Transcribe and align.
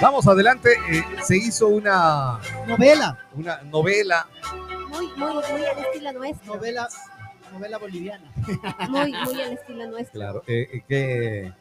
Vamos 0.00 0.26
adelante, 0.26 0.70
eh, 0.90 1.02
se 1.22 1.36
hizo 1.36 1.68
una 1.68 2.38
Novela. 2.66 3.18
una 3.34 3.62
novela, 3.62 4.26
Muy, 4.90 5.06
muy, 5.16 5.32
muy 5.34 5.64
al 5.64 5.78
estilo 5.78 6.12
nuestro. 6.12 6.54
Novela, 6.54 6.88
novela 7.52 7.78
boliviana. 7.78 8.30
Muy, 8.88 9.12
muy 9.12 9.40
al 9.42 9.52
estilo 9.54 9.86
nuestro. 9.88 10.12
claro, 10.20 10.42
eh, 10.46 10.68
eh, 10.72 10.82
que 10.88 11.52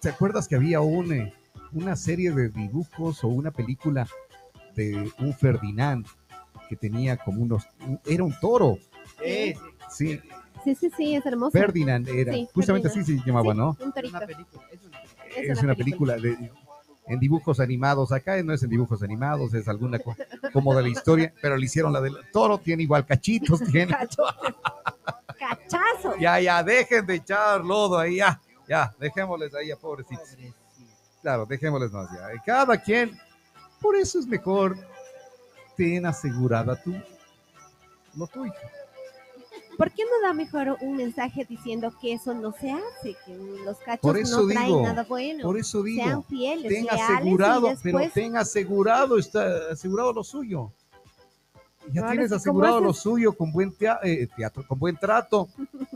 ¿te 0.00 0.08
acuerdas 0.10 0.46
que 0.48 0.56
había 0.56 0.80
un, 0.80 1.12
eh, 1.12 1.34
una 1.72 1.96
serie 1.96 2.30
de 2.32 2.48
dibujos 2.50 3.24
o 3.24 3.28
una 3.28 3.50
película 3.50 4.06
de 4.74 5.10
un 5.18 5.32
Ferdinand 5.34 6.06
que 6.68 6.76
tenía 6.76 7.16
como 7.16 7.42
unos, 7.42 7.66
un- 7.80 8.00
era 8.04 8.22
un 8.24 8.38
toro, 8.40 8.78
Sí, 9.22 9.54
sí, 9.88 10.20
Sí, 10.20 10.20
sí, 10.74 10.90
sí, 10.96 11.14
es 11.14 11.24
hermoso. 11.26 11.52
Ferdinand 11.52 12.08
era, 12.08 12.32
Sí, 12.32 12.48
justamente 12.54 12.88
Ferdinand. 12.88 13.08
así 13.14 13.20
se 13.22 13.26
llamaba, 13.26 13.52
Sí, 13.52 13.58
¿no? 13.58 13.76
Un 13.84 13.92
torito. 13.92 14.16
una 14.16 14.26
película. 14.26 14.62
Es 14.72 14.82
una 14.82 14.94
película. 15.00 15.52
Es 15.52 15.62
una 15.62 15.74
película 15.74 16.16
de, 16.16 16.50
en 17.08 17.20
dibujos 17.20 17.60
animados. 17.60 18.10
Acá 18.12 18.42
no 18.42 18.52
es 18.52 18.62
en 18.62 18.70
dibujos 18.70 19.02
animados, 19.02 19.54
es 19.54 19.68
alguna 19.68 19.98
co- 19.98 20.16
como 20.52 20.74
de 20.74 20.82
la 20.82 20.88
historia, 20.88 21.32
pero 21.40 21.56
le 21.56 21.64
hicieron 21.66 21.92
la 21.92 22.00
del 22.00 22.16
toro, 22.32 22.58
tiene 22.58 22.82
igual 22.82 23.04
cachitos, 23.06 23.60
tiene. 23.70 23.92
Cachazo. 25.38 26.16
Ya, 26.18 26.40
ya, 26.40 26.62
dejen 26.62 27.06
de 27.06 27.14
echar 27.16 27.64
lodo 27.64 27.98
ahí, 27.98 28.16
ya, 28.16 28.40
ya, 28.68 28.92
dejémosles 28.98 29.54
ahí 29.54 29.70
a 29.70 29.76
pobrecitos. 29.76 30.28
Pobrecito. 30.30 30.56
Claro, 31.22 31.46
dejémosles 31.46 31.92
más 31.92 32.08
ya. 32.12 32.42
Cada 32.44 32.76
quien, 32.80 33.16
por 33.80 33.96
eso 33.96 34.18
es 34.18 34.26
mejor, 34.26 34.76
ten 35.76 36.06
asegurada 36.06 36.80
tú 36.82 36.94
lo 38.16 38.26
tuyo. 38.28 38.52
¿Por 39.76 39.90
qué 39.92 40.02
no 40.04 40.26
da 40.26 40.32
mejor 40.32 40.78
un 40.80 40.96
mensaje 40.96 41.44
diciendo 41.44 41.92
que 42.00 42.14
eso 42.14 42.32
no 42.34 42.52
se 42.52 42.70
hace? 42.72 43.14
Que 43.26 43.36
los 43.64 43.76
cachos 43.78 44.00
Por 44.00 44.16
eso 44.16 44.42
no 44.42 44.48
traen 44.48 44.66
digo, 44.66 44.82
nada 44.82 45.04
bueno. 45.04 45.42
Por 45.42 45.58
eso 45.58 45.82
Sean 45.82 46.06
digo, 46.08 46.22
fieles, 46.22 46.72
ten 46.72 46.84
leales 46.84 47.10
asegurado, 47.10 47.58
y 47.72 47.76
pero 47.82 47.98
después 47.98 48.12
ten 48.14 48.36
asegurado, 48.36 49.18
está 49.18 49.70
asegurado 49.70 50.12
lo 50.12 50.24
suyo. 50.24 50.72
Ya 51.92 52.08
tienes 52.08 52.26
sí, 52.26 52.30
¿cómo 52.30 52.36
asegurado 52.36 52.80
lo 52.80 52.92
suyo 52.92 53.32
con 53.32 53.52
buen 53.52 53.72
tea- 53.72 54.00
eh, 54.02 54.26
teatro, 54.36 54.64
con 54.66 54.78
buen 54.78 54.96
trato, 54.96 55.48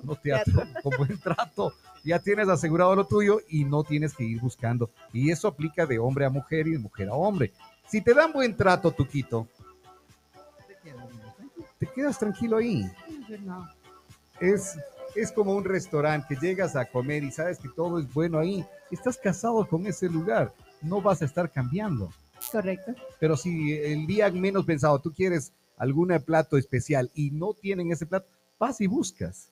no 0.04 0.14
teatro, 0.22 0.62
con 0.82 0.92
buen 0.98 1.18
trato. 1.18 1.72
Ya 2.04 2.18
tienes 2.18 2.48
asegurado 2.48 2.94
lo 2.94 3.04
tuyo 3.06 3.40
y 3.48 3.64
no 3.64 3.82
tienes 3.82 4.14
que 4.14 4.24
ir 4.24 4.40
buscando. 4.40 4.90
Y 5.12 5.30
eso 5.30 5.48
aplica 5.48 5.86
de 5.86 5.98
hombre 5.98 6.24
a 6.26 6.30
mujer 6.30 6.66
y 6.68 6.72
de 6.72 6.78
mujer 6.78 7.08
a 7.08 7.14
hombre. 7.14 7.52
Si 7.88 8.00
te 8.00 8.14
dan 8.14 8.32
buen 8.32 8.56
trato, 8.56 8.90
Tuquito, 8.92 9.48
te 11.78 11.86
quedas 11.86 12.18
tranquilo 12.18 12.58
ahí. 12.58 12.88
Es, 14.40 14.78
es 15.14 15.32
como 15.32 15.54
un 15.54 15.64
restaurante 15.64 16.34
que 16.34 16.46
llegas 16.46 16.76
a 16.76 16.86
comer 16.86 17.24
y 17.24 17.30
sabes 17.30 17.58
que 17.58 17.68
todo 17.68 17.98
es 17.98 18.12
bueno 18.12 18.38
ahí. 18.38 18.64
Estás 18.90 19.18
casado 19.18 19.66
con 19.66 19.86
ese 19.86 20.08
lugar, 20.08 20.52
no 20.82 21.00
vas 21.00 21.22
a 21.22 21.26
estar 21.26 21.50
cambiando. 21.50 22.10
Correcto. 22.50 22.94
Pero 23.18 23.36
si 23.36 23.72
el 23.72 24.06
día 24.06 24.30
menos 24.30 24.64
pensado 24.64 24.98
tú 24.98 25.12
quieres 25.12 25.52
algún 25.76 26.08
plato 26.24 26.56
especial 26.56 27.10
y 27.14 27.30
no 27.30 27.54
tienen 27.54 27.92
ese 27.92 28.06
plato, 28.06 28.26
vas 28.58 28.80
y 28.80 28.86
buscas. 28.86 29.48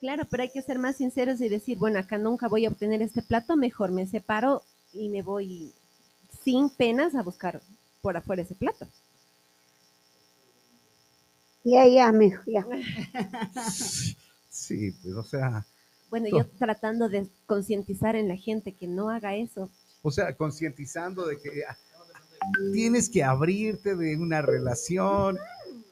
Claro, 0.00 0.24
pero 0.30 0.44
hay 0.44 0.50
que 0.50 0.62
ser 0.62 0.78
más 0.78 0.96
sinceros 0.96 1.40
y 1.40 1.48
decir, 1.48 1.76
bueno, 1.76 1.98
acá 1.98 2.18
nunca 2.18 2.46
voy 2.46 2.66
a 2.66 2.68
obtener 2.68 3.02
este 3.02 3.22
plato, 3.22 3.56
mejor 3.56 3.90
me 3.90 4.06
separo 4.06 4.62
y 4.92 5.08
me 5.08 5.22
voy 5.22 5.72
sin 6.44 6.70
penas 6.70 7.16
a 7.16 7.22
buscar 7.22 7.60
por 8.00 8.16
afuera 8.16 8.42
ese 8.42 8.54
plato. 8.54 8.86
Ya, 11.70 11.86
ya, 11.86 12.12
mijo, 12.12 12.42
ya. 12.46 12.64
Sí, 14.48 14.92
pues 15.02 15.14
o 15.14 15.22
sea, 15.24 15.64
Bueno, 16.10 16.26
No. 16.30 16.38
yo 16.38 16.46
tratando 16.58 17.08
de 17.08 17.26
concientizar 17.46 18.16
en 18.16 18.28
la 18.28 18.36
gente 18.36 18.72
que 18.72 18.86
no 18.86 19.10
haga 19.10 19.34
eso. 19.36 19.70
o 20.02 20.10
sea, 20.10 20.34
concientizando 20.34 21.26
de 21.26 21.36
que 21.38 21.64
tienes 22.72 23.10
que 23.10 23.22
abrirte 23.24 23.94
de 23.96 24.16
una 24.16 24.40
relación, 24.40 25.36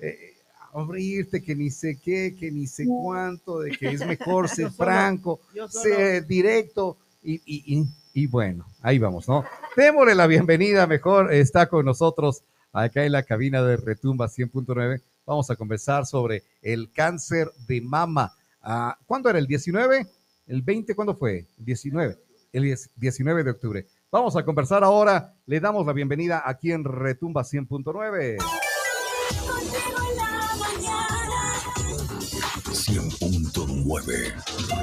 eh, 0.01 0.35
abrirte 0.73 1.43
que 1.43 1.55
ni 1.55 1.71
sé 1.71 1.99
qué, 2.03 2.35
que 2.39 2.51
ni 2.51 2.67
sé 2.67 2.87
cuánto, 2.87 3.61
de 3.61 3.73
que 3.73 3.89
es 3.89 4.07
mejor 4.07 4.49
ser 4.49 4.67
Yo 4.67 4.71
solo- 4.71 4.85
franco, 4.85 5.41
ser 5.69 6.27
directo 6.27 6.97
y, 7.23 7.35
y, 7.45 7.75
y, 7.81 7.87
y 8.15 8.27
bueno, 8.27 8.67
ahí 8.81 8.99
vamos, 8.99 9.29
¿no? 9.29 9.45
Démosle 9.77 10.15
la 10.15 10.27
bienvenida, 10.27 10.87
mejor 10.87 11.33
está 11.35 11.69
con 11.69 11.85
nosotros 11.85 12.43
acá 12.73 13.05
en 13.05 13.13
la 13.13 13.25
cabina 13.25 13.63
de 13.63 13.77
Retumba 13.77 14.29
100.9. 14.29 15.03
Vamos 15.27 15.51
a 15.51 15.57
conversar 15.57 16.07
sobre 16.07 16.45
el 16.63 16.93
cáncer 16.93 17.51
de 17.67 17.81
mama. 17.81 18.33
Ah, 18.63 18.97
¿Cuándo 19.07 19.29
era? 19.29 19.41
¿El 19.41 19.47
19? 19.47 20.07
¿El 20.47 20.63
20? 20.63 20.95
¿Cuándo 20.95 21.17
fue? 21.17 21.49
El 21.59 21.65
19. 21.65 22.17
El 22.53 22.63
10 22.63 22.91
19 22.95 23.43
de 23.43 23.51
octubre. 23.51 23.87
Vamos 24.11 24.37
a 24.37 24.45
conversar 24.45 24.85
ahora. 24.85 25.35
Le 25.47 25.59
damos 25.59 25.85
la 25.85 25.93
bienvenida 25.93 26.43
aquí 26.47 26.71
en 26.71 26.85
Retumba 26.85 27.43
100.9. 27.43 28.39
100.9 32.71 34.35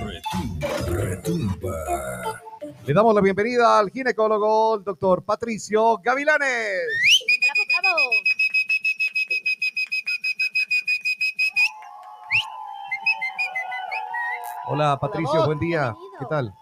Retumba, 0.04 0.68
retumba. 0.88 2.42
Le 2.86 2.94
damos 2.94 3.16
la 3.16 3.22
bienvenida 3.22 3.80
al 3.80 3.90
ginecólogo, 3.90 4.76
el 4.76 4.84
doctor 4.84 5.24
Patricio 5.24 5.98
Gavilanes. 6.04 6.50
¡Bravo, 7.42 7.64
bravo! 7.82 7.98
Hola 14.76 15.00
Patricio, 15.00 15.36
vos, 15.36 15.46
buen 15.46 15.60
día. 15.60 15.94
bienvenido. 15.94 16.18
¿Qué 16.18 16.26
tal? 16.28 16.54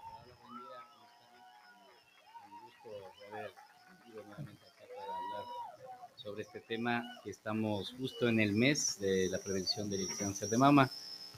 sobre 6.16 6.42
este 6.42 6.60
tema 6.60 7.02
que 7.24 7.30
estamos 7.30 7.94
justo 7.98 8.28
en 8.28 8.38
el 8.38 8.52
mes 8.52 9.00
de 9.00 9.30
la 9.30 9.38
prevención 9.38 9.88
del 9.88 10.06
cáncer 10.18 10.50
de 10.50 10.58
mama 10.58 10.90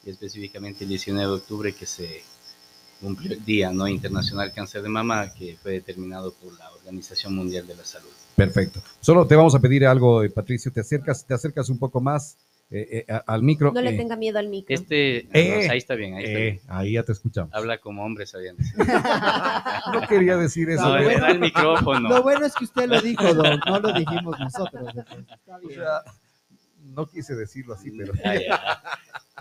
y 0.04 0.10
específicamente 0.10 0.82
el 0.82 0.90
19 0.90 1.24
de 1.24 1.32
octubre 1.32 1.72
que 1.72 1.86
se 1.86 2.24
cumple 3.00 3.34
el 3.34 3.44
Día 3.44 3.70
¿no? 3.70 3.86
Internacional 3.86 4.52
Cáncer 4.52 4.82
de 4.82 4.88
Mama 4.88 5.32
que 5.32 5.56
fue 5.62 5.74
determinado 5.74 6.32
por 6.32 6.58
la 6.58 6.72
Organización 6.72 7.36
Mundial 7.36 7.68
de 7.68 7.76
la 7.76 7.84
Salud. 7.84 8.10
Perfecto. 8.34 8.80
Solo 9.00 9.24
te 9.28 9.36
vamos 9.36 9.54
a 9.54 9.60
pedir 9.60 9.86
algo, 9.86 10.24
eh, 10.24 10.28
Patricio. 10.28 10.72
Te 10.72 10.80
acercas, 10.80 11.24
te 11.24 11.34
acercas 11.34 11.68
un 11.68 11.78
poco 11.78 12.00
más 12.00 12.36
eh, 12.70 13.04
eh, 13.08 13.20
al 13.26 13.42
micro. 13.42 13.72
No 13.72 13.80
le 13.80 13.90
Eh, 13.90 13.96
tenga 13.96 14.16
miedo 14.16 14.38
al 14.38 14.48
micro. 14.48 14.74
Este, 14.74 15.28
Eh, 15.32 15.66
no, 15.66 15.72
ahí 15.72 15.78
está 15.78 15.94
bien, 15.94 16.14
ahí 16.14 16.24
está 16.24 16.38
eh, 16.38 16.42
bien. 16.42 16.60
ahí 16.68 16.92
ya 16.92 17.02
te 17.02 17.12
escuchamos. 17.12 17.52
Habla 17.54 17.78
como 17.78 18.04
hombre, 18.04 18.26
sabían 18.26 18.56
decir. 18.56 18.74
No 19.92 20.00
quería 20.08 20.36
decir 20.36 20.70
eso. 20.70 20.82
No, 20.82 20.94
da 20.94 21.30
el 21.30 21.40
micrófono. 21.40 22.08
Lo 22.08 22.22
bueno 22.22 22.46
es 22.46 22.54
que 22.54 22.64
usted 22.64 22.86
lo 22.88 23.00
dijo, 23.00 23.32
don, 23.34 23.60
no 23.66 23.78
lo 23.80 23.92
dijimos 23.92 24.38
nosotros. 24.40 24.88
o 25.46 25.70
sea, 25.70 26.02
no 26.82 27.06
quise 27.06 27.34
decirlo 27.34 27.74
así, 27.74 27.90
pero 27.92 28.12
Ah. 28.24 28.82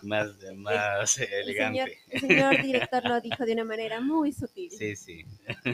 Más, 0.02 0.28
más 0.56 1.18
el, 1.18 1.28
señor, 1.28 1.40
elegante. 1.44 1.98
el 2.10 2.20
señor 2.20 2.62
director 2.62 3.04
lo 3.08 3.22
dijo 3.22 3.46
de 3.46 3.54
una 3.54 3.64
manera 3.64 4.02
muy 4.02 4.34
sutil. 4.34 4.70
Sí, 4.72 4.96
sí. 4.98 5.26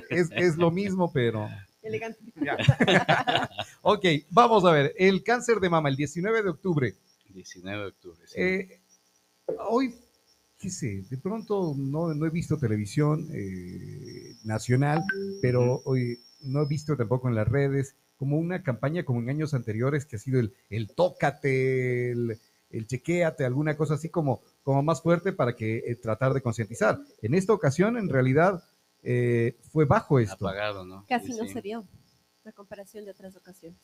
es, 0.10 0.30
es 0.36 0.56
lo 0.58 0.70
mismo, 0.72 1.12
pero. 1.12 1.50
Elegante. 1.82 2.20
ya. 2.36 2.58
ok, 3.82 4.06
vamos 4.30 4.66
a 4.66 4.72
ver. 4.72 4.94
El 4.98 5.24
cáncer 5.24 5.58
de 5.60 5.70
mama, 5.70 5.90
el 5.90 5.96
19 5.96 6.44
de 6.44 6.50
octubre. 6.50 6.94
19 7.30 7.82
de 7.84 7.88
octubre. 7.90 8.28
sí. 8.28 8.40
Eh, 8.42 8.82
hoy, 9.70 9.96
qué 10.58 10.70
sé, 10.70 11.04
de 11.10 11.18
pronto 11.18 11.74
no, 11.78 12.14
no 12.14 12.26
he 12.26 12.30
visto 12.30 12.58
televisión 12.58 13.28
eh, 13.34 14.36
nacional, 14.44 15.04
pero 15.42 15.82
hoy 15.86 16.20
no 16.42 16.64
he 16.64 16.68
visto 16.68 16.96
tampoco 16.96 17.28
en 17.30 17.36
las 17.36 17.48
redes 17.48 17.96
como 18.18 18.38
una 18.38 18.62
campaña 18.64 19.04
como 19.06 19.22
en 19.22 19.30
años 19.30 19.54
anteriores 19.54 20.06
que 20.06 20.18
ha 20.18 20.20
sido 20.20 20.40
el, 20.40 20.54
el 20.70 20.94
tócate, 20.94 22.12
el, 22.12 22.38
el 22.70 22.88
chequéate, 22.88 23.46
alguna 23.46 23.78
cosa 23.78 23.94
así 23.96 24.10
como, 24.10 24.42
como 24.62 24.84
más 24.84 25.02
fuerte 25.02 25.32
para 25.32 25.56
que 25.56 25.78
eh, 25.78 25.96
tratar 25.96 26.34
de 26.34 26.42
concientizar. 26.42 27.00
En 27.22 27.34
esta 27.34 27.54
ocasión, 27.54 27.98
en 27.98 28.10
realidad, 28.10 28.64
eh, 29.04 29.58
fue 29.72 29.86
bajo 29.86 30.20
esto. 30.20 30.48
Apagado, 30.48 30.86
¿no? 30.86 31.06
Casi 31.08 31.32
Sí, 31.32 31.40
no 31.40 31.46
sí. 31.46 31.54
se 31.54 31.62
vio 31.62 31.88
la 32.44 32.52
comparación 32.52 33.06
de 33.06 33.12
otras 33.12 33.36
ocasiones. 33.38 33.80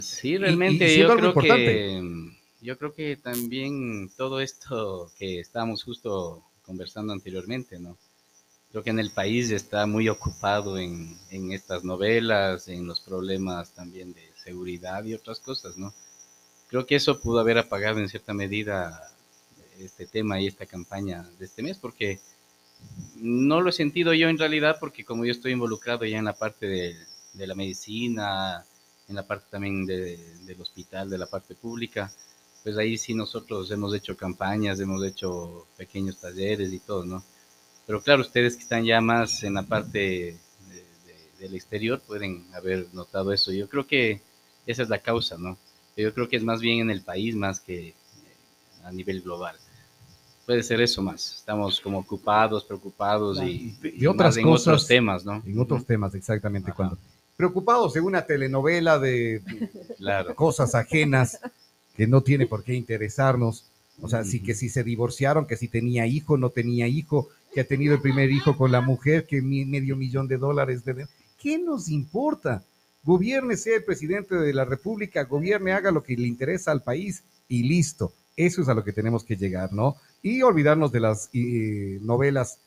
Sí, 0.00 0.38
realmente 0.38 0.94
y 0.94 0.98
yo 0.98 1.16
creo 1.16 1.34
que 1.34 2.32
yo 2.62 2.78
creo 2.78 2.94
que 2.94 3.16
también 3.16 4.08
todo 4.16 4.40
esto 4.40 5.10
que 5.18 5.40
estábamos 5.40 5.82
justo 5.82 6.44
conversando 6.62 7.12
anteriormente, 7.12 7.78
¿no? 7.78 7.98
Creo 8.70 8.84
que 8.84 8.90
en 8.90 9.00
el 9.00 9.10
país 9.10 9.50
está 9.50 9.84
muy 9.86 10.08
ocupado 10.08 10.78
en, 10.78 11.18
en 11.30 11.52
estas 11.52 11.84
novelas, 11.84 12.68
en 12.68 12.86
los 12.86 13.00
problemas 13.00 13.72
también 13.72 14.14
de 14.14 14.22
seguridad 14.42 15.04
y 15.04 15.14
otras 15.14 15.40
cosas, 15.40 15.76
¿no? 15.76 15.92
Creo 16.68 16.86
que 16.86 16.94
eso 16.94 17.20
pudo 17.20 17.40
haber 17.40 17.58
apagado 17.58 17.98
en 17.98 18.08
cierta 18.08 18.32
medida 18.32 19.12
este 19.78 20.06
tema 20.06 20.40
y 20.40 20.46
esta 20.46 20.64
campaña 20.64 21.28
de 21.38 21.44
este 21.44 21.62
mes, 21.62 21.78
porque 21.78 22.20
no 23.16 23.60
lo 23.60 23.70
he 23.70 23.72
sentido 23.72 24.14
yo 24.14 24.28
en 24.28 24.38
realidad, 24.38 24.78
porque 24.80 25.04
como 25.04 25.24
yo 25.24 25.32
estoy 25.32 25.52
involucrado 25.52 26.04
ya 26.04 26.18
en 26.18 26.24
la 26.24 26.38
parte 26.38 26.66
de, 26.66 26.96
de 27.34 27.46
la 27.46 27.54
medicina, 27.54 28.64
en 29.08 29.16
la 29.16 29.26
parte 29.26 29.46
también 29.50 29.84
de- 29.86 30.16
del 30.46 30.60
hospital, 30.60 31.10
de 31.10 31.18
la 31.18 31.26
parte 31.26 31.54
pública, 31.54 32.10
pues 32.62 32.76
ahí 32.78 32.96
sí 32.96 33.14
nosotros 33.14 33.70
hemos 33.70 33.94
hecho 33.94 34.16
campañas, 34.16 34.78
hemos 34.80 35.04
hecho 35.04 35.66
pequeños 35.76 36.18
talleres 36.18 36.72
y 36.72 36.78
todo, 36.78 37.04
¿no? 37.04 37.24
Pero 37.86 38.00
claro, 38.00 38.22
ustedes 38.22 38.54
que 38.56 38.62
están 38.62 38.84
ya 38.84 39.00
más 39.00 39.42
en 39.42 39.54
la 39.54 39.64
parte 39.64 39.98
de- 39.98 40.36
de- 41.06 41.40
del 41.40 41.54
exterior 41.56 42.00
pueden 42.00 42.46
haber 42.54 42.86
notado 42.92 43.32
eso. 43.32 43.50
Yo 43.52 43.68
creo 43.68 43.86
que 43.86 44.20
esa 44.66 44.82
es 44.82 44.88
la 44.88 44.98
causa, 45.00 45.36
¿no? 45.36 45.58
Yo 45.96 46.14
creo 46.14 46.28
que 46.28 46.36
es 46.36 46.44
más 46.44 46.60
bien 46.60 46.80
en 46.80 46.90
el 46.90 47.02
país 47.02 47.34
más 47.34 47.58
que 47.60 47.88
eh, 47.88 47.94
a 48.84 48.92
nivel 48.92 49.20
global. 49.22 49.56
Puede 50.46 50.62
ser 50.62 50.80
eso 50.80 51.02
más. 51.02 51.36
Estamos 51.38 51.80
como 51.80 51.98
ocupados, 51.98 52.64
preocupados 52.64 53.40
y, 53.42 53.76
y 53.82 54.06
otras 54.06 54.34
más 54.34 54.36
en 54.38 54.46
otros 54.46 54.86
temas, 54.86 55.24
¿no? 55.24 55.42
En 55.44 55.58
otros 55.58 55.84
temas, 55.84 56.14
exactamente. 56.14 56.70
Ajá. 56.70 56.76
Cuando 56.76 56.98
preocupados 57.36 57.94
de 57.94 58.00
una 58.00 58.26
telenovela 58.26 58.98
de 58.98 59.42
Claro. 59.98 60.34
cosas 60.34 60.74
ajenas 60.74 61.38
que 61.96 62.06
no 62.06 62.22
tiene 62.22 62.46
por 62.46 62.64
qué 62.64 62.74
interesarnos. 62.74 63.66
O 64.00 64.08
sea, 64.08 64.24
sí 64.24 64.40
que 64.40 64.54
si 64.54 64.68
se 64.68 64.82
divorciaron, 64.82 65.46
que 65.46 65.56
si 65.56 65.68
tenía 65.68 66.06
hijo, 66.06 66.36
no 66.36 66.50
tenía 66.50 66.88
hijo, 66.88 67.28
que 67.54 67.60
ha 67.60 67.64
tenido 67.64 67.94
el 67.94 68.00
primer 68.00 68.30
hijo 68.30 68.56
con 68.56 68.72
la 68.72 68.80
mujer, 68.80 69.26
que 69.26 69.42
medio 69.42 69.96
millón 69.96 70.26
de 70.28 70.38
dólares 70.38 70.84
de... 70.84 71.06
¿Qué 71.38 71.58
nos 71.58 71.88
importa? 71.88 72.62
Gobierne, 73.04 73.56
sea 73.56 73.76
el 73.76 73.84
presidente 73.84 74.36
de 74.36 74.54
la 74.54 74.64
República, 74.64 75.24
gobierne, 75.24 75.72
haga 75.72 75.90
lo 75.90 76.02
que 76.02 76.16
le 76.16 76.26
interesa 76.26 76.70
al 76.70 76.82
país 76.82 77.22
y 77.48 77.64
listo. 77.64 78.12
Eso 78.36 78.62
es 78.62 78.68
a 78.68 78.74
lo 78.74 78.82
que 78.84 78.92
tenemos 78.92 79.24
que 79.24 79.36
llegar, 79.36 79.72
¿no? 79.72 79.96
Y 80.22 80.42
olvidarnos 80.42 80.90
de 80.92 81.00
las 81.00 81.28
eh, 81.34 81.98
novelas 82.00 82.58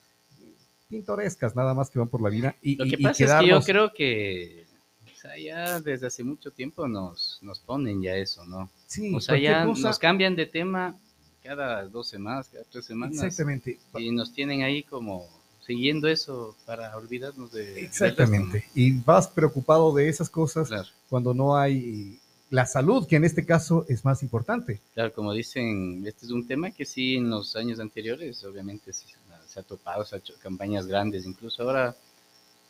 pintorescas, 0.90 1.56
nada 1.56 1.74
más 1.74 1.90
que 1.90 2.00
van 2.00 2.08
por 2.08 2.22
la 2.22 2.30
vida. 2.30 2.56
Y, 2.62 2.76
Lo 2.76 2.86
que 2.86 2.92
y- 2.92 2.94
y 3.00 3.04
pasa 3.04 3.24
es 3.26 3.34
que 3.42 3.48
yo 3.48 3.62
creo 3.62 3.94
que 3.94 4.66
o 5.06 5.18
sea, 5.18 5.38
ya 5.38 5.80
desde 5.80 6.08
hace 6.08 6.24
mucho 6.24 6.52
tiempo 6.52 6.88
nos, 6.88 7.40
nos 7.42 7.60
ponen 7.60 8.02
ya 8.02 8.16
eso, 8.16 8.46
¿no? 8.46 8.70
Sí, 8.86 9.14
O 9.16 9.20
sea, 9.20 9.38
ya 9.38 9.66
cosa- 9.66 9.88
nos 9.88 10.00
cambian 10.00 10.36
de 10.36 10.46
tema 10.46 10.96
cada 11.44 11.84
dos 11.88 12.08
semanas, 12.10 12.50
cada 12.52 12.64
tres 12.72 12.86
semanas. 12.86 13.16
Exactamente. 13.24 13.80
Y 13.98 14.12
nos 14.12 14.34
tienen 14.34 14.62
ahí 14.64 14.84
como 14.84 15.28
siguiendo 15.66 16.08
eso 16.08 16.56
para 16.68 16.96
olvidarnos 16.96 17.52
de... 17.52 17.82
Exactamente. 17.84 18.66
Y 18.76 18.92
vas 19.00 19.28
preocupado 19.28 19.92
de 19.96 20.08
esas 20.10 20.30
cosas 20.30 20.70
cuando 21.10 21.34
no 21.34 21.58
hay 21.58 22.20
la 22.52 22.68
salud, 22.68 23.08
que 23.08 23.16
en 23.16 23.26
este 23.26 23.44
caso 23.46 23.84
es 23.90 24.06
más 24.06 24.22
importante. 24.22 24.80
claro, 24.94 25.12
como 25.12 25.34
dicen, 25.34 26.04
este 26.06 26.28
es 26.28 26.32
un 26.32 26.46
tema 26.48 26.70
que 26.70 26.86
sí 26.86 27.16
en 27.16 27.32
los 27.32 27.56
años 27.56 27.80
anteriores 27.80 28.44
obviamente 28.44 28.94
se, 28.94 29.08
se 29.56 29.62
ha 29.62 29.64
topado, 29.64 30.04
se 30.04 30.16
ha 30.16 30.20
hecho 30.20 30.34
campañas 30.44 30.86
grandes, 30.86 31.26
incluso 31.26 31.64
ahora 31.64 31.96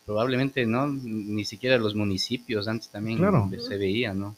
probablemente 0.06 0.66
no, 0.68 0.86
ni 0.88 1.44
siquiera 1.46 1.78
los 1.80 1.96
municipios, 1.96 2.68
antes 2.68 2.90
también 2.90 3.18
Claro. 3.18 3.50
se 3.60 3.76
veía, 3.78 4.14
¿no? 4.14 4.36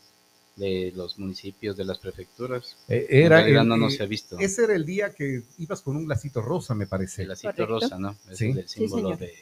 De 0.55 0.93
los 0.95 1.19
municipios, 1.19 1.75
de 1.75 1.83
las 1.83 1.99
prefecturas. 1.99 2.77
Eh, 2.87 3.05
En 3.09 3.25
era 3.25 3.37
realidad 3.39 3.63
el- 3.63 3.67
no, 3.67 3.75
no 3.77 3.89
se 3.89 4.01
ha 4.01 4.05
visto. 4.05 4.39
ese 4.39 4.63
era 4.63 4.75
el 4.75 4.85
día 4.85 5.13
que 5.13 5.43
ibas 5.57 5.81
con 5.81 5.97
un 5.97 6.07
lacito 6.07 6.41
rosa, 6.41 6.73
me 6.73 6.87
parece. 6.87 7.23
El 7.23 7.27
lacito 7.27 7.51
Correcto. 7.51 7.79
rosa, 7.81 7.99
¿no? 7.99 8.15
Ese 8.31 8.35
Sí. 8.37 8.49
es 8.51 8.57
el 8.57 8.67
Sí, 8.69 8.79
símbolo 8.79 9.15
señor. 9.15 9.19
de, 9.19 9.33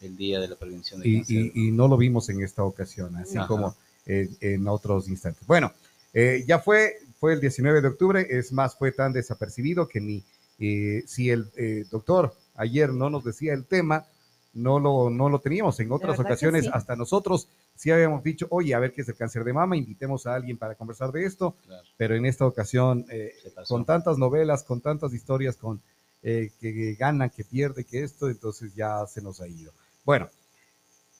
del 0.00 0.16
Día 0.16 0.38
de 0.40 0.48
la 0.48 0.54
Prevención 0.56 1.00
de 1.00 1.08
Y, 1.08 1.16
Cáncer. 1.16 1.36
y- 1.36 1.66
y 1.68 1.70
no 1.72 1.88
lo 1.88 1.96
vimos 1.96 2.28
en 2.28 2.42
esta 2.42 2.62
ocasión, 2.62 3.16
así 3.16 3.36
Ajá. 3.36 3.48
como 3.48 3.76
eh, 4.08 4.28
en 4.40 4.68
otros 4.68 5.08
instantes. 5.08 5.44
Bueno, 5.48 5.72
eh, 6.14 6.44
ya 6.46 6.60
fue, 6.60 6.94
fue 7.18 7.32
el 7.32 7.40
19 7.40 7.80
de 7.80 7.88
octubre, 7.88 8.24
es 8.30 8.52
más, 8.52 8.76
fue 8.78 8.92
tan 8.92 9.12
desapercibido 9.12 9.88
que 9.88 10.00
ni 10.00 10.22
eh, 10.58 11.02
si 11.06 11.30
el 11.30 11.50
eh, 11.56 11.84
doctor 11.90 12.34
ayer 12.54 12.92
no 12.92 13.10
nos 13.10 13.24
decía 13.24 13.52
el 13.54 13.66
tema, 13.66 14.06
no 14.54 14.80
lo, 14.80 15.10
no 15.10 15.28
lo 15.28 15.38
teníamos. 15.38 15.78
En 15.80 15.92
otras 15.92 16.16
que 16.16 16.22
ocasiones, 16.22 16.64
sí. 16.64 16.70
hasta 16.72 16.96
nosotros 16.96 17.48
sí 17.74 17.90
habíamos 17.90 18.22
dicho, 18.22 18.46
oye, 18.50 18.74
a 18.74 18.78
ver 18.78 18.92
qué 18.94 19.02
es 19.02 19.08
el 19.08 19.16
cáncer 19.16 19.44
de 19.44 19.52
mama, 19.52 19.76
invitemos 19.76 20.26
a 20.26 20.34
alguien 20.34 20.56
para 20.56 20.74
conversar 20.74 21.12
de 21.12 21.24
esto, 21.26 21.54
Claro, 21.66 21.86
pero 21.98 22.14
en 22.16 22.24
esta 22.24 22.46
ocasión, 22.46 23.04
eh, 23.10 23.34
con 23.68 23.84
tantas 23.84 24.16
novelas, 24.16 24.62
con 24.62 24.80
tantas 24.80 25.12
historias, 25.12 25.56
con 25.56 25.82
eh, 26.22 26.50
que 26.58 26.94
gana, 26.94 27.28
que 27.28 27.44
pierde, 27.44 27.84
que 27.84 28.02
esto, 28.02 28.30
entonces 28.30 28.74
ya 28.74 29.06
se 29.06 29.20
nos 29.20 29.40
ha 29.42 29.46
ido. 29.46 29.72
Bueno, 30.06 30.30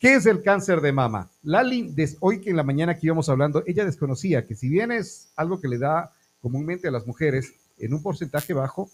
¿qué 0.00 0.14
es 0.14 0.24
el 0.24 0.42
cáncer 0.42 0.80
de 0.80 0.92
mama? 0.92 1.28
Lali, 1.42 1.90
des- 1.92 2.16
hoy 2.20 2.40
que 2.40 2.48
en 2.50 2.56
la 2.56 2.62
mañana 2.62 2.94
que 2.98 3.06
íbamos 3.06 3.28
hablando, 3.28 3.62
ella 3.66 3.84
desconocía 3.84 4.46
que 4.46 4.54
si 4.56 4.70
bien 4.70 4.90
es 4.92 5.28
algo 5.36 5.60
que 5.60 5.68
le 5.68 5.76
da 5.78 6.10
comúnmente 6.40 6.88
a 6.88 6.90
las 6.90 7.06
mujeres 7.06 7.52
en 7.78 7.92
un 7.92 8.02
porcentaje 8.02 8.54
bajo 8.54 8.88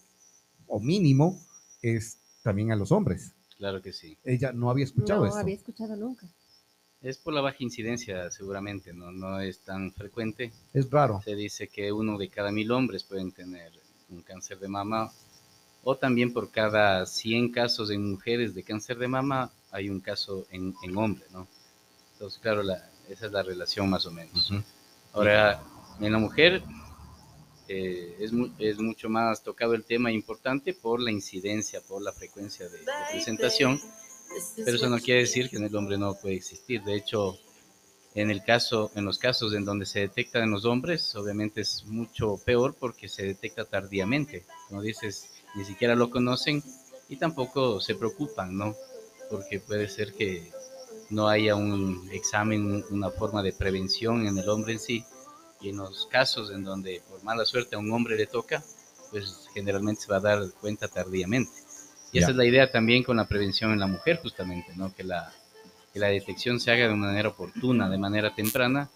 o 0.75 0.79
mínimo, 0.79 1.39
es 1.83 2.17
también 2.41 2.71
a 2.71 2.75
los 2.75 2.91
hombres. 2.91 3.31
Claro 3.57 3.79
que 3.79 3.93
sí. 3.93 4.17
Ella 4.23 4.51
no 4.51 4.71
había 4.71 4.85
escuchado 4.85 5.21
no 5.21 5.27
esto. 5.27 5.37
había 5.39 5.53
escuchado 5.53 5.95
nunca. 5.95 6.27
Es 6.99 7.17
por 7.19 7.33
la 7.33 7.41
baja 7.41 7.57
incidencia, 7.59 8.31
seguramente, 8.31 8.91
¿no? 8.91 9.11
No 9.11 9.39
es 9.39 9.59
tan 9.59 9.91
frecuente. 9.91 10.51
Es 10.73 10.89
raro. 10.89 11.21
Se 11.23 11.35
dice 11.35 11.67
que 11.67 11.91
uno 11.91 12.17
de 12.17 12.29
cada 12.29 12.51
mil 12.51 12.71
hombres 12.71 13.03
pueden 13.03 13.31
tener 13.31 13.71
un 14.09 14.23
cáncer 14.23 14.57
de 14.59 14.67
mama, 14.67 15.11
o 15.83 15.95
también 15.95 16.33
por 16.33 16.49
cada 16.49 17.05
100 17.05 17.51
casos 17.51 17.91
en 17.91 18.09
mujeres 18.09 18.55
de 18.55 18.63
cáncer 18.63 18.97
de 18.97 19.07
mama, 19.07 19.51
hay 19.69 19.89
un 19.89 19.99
caso 19.99 20.47
en, 20.49 20.73
en 20.81 20.97
hombre, 20.97 21.25
¿no? 21.31 21.47
Entonces, 22.13 22.39
claro, 22.41 22.63
la- 22.63 22.89
esa 23.09 23.27
es 23.27 23.31
la 23.31 23.43
relación 23.43 23.89
más 23.91 24.05
o 24.07 24.11
menos. 24.11 24.51
Ahora, 25.11 25.61
en 25.99 26.11
la 26.11 26.17
mujer 26.17 26.63
eh, 27.73 28.15
es, 28.19 28.31
mu- 28.31 28.49
es 28.59 28.77
mucho 28.79 29.09
más 29.09 29.43
tocado 29.43 29.73
el 29.73 29.83
tema 29.83 30.11
importante 30.11 30.73
por 30.73 30.99
la 31.01 31.11
incidencia, 31.11 31.81
por 31.81 32.01
la 32.01 32.11
frecuencia 32.11 32.67
de, 32.69 32.77
de 32.79 32.85
presentación, 33.11 33.79
pero 34.65 34.77
eso 34.77 34.89
no 34.89 34.99
quiere 34.99 35.21
decir 35.21 35.49
que 35.49 35.57
en 35.57 35.63
el 35.63 35.75
hombre 35.75 35.97
no 35.97 36.13
puede 36.15 36.35
existir. 36.35 36.81
De 36.83 36.95
hecho, 36.95 37.37
en 38.15 38.29
el 38.29 38.43
caso, 38.43 38.91
en 38.95 39.05
los 39.05 39.17
casos 39.17 39.53
en 39.53 39.65
donde 39.65 39.85
se 39.85 40.01
detecta 40.01 40.43
en 40.43 40.51
los 40.51 40.65
hombres, 40.65 41.15
obviamente 41.15 41.61
es 41.61 41.83
mucho 41.85 42.37
peor 42.45 42.75
porque 42.79 43.07
se 43.07 43.23
detecta 43.25 43.65
tardíamente. 43.65 44.45
Como 44.69 44.81
dices, 44.81 45.29
ni 45.55 45.65
siquiera 45.65 45.95
lo 45.95 46.09
conocen 46.09 46.63
y 47.09 47.17
tampoco 47.17 47.79
se 47.81 47.95
preocupan, 47.95 48.55
¿no? 48.57 48.75
Porque 49.29 49.59
puede 49.59 49.87
ser 49.89 50.13
que 50.13 50.51
no 51.09 51.27
haya 51.27 51.55
un 51.55 52.09
examen, 52.11 52.83
una 52.91 53.09
forma 53.11 53.41
de 53.43 53.53
prevención 53.53 54.27
en 54.27 54.37
el 54.37 54.47
hombre 54.49 54.73
en 54.73 54.79
sí. 54.79 55.05
Y 55.63 55.69
en 55.69 55.77
los 55.77 56.07
casos 56.07 56.51
en 56.51 56.63
donde 56.63 57.01
por 57.09 57.23
mala 57.23 57.45
suerte 57.45 57.75
a 57.75 57.79
un 57.79 57.91
hombre 57.91 58.15
le 58.17 58.27
toca, 58.27 58.61
pues 59.11 59.47
generalmente 59.53 60.01
se 60.01 60.11
va 60.11 60.17
a 60.17 60.19
dar 60.19 60.51
cuenta 60.59 60.87
tardíamente. 60.89 61.51
Y 62.11 62.17
Ya. 62.19 62.21
esa 62.21 62.31
es 62.31 62.37
la 62.37 62.45
idea 62.45 62.69
también 62.71 63.03
con 63.03 63.17
la 63.17 63.25
prevención 63.27 63.71
en 63.71 63.79
la 63.79 63.87
mujer, 63.87 64.19
justamente, 64.21 64.73
¿no? 64.75 64.93
Que 64.93 65.03
la, 65.03 65.31
que 65.93 65.99
la 65.99 66.07
detección 66.07 66.59
se 66.59 66.69
haga 66.71 66.87
de 66.89 66.95
manera 66.95 67.29
oportuna, 67.29 67.89
de 67.89 67.97
manera 67.97 68.35
temprana, 68.35 68.89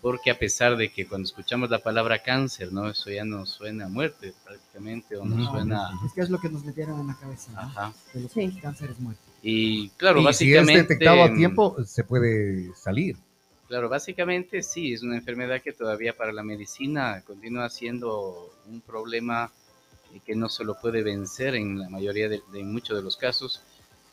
porque 0.00 0.30
a 0.30 0.38
pesar 0.38 0.76
de 0.76 0.90
que 0.92 1.06
cuando 1.06 1.26
escuchamos 1.26 1.68
la 1.70 1.80
palabra 1.80 2.22
cáncer, 2.22 2.72
¿no? 2.72 2.88
Eso 2.88 3.10
ya 3.10 3.24
nos 3.24 3.50
suena 3.50 3.84
a 3.86 3.88
muerte 3.88 4.32
prácticamente, 4.44 5.16
o 5.16 5.24
nos 5.24 5.40
Ujú. 5.46 5.50
suena... 5.56 5.90
Es 6.06 6.12
que 6.14 6.20
es 6.22 6.30
lo 6.30 6.40
que 6.40 6.48
nos 6.48 6.64
metieron 6.64 7.00
en 7.00 7.08
la 7.08 7.16
cabeza. 7.16 7.52
¿no? 7.52 7.58
Ajá. 7.60 7.92
De 8.14 8.28
Sí. 8.28 8.58
cánceres 8.62 8.98
muertos. 8.98 9.24
Y 9.42 9.90
claro, 9.90 10.18
y 10.20 10.22
si 10.22 10.52
es 10.52 10.58
básicamente... 10.60 10.82
detectado 10.94 11.22
a 11.24 11.34
tiempo, 11.34 11.76
se 11.84 12.02
puede 12.02 12.74
salir. 12.76 13.16
Claro, 13.68 13.88
básicamente 13.88 14.62
sí, 14.62 14.94
es 14.94 15.02
una 15.02 15.16
enfermedad 15.16 15.60
que 15.60 15.72
todavía 15.72 16.16
para 16.16 16.32
la 16.32 16.42
medicina 16.42 17.22
continúa 17.26 17.68
siendo 17.68 18.50
un 18.66 18.80
problema 18.80 19.52
que 20.24 20.34
no 20.34 20.48
se 20.48 20.64
lo 20.64 20.80
puede 20.80 21.02
vencer 21.02 21.54
en 21.54 21.78
la 21.78 21.88
mayoría 21.90 22.28
de, 22.30 22.40
de 22.50 22.64
muchos 22.64 22.96
de 22.96 23.02
los 23.02 23.16
casos, 23.16 23.62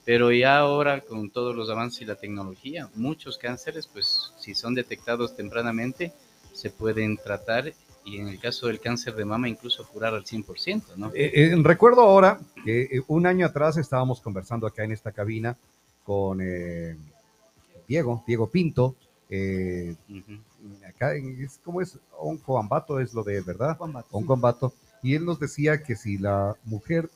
pero 0.03 0.31
ya 0.31 0.57
ahora 0.57 1.01
con 1.01 1.29
todos 1.29 1.55
los 1.55 1.69
avances 1.69 2.01
y 2.01 2.05
la 2.05 2.15
tecnología, 2.15 2.89
muchos 2.95 3.37
cánceres, 3.37 3.87
pues 3.87 4.33
si 4.37 4.53
son 4.53 4.75
detectados 4.75 5.35
tempranamente, 5.35 6.11
se 6.53 6.69
pueden 6.69 7.17
tratar 7.17 7.73
y 8.05 8.17
en 8.17 8.27
el 8.27 8.39
caso 8.39 8.67
del 8.67 8.79
cáncer 8.79 9.15
de 9.15 9.25
mama 9.25 9.49
incluso 9.49 9.85
curar 9.87 10.13
al 10.13 10.23
100%, 10.23 10.95
¿no? 10.95 11.07
Eh, 11.15 11.31
eh, 11.33 11.55
recuerdo 11.63 12.01
ahora 12.01 12.39
que 12.63 12.83
eh, 12.83 13.01
un 13.07 13.25
año 13.25 13.47
atrás 13.47 13.77
estábamos 13.77 14.21
conversando 14.21 14.67
acá 14.67 14.83
en 14.83 14.91
esta 14.91 15.11
cabina 15.11 15.57
con 16.03 16.39
eh, 16.41 16.95
Diego, 17.87 18.23
Diego 18.27 18.47
Pinto. 18.47 18.95
Eh, 19.29 19.95
acá 20.87 21.15
en- 21.15 21.43
es 21.43 21.59
como 21.63 21.81
es 21.81 21.97
un 22.19 22.37
coambato 22.37 22.99
es 22.99 23.13
lo 23.13 23.23
de 23.23 23.37
él, 23.37 23.43
¿verdad? 23.43 23.77
Un 24.11 24.21
sí. 24.21 24.27
combato. 24.27 24.73
Y 25.01 25.15
él 25.15 25.25
nos 25.25 25.39
decía 25.39 25.83
que 25.83 25.95
si 25.95 26.17
la 26.17 26.55
mujer 26.63 27.09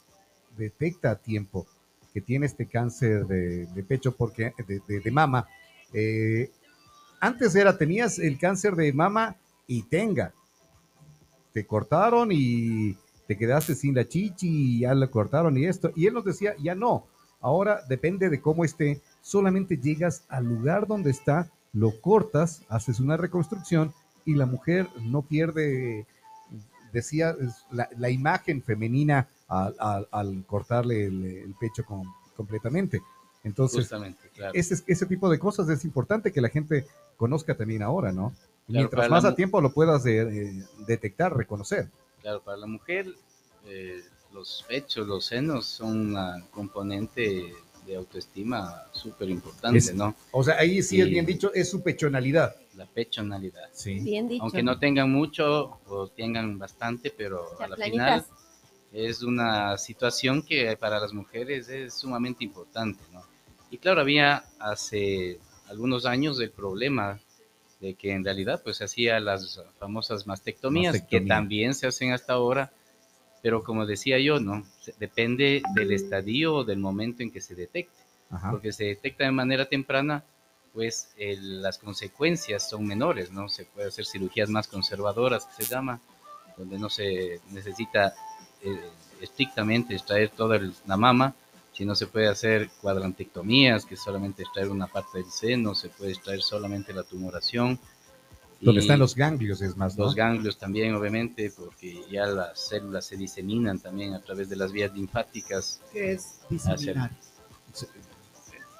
detecta 0.58 1.12
a 1.12 1.16
tiempo 1.16 1.66
que 2.14 2.22
tiene 2.22 2.46
este 2.46 2.66
cáncer 2.66 3.26
de, 3.28 3.66
de 3.68 3.84
pecho 3.84 4.12
porque 4.16 4.54
de, 4.68 4.82
de- 4.88 5.00
de 5.00 5.12
mama, 5.12 5.48
eh, 5.94 6.52
antes 7.20 7.56
era 7.56 7.78
tenías 7.78 8.20
el 8.20 8.38
cáncer 8.40 8.76
de 8.76 8.92
mama 8.94 9.36
y 9.68 9.84
tenga, 9.84 10.34
te 11.54 11.66
cortaron 11.66 12.30
y 12.32 12.96
te 13.28 13.38
quedaste 13.38 13.76
sin 13.76 13.96
la 13.96 14.08
chichi 14.08 14.48
y 14.48 14.80
ya 14.82 14.94
la 14.96 15.08
cortaron 15.08 15.58
y 15.58 15.66
esto. 15.66 15.92
Y 15.96 16.08
él 16.08 16.14
nos 16.14 16.26
decía, 16.26 16.56
ya 16.62 16.74
no, 16.76 17.06
ahora 17.42 17.82
depende 17.88 18.30
de 18.30 18.42
cómo 18.42 18.66
esté, 18.66 19.02
solamente 19.22 19.78
llegas 19.78 20.24
al 20.30 20.46
lugar 20.46 20.88
donde 20.88 21.12
está, 21.12 21.50
lo 21.74 22.00
cortas, 22.02 22.64
haces 22.70 23.00
una 23.00 23.18
reconstrucción 23.18 23.94
y 24.26 24.36
la 24.36 24.46
mujer 24.46 24.88
no 25.02 25.22
pierde, 25.22 26.06
decía, 26.92 27.36
la, 27.72 27.90
la 27.98 28.10
imagen 28.10 28.62
femenina 28.64 29.28
al, 29.48 29.76
al- 29.80 30.08
al 30.12 30.44
cortarle 30.46 31.06
el, 31.06 31.26
el 31.26 31.56
pecho 31.60 31.84
con- 31.86 32.08
completamente. 32.36 33.02
Entonces, 33.44 33.82
Justamente, 33.82 34.30
claro. 34.36 34.52
ese, 34.54 34.84
ese 34.86 35.06
tipo 35.06 35.30
de 35.30 35.40
cosas 35.40 35.70
es 35.70 35.86
importante 35.86 36.32
que 36.32 36.42
la 36.42 36.50
gente 36.50 36.86
conozca 37.18 37.56
también 37.56 37.82
ahora, 37.84 38.12
¿no? 38.12 38.30
Claro, 38.32 38.44
Mientras 38.68 39.10
más 39.10 39.26
a 39.26 39.34
tiempo 39.36 39.62
lo 39.62 39.72
puedas 39.72 40.06
eh, 40.06 40.20
eh, 40.22 40.64
detectar, 40.88 41.36
reconocer. 41.36 41.90
Claro, 42.22 42.42
para 42.42 42.58
la 42.58 42.68
mujer, 42.68 43.08
eh, 43.66 44.04
los 44.34 44.64
pechos, 44.68 45.08
los 45.08 45.26
senos 45.26 45.66
son 45.66 46.16
un 46.16 46.42
componente 46.52 47.54
de 47.90 47.96
autoestima 47.96 48.84
súper 48.92 49.30
importante, 49.30 49.80
Es- 49.80 49.96
¿no? 49.96 50.16
O 50.32 50.44
sea, 50.44 50.58
ahí 50.60 50.84
sí 50.84 51.00
es 51.02 51.06
Sí. 51.08 51.12
bien 51.12 51.26
dicho, 51.26 51.52
es 51.54 51.70
su 51.70 51.82
pechonalidad. 51.82 52.56
La 52.76 52.86
pechonalidad. 52.86 53.68
Sí. 53.74 54.00
Bien 54.00 54.28
dicho. 54.28 54.44
Aunque 54.44 54.62
no 54.64 54.78
tengan 54.78 55.12
mucho 55.12 55.80
o 55.88 56.08
tengan 56.08 56.58
bastante, 56.60 57.12
pero 57.16 57.60
a 57.60 57.68
la 57.68 57.76
final 57.76 58.20
Chaplanitas. 58.22 58.28
es 58.94 59.24
una 59.24 59.78
situación 59.78 60.44
que 60.44 60.78
para 60.78 61.00
las 61.00 61.14
mujeres 61.14 61.68
es 61.70 61.96
sumamente 61.96 62.44
importante, 62.44 63.02
¿no? 63.12 63.24
Y 63.72 63.78
claro, 63.80 64.02
había 64.02 64.44
hace 64.60 65.40
algunos 65.68 66.06
años 66.06 66.40
el 66.40 66.52
problema 66.52 67.20
de 67.82 67.96
que 67.96 68.12
en 68.12 68.24
realidad 68.24 68.62
pues 68.64 68.78
se 68.78 68.84
hacía 68.84 69.20
las 69.20 69.60
famosas 69.80 70.28
mastectomías, 70.28 70.94
que 70.94 71.00
Mastectomía. 71.00 71.36
también 71.36 71.74
se 71.74 71.88
hacen 71.88 72.12
hasta 72.14 72.34
ahora, 72.34 72.72
pero 73.42 73.64
como 73.64 73.86
decía 73.86 74.20
yo, 74.20 74.40
¿no? 74.40 74.66
Depende 75.00 75.62
del 75.76 75.92
estadio 75.92 76.56
o 76.56 76.64
del 76.64 76.80
momento 76.80 77.24
en 77.24 77.32
que 77.32 77.42
se 77.42 77.56
detecte, 77.56 77.96
Ajá. 78.30 78.52
porque 78.52 78.72
se 78.74 78.86
detecta 78.86 79.24
de 79.26 79.32
manera 79.32 79.66
temprana, 79.66 80.24
pues 80.74 81.10
el- 81.18 81.62
las 81.62 81.78
consecuencias 81.78 82.70
son 82.70 82.86
menores, 82.86 83.32
¿no? 83.32 83.50
Se 83.50 83.66
puede 83.66 83.88
hacer 83.88 84.06
cirugías 84.06 84.50
más 84.50 84.68
conservadoras, 84.68 85.46
que 85.46 85.64
se 85.64 85.70
llama, 85.70 86.00
donde 86.58 86.78
no 86.78 86.90
se 86.90 87.40
necesita 87.52 88.14
eh, 88.62 88.78
estrictamente 89.22 89.94
extraer 89.94 90.30
toda 90.30 90.58
el- 90.58 90.74
la 90.86 90.98
mama, 90.98 91.34
sino 91.72 91.96
se 91.96 92.08
puede 92.08 92.28
hacer 92.28 92.70
cuadrantectomías, 92.82 93.86
que 93.86 93.96
solamente 93.96 94.44
extraer 94.44 94.70
una 94.70 94.88
parte 94.88 95.20
del 95.20 95.32
seno, 95.32 95.76
se 95.76 95.88
puede 95.88 96.12
extraer 96.12 96.42
solamente 96.42 96.92
la 96.94 97.04
tumoración. 97.04 97.80
Donde 98.62 98.82
están 98.82 99.00
los 99.00 99.16
ganglios, 99.16 99.62
es 99.62 99.78
más, 99.78 99.98
¿no? 99.98 100.06
los 100.06 100.16
ganglios 100.16 100.58
también, 100.58 100.94
obviamente, 100.94 101.52
porque 101.56 102.02
ya 102.12 102.26
las 102.26 102.60
células 102.60 103.06
se 103.06 103.16
diseminan 103.16 103.80
también 103.80 104.14
a 104.14 104.20
través 104.20 104.50
de 104.50 104.58
las 104.58 104.74
vías 104.74 104.94
linfáticas, 104.94 105.82
¿Qué 105.94 106.12
es 106.14 106.42
diseminar? 106.50 107.12
se 107.72 107.88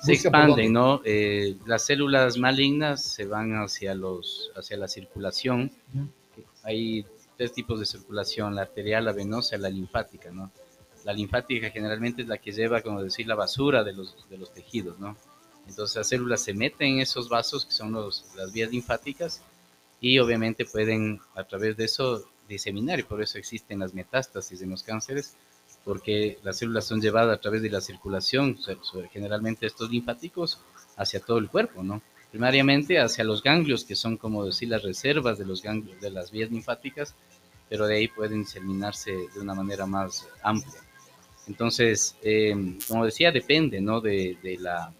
por 0.02 0.14
expanden, 0.14 0.74
¿no? 0.74 1.02
Eh, 1.06 1.58
las 1.66 1.86
células 1.86 2.38
malignas 2.38 3.04
se 3.04 3.26
van 3.26 3.54
hacia, 3.54 3.94
los, 3.96 4.52
hacia 4.56 4.78
la 4.78 4.88
circulación. 4.88 5.72
Ya. 5.94 6.06
Hay 6.64 7.06
tres 7.38 7.54
tipos 7.54 7.80
de 7.80 7.86
circulación, 7.86 8.56
la 8.56 8.64
arterial, 8.64 9.06
la 9.06 9.14
venosa 9.14 9.56
y 9.56 9.60
la 9.60 9.70
linfática, 9.70 10.32
¿no? 10.32 10.52
La 11.06 11.14
linfática 11.14 11.70
generalmente 11.70 12.24
es 12.24 12.28
la 12.28 12.38
que 12.38 12.52
lleva, 12.52 12.82
como 12.82 13.02
decir, 13.02 13.28
la 13.28 13.36
basura 13.36 13.84
de 13.84 13.94
los, 13.94 14.30
de 14.30 14.38
los 14.38 14.54
tejidos, 14.54 15.00
¿no? 15.00 15.16
Entonces 15.68 15.96
las 15.96 16.08
células 16.08 16.42
se 16.42 16.54
meten 16.54 16.96
en 16.96 17.00
esos 17.00 17.30
vasos 17.30 17.66
que 17.66 17.72
son 17.72 17.92
los, 17.92 18.26
las 18.36 18.52
vías 18.52 18.72
linfáticas 18.72 19.42
y 20.02 20.20
obviamente 20.20 20.66
pueden 20.66 21.20
a 21.36 21.44
través 21.44 21.78
de 21.78 21.86
eso 21.86 22.24
diseminar 22.48 23.00
y 23.00 23.04
por 23.04 23.22
eso 23.22 23.38
existen 23.38 23.80
las 23.80 23.94
metástasis 23.94 24.62
en 24.62 24.72
los 24.72 24.84
cánceres 24.84 25.36
porque 25.84 26.38
las 26.44 26.58
células 26.58 26.86
son 26.86 27.02
llevadas 27.02 27.38
a 27.38 27.42
través 27.42 27.62
de 27.62 27.70
la 27.70 27.82
circulación, 27.82 28.58
generalmente 29.12 29.66
estos 29.66 29.90
linfáticos, 29.90 30.60
hacia 30.98 31.20
todo 31.20 31.38
el 31.38 31.50
cuerpo, 31.50 31.84
¿no? 31.84 32.02
Primariamente 32.32 33.00
hacia 33.00 33.24
los 33.24 33.42
ganglios, 33.42 33.86
que 33.86 33.96
son 33.96 34.18
como 34.18 34.46
decir 34.46 34.70
las 34.70 34.84
reservas 34.84 35.38
de 35.38 35.46
los 35.46 35.64
ganglios, 35.64 36.00
de 36.00 36.12
las 36.12 36.32
vías 36.32 36.52
linfáticas, 36.52 37.16
pero 37.70 37.88
de 37.88 37.96
ahí 37.96 38.08
pueden 38.08 38.42
diseminarse 38.42 39.12
de 39.12 39.40
una 39.40 39.56
manera 39.56 39.86
más 39.86 40.28
amplia. 40.44 40.82
Entonces, 41.48 42.16
eh, 42.22 42.78
como 42.88 43.06
decía, 43.06 43.32
depende, 43.32 43.82
¿no? 43.82 44.02
De, 44.02 44.38
de 44.44 44.58
la, 44.58 44.94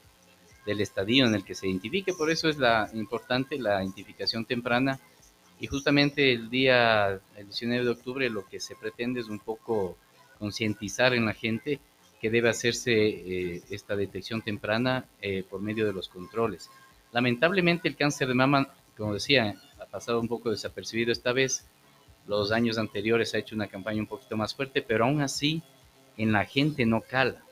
del 0.66 0.82
estadio 0.82 1.26
en 1.26 1.36
el 1.36 1.44
que 1.44 1.56
se 1.56 1.68
identifique, 1.68 2.14
por 2.14 2.30
eso 2.30 2.50
es 2.50 2.58
la 2.58 2.90
importante 2.94 3.58
la 3.58 3.84
identificación 3.84 4.46
temprana 4.46 5.00
y 5.60 5.68
justamente 5.68 6.32
el 6.32 6.50
día, 6.50 7.20
el 7.36 7.46
19 7.46 7.84
de 7.84 7.92
octubre, 7.92 8.30
lo 8.30 8.48
que 8.48 8.60
se 8.60 8.76
pretende 8.76 9.20
es 9.20 9.28
un 9.28 9.40
poco 9.40 9.98
concientizar 10.38 11.14
en 11.14 11.26
la 11.26 11.34
gente 11.34 11.80
que 12.22 12.30
debe 12.30 12.50
hacerse 12.50 12.94
eh, 12.94 13.62
esta 13.70 13.96
detección 13.96 14.42
temprana 14.42 15.06
eh, 15.22 15.44
por 15.50 15.62
medio 15.62 15.86
de 15.86 15.94
los 15.94 16.08
controles. 16.08 16.70
Lamentablemente 17.12 17.88
el 17.88 17.96
cáncer 17.96 18.28
de 18.30 18.36
mama, 18.36 18.70
como 18.98 19.14
decía, 19.14 19.56
ha 19.80 19.86
pasado 19.86 20.20
un 20.20 20.28
poco 20.28 20.50
desapercibido 20.50 21.12
esta 21.12 21.34
vez. 21.34 21.66
Los 22.28 22.52
años 22.52 22.78
anteriores 22.78 23.34
ha 23.34 23.40
hecho 23.40 23.56
una 23.56 23.68
campaña 23.68 24.00
un 24.02 24.08
poquito 24.08 24.38
más 24.38 24.56
fuerte, 24.56 24.82
pero 24.82 25.06
aún 25.06 25.22
así 25.22 25.62
en 26.18 26.32
la 26.32 26.46
gente 26.46 26.86
no 26.86 27.02
cala. 27.02 27.44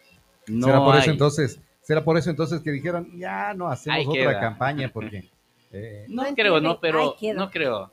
No 0.47 0.67
será 0.67 0.79
por 0.79 0.95
eso 0.95 1.11
entonces, 1.11 1.59
será 1.87 2.03
por 2.03 2.17
eso 2.17 2.29
entonces 2.29 2.59
que 2.61 2.69
dijeron, 2.71 3.09
ya 3.17 3.53
no 3.53 3.69
hacemos 3.69 3.99
Ahí 3.99 4.05
otra 4.05 4.31
queda. 4.33 4.39
campaña 4.41 4.89
porque 4.93 5.29
eh, 5.71 6.05
No, 6.09 6.23
No 6.23 6.35
creo, 6.35 6.59
no, 6.59 6.79
pero 6.81 7.15
no 7.33 7.49
creo. 7.49 7.91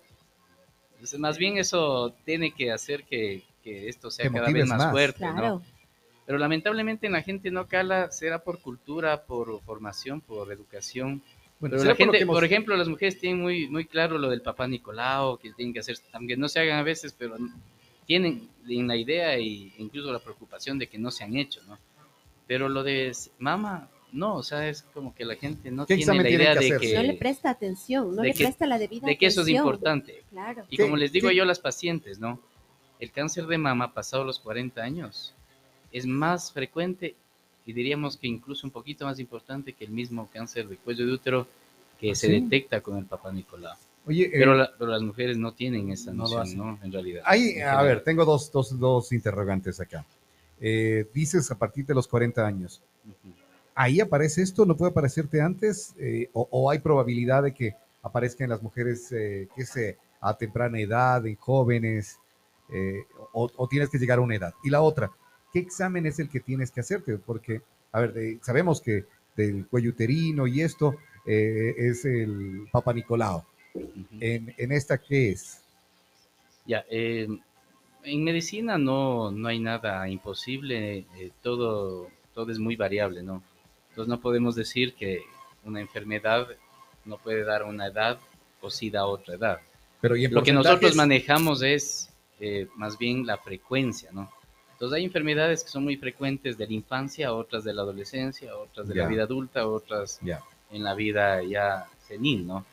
Entonces, 0.94 1.20
más 1.20 1.38
bien 1.38 1.58
eso 1.58 2.12
tiene 2.24 2.52
que 2.52 2.72
hacer 2.72 3.04
que, 3.04 3.44
que 3.62 3.88
esto 3.88 4.10
sea 4.10 4.28
Que 4.28 4.34
cada 4.34 4.50
vez 4.50 4.66
más, 4.66 4.78
más. 4.78 4.90
fuerte, 4.90 5.24
¿no? 5.24 5.62
Pero 6.26 6.38
lamentablemente 6.38 7.08
la 7.08 7.22
gente 7.22 7.50
no 7.52 7.68
cala, 7.68 8.10
será 8.10 8.40
por 8.42 8.58
cultura, 8.60 9.22
por 9.24 9.60
formación, 9.62 10.20
por 10.20 10.50
educación. 10.50 11.22
bueno, 11.60 11.76
Pero 11.76 11.84
la 11.84 11.94
gente, 11.94 12.18
hemos- 12.22 12.34
por 12.34 12.44
ejemplo, 12.44 12.76
las 12.76 12.88
mujeres 12.88 13.20
tienen 13.20 13.42
muy, 13.42 13.68
muy 13.68 13.84
claro 13.84 14.18
lo 14.18 14.28
del 14.30 14.40
papá 14.42 14.66
Nicolau, 14.66 15.38
que 15.38 15.52
tienen 15.52 15.72
que 15.72 15.80
hacer, 15.80 15.98
aunque 16.14 16.36
no 16.36 16.48
se 16.48 16.58
hagan 16.60 16.78
a 16.78 16.82
veces, 16.82 17.14
pero 17.16 17.36
tienen 18.06 18.48
en 18.68 18.88
la 18.88 18.96
idea 18.96 19.34
e 19.34 19.42
incluso 19.78 20.10
la 20.12 20.18
preocupación 20.18 20.78
de 20.78 20.88
que 20.88 20.98
no 20.98 21.10
se 21.12 21.22
han 21.24 21.36
hecho, 21.36 21.60
¿no? 21.68 21.78
Pero 22.46 22.68
lo 22.68 22.82
de 22.82 23.12
mama, 23.38 23.88
no, 24.12 24.36
o 24.36 24.42
sea, 24.42 24.68
es 24.68 24.82
como 24.94 25.14
que 25.14 25.24
la 25.24 25.34
gente 25.36 25.70
no 25.70 25.86
¿Qué 25.86 25.96
tiene 25.96 26.22
la 26.22 26.28
idea 26.30 26.54
que 26.56 26.72
de 26.74 26.78
que, 26.78 26.94
No 26.94 27.02
le 27.02 27.14
presta 27.14 27.50
atención, 27.50 28.14
no 28.14 28.22
le 28.22 28.32
que- 28.32 28.44
presta 28.44 28.66
la 28.66 28.78
debida 28.78 29.06
de 29.06 29.16
que 29.16 29.26
eso 29.26 29.42
es 29.42 29.48
importante. 29.48 30.22
Claro. 30.30 30.64
Y 30.70 30.76
¿Qué- 30.76 30.82
como 30.82 30.96
les 30.96 31.10
digo 31.12 31.28
qué- 31.30 31.36
yo 31.36 31.42
a 31.42 31.46
las 31.46 31.58
pacientes, 31.58 32.18
¿no? 32.18 32.38
El 33.00 33.10
cáncer 33.10 33.46
de 33.46 33.58
mama 33.58 33.92
pasado 33.92 34.24
los 34.24 34.38
40 34.38 34.82
años 34.82 35.34
es 35.92 36.06
más 36.06 36.52
frecuente 36.52 37.14
y 37.66 37.72
diríamos 37.72 38.16
que 38.16 38.26
incluso 38.28 38.66
un 38.66 38.70
poquito 38.70 39.04
más 39.06 39.18
importante 39.18 39.72
que 39.72 39.84
el 39.84 39.90
mismo 39.90 40.28
cáncer 40.32 40.68
de 40.68 40.76
cuello 40.76 41.06
de 41.06 41.12
útero 41.12 41.46
que 41.98 42.10
¿Ah, 42.10 42.14
se 42.14 42.26
sí? 42.28 42.40
detecta 42.40 42.80
con 42.82 42.98
el 42.98 43.06
papá 43.06 43.32
Nicolau. 43.32 43.74
Oye, 44.06 44.24
eh, 44.26 44.30
Pero, 44.34 44.54
la- 44.54 44.70
pero 44.78 44.90
las 44.90 45.00
mujeres 45.02 45.38
no 45.38 45.52
tienen 45.52 45.90
esa 45.90 46.12
No 46.12 46.28
lo 46.28 46.38
noción. 46.40 46.58
¿no? 46.58 46.78
En 46.82 46.92
realidad. 46.92 47.22
ahí, 47.24 47.52
En 47.56 47.66
a 47.68 47.80
ver, 47.82 48.02
tengo 48.04 48.24
dos, 48.26 48.52
dos, 48.52 48.78
dos 48.78 49.12
interrogantes 49.12 49.80
acá. 49.80 50.04
Eh, 50.66 51.06
dices 51.12 51.50
a 51.50 51.58
partir 51.58 51.84
de 51.84 51.92
los 51.94 52.08
40 52.08 52.46
años. 52.46 52.82
¿Ahí 53.74 54.00
aparece 54.00 54.40
esto? 54.40 54.64
¿No 54.64 54.76
puede 54.78 54.92
aparecerte 54.92 55.42
antes? 55.42 55.94
Eh, 55.98 56.30
o, 56.32 56.48
o 56.50 56.70
hay 56.70 56.78
probabilidad 56.78 57.42
de 57.42 57.52
que 57.52 57.74
aparezca 58.02 58.44
en 58.44 58.50
las 58.50 58.62
mujeres, 58.62 59.12
eh, 59.12 59.46
qué 59.54 59.66
sé, 59.66 59.98
a 60.22 60.34
temprana 60.38 60.80
edad, 60.80 61.26
en 61.26 61.36
jóvenes? 61.36 62.18
eh, 62.72 63.00
o, 63.34 63.50
o 63.54 63.68
tienes 63.68 63.90
que 63.90 63.98
llegar 63.98 64.18
a 64.18 64.22
una 64.22 64.36
edad? 64.36 64.54
Y 64.64 64.70
la 64.70 64.80
otra, 64.80 65.10
¿qué 65.52 65.58
examen 65.58 66.06
es 66.06 66.18
el 66.18 66.30
que 66.30 66.40
tienes 66.40 66.70
que 66.70 66.80
hacerte? 66.80 67.18
Porque, 67.18 67.60
a 67.92 68.00
ver, 68.00 68.14
de- 68.14 68.38
sabemos 68.42 68.80
que 68.80 69.04
del 69.36 69.66
cuello 69.66 69.90
uterino 69.90 70.46
y 70.46 70.62
esto 70.62 70.96
es 71.26 72.04
el 72.06 72.68
Papa 72.72 72.94
Nicolau. 72.94 73.44
Ujú. 73.74 73.92
¿En, 74.18 74.54
en 74.56 74.72
esta 74.72 74.96
qué 74.96 75.32
es? 75.32 75.60
Ya, 76.64 76.84
eh, 76.90 77.28
en 78.04 78.24
medicina 78.24 78.78
no, 78.78 79.30
no 79.30 79.48
hay 79.48 79.58
nada 79.58 80.08
imposible, 80.08 81.06
eh, 81.16 81.30
todo, 81.42 82.08
todo 82.34 82.50
es 82.50 82.58
muy 82.58 82.76
variable, 82.76 83.22
¿no? 83.22 83.42
Entonces 83.90 84.08
no 84.08 84.20
podemos 84.20 84.54
decir 84.54 84.94
que 84.94 85.22
una 85.64 85.80
enfermedad 85.80 86.48
no 87.04 87.18
puede 87.18 87.44
dar 87.44 87.64
una 87.64 87.86
edad 87.86 88.18
o 88.60 88.70
sí 88.70 88.90
da 88.90 89.06
otra 89.06 89.34
edad. 89.34 89.60
Pero 90.00 90.16
¿y 90.16 90.24
en 90.24 90.34
Lo 90.34 90.42
que 90.42 90.52
nosotros 90.52 90.94
manejamos 90.96 91.62
es 91.62 92.10
eh, 92.40 92.68
más 92.76 92.98
bien 92.98 93.26
la 93.26 93.38
frecuencia, 93.38 94.10
¿no? 94.12 94.30
Entonces 94.72 94.96
hay 94.96 95.04
enfermedades 95.04 95.62
que 95.62 95.70
son 95.70 95.84
muy 95.84 95.96
frecuentes 95.96 96.58
de 96.58 96.66
la 96.66 96.72
infancia, 96.72 97.32
otras 97.32 97.64
de 97.64 97.72
la 97.72 97.82
adolescencia, 97.82 98.56
otras 98.56 98.88
de 98.88 98.96
la 98.96 99.06
vida 99.06 99.22
adulta, 99.22 99.66
otras 99.66 100.20
en 100.70 100.82
la 100.82 100.94
vida 100.94 101.42
ya 101.42 101.86
senil, 102.06 102.46
¿no? 102.46 102.66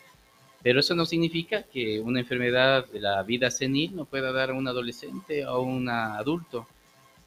Pero 0.64 0.80
eso 0.80 0.96
no 0.96 1.06
significa 1.06 1.64
que 1.64 2.00
una 2.00 2.20
enfermedad 2.20 2.86
de 2.88 3.00
la 3.00 3.24
vida 3.24 3.50
senil 3.50 3.96
no 3.96 4.06
pueda 4.06 4.32
dar 4.32 4.52
a 4.52 4.54
un 4.54 4.68
adolescente 4.68 5.46
o 5.46 5.50
a 5.50 5.60
un 5.60 5.90
adulto. 5.90 6.68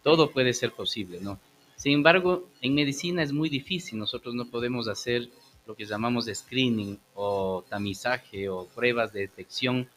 Todo 0.02 0.30
puede 0.30 0.52
ser 0.52 0.72
posible, 0.72 1.18
¿no? 1.20 1.38
Sin 1.76 1.92
embargo, 1.92 2.48
en 2.60 2.74
medicina 2.74 3.22
es 3.22 3.32
muy 3.32 3.48
difícil. 3.48 3.98
Nosotros 3.98 4.34
no 4.34 4.46
podemos 4.46 4.86
hacer 4.88 5.28
lo 5.66 5.74
que 5.74 5.84
llamamos 5.84 6.26
screening 6.32 6.98
o 7.14 7.64
tamizaje 7.68 8.48
o 8.48 8.66
pruebas 8.66 9.12
de 9.12 9.20
detección 9.20 9.88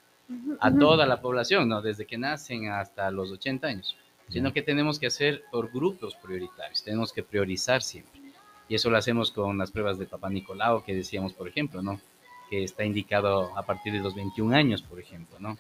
a 0.60 0.74
toda 0.74 1.06
la 1.06 1.22
población, 1.22 1.70
¿no? 1.70 1.82
Desde 1.82 2.06
que 2.06 2.18
nacen 2.18 2.70
hasta 2.70 3.12
los 3.12 3.32
80 3.32 3.68
años, 3.68 3.96
sino 4.30 4.52
que 4.52 4.62
tenemos 4.62 5.00
que 5.00 5.08
hacer 5.08 5.44
por 5.52 5.72
grupos 5.72 6.16
prioritarios, 6.16 6.84
tenemos 6.84 7.14
que 7.14 7.24
priorizar 7.24 7.82
siempre. 7.82 8.22
Y 8.68 8.76
eso 8.76 8.90
lo 8.90 8.98
hacemos 8.98 9.32
con 9.32 9.58
las 9.58 9.72
pruebas 9.72 9.98
de 9.98 10.06
Papá 10.06 10.30
Nicolau, 10.30 10.84
que 10.84 10.94
decíamos, 10.94 11.34
por 11.34 11.48
ejemplo, 11.48 11.82
¿no? 11.82 12.02
Que 12.50 12.64
está 12.64 12.86
indicado 12.86 13.58
a 13.58 13.64
partir 13.66 13.94
de 13.94 14.00
los 14.00 14.16
21 14.16 14.56
años, 14.56 14.82
por 14.82 15.00
ejemplo, 15.00 15.38
¿no? 15.40 15.58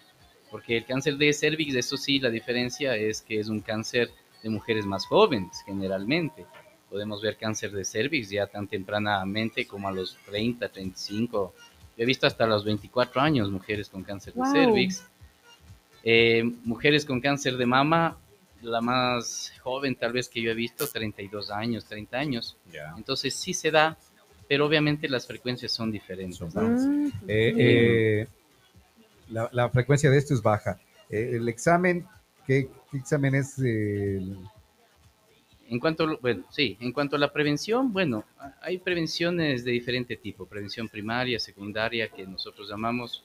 Porque 0.50 0.78
el 0.78 0.86
cáncer 0.86 1.18
de 1.18 1.34
cervix, 1.34 1.76
eso 1.76 1.98
sí, 1.98 2.20
la 2.20 2.30
diferencia 2.30 2.96
es 2.96 3.22
que 3.22 3.40
es 3.40 3.50
un 3.50 3.60
cáncer 3.60 4.10
de 4.42 4.50
mujeres 4.50 4.86
más 4.86 5.06
jóvenes, 5.06 5.62
generalmente. 5.66 6.46
Podemos 6.90 7.22
ver 7.22 7.36
cáncer 7.36 7.72
de 7.72 7.84
cervix 7.84 8.30
ya 8.30 8.48
tan 8.48 8.68
tempranamente 8.68 9.68
como 9.68 9.90
a 9.90 9.92
los 9.92 10.18
30, 10.28 10.70
35. 10.70 11.54
Yo 11.98 12.04
he 12.04 12.06
visto 12.06 12.26
hasta 12.28 12.46
los 12.48 12.64
24 12.64 13.20
años 13.20 13.52
mujeres 13.52 13.90
con 13.90 14.04
cáncer 14.04 14.34
Wow. 14.36 14.46
de 14.46 14.52
cervix. 14.52 15.04
Eh, 16.04 16.44
mujeres 16.64 17.04
con 17.06 17.20
cáncer 17.20 17.58
de 17.58 17.66
mama 17.66 18.18
la 18.62 18.82
más 18.82 19.52
joven 19.62 19.96
tal 19.96 20.14
vez 20.14 20.30
que 20.30 20.42
yo 20.42 20.52
he 20.52 20.56
visto, 20.56 20.88
32 20.88 21.52
años, 21.52 21.86
30 21.86 22.18
años. 22.18 22.58
Entonces 22.96 23.36
sí 23.36 23.54
se 23.54 23.70
da, 23.72 23.98
pero 24.48 24.66
obviamente 24.66 25.08
las 25.10 25.28
frecuencias 25.28 25.72
son 25.72 25.92
diferentes. 25.92 26.38
Son 26.38 26.50
¿no? 26.54 26.62
bajas. 26.62 26.88
Mm, 26.88 27.08
Eh, 27.28 27.54
eh, 27.58 28.28
la, 29.30 29.50
la 29.52 29.70
frecuencia 29.70 30.10
de 30.10 30.18
esto 30.18 30.34
es 30.34 30.42
baja. 30.42 30.80
Eh, 31.10 31.32
el 31.34 31.48
examen, 31.50 32.06
¿qué, 32.46 32.70
qué 32.92 32.98
examen 32.98 33.36
es? 33.36 33.58
el- 33.60 34.38
En 35.70 35.80
cuanto, 35.80 36.04
a 36.04 36.08
lo- 36.08 36.18
bueno, 36.20 36.46
sí, 36.50 36.78
en 36.80 36.94
cuanto 36.94 37.18
a 37.18 37.20
la 37.20 37.32
prevención, 37.34 37.92
bueno, 37.92 38.24
hay 38.62 38.78
prevenciones 38.78 39.66
de 39.66 39.72
diferente 39.72 40.16
tipo, 40.16 40.46
prevención 40.46 40.88
primaria, 40.88 41.40
secundaria, 41.40 42.08
que 42.08 42.26
nosotros 42.26 42.70
llamamos. 42.70 43.24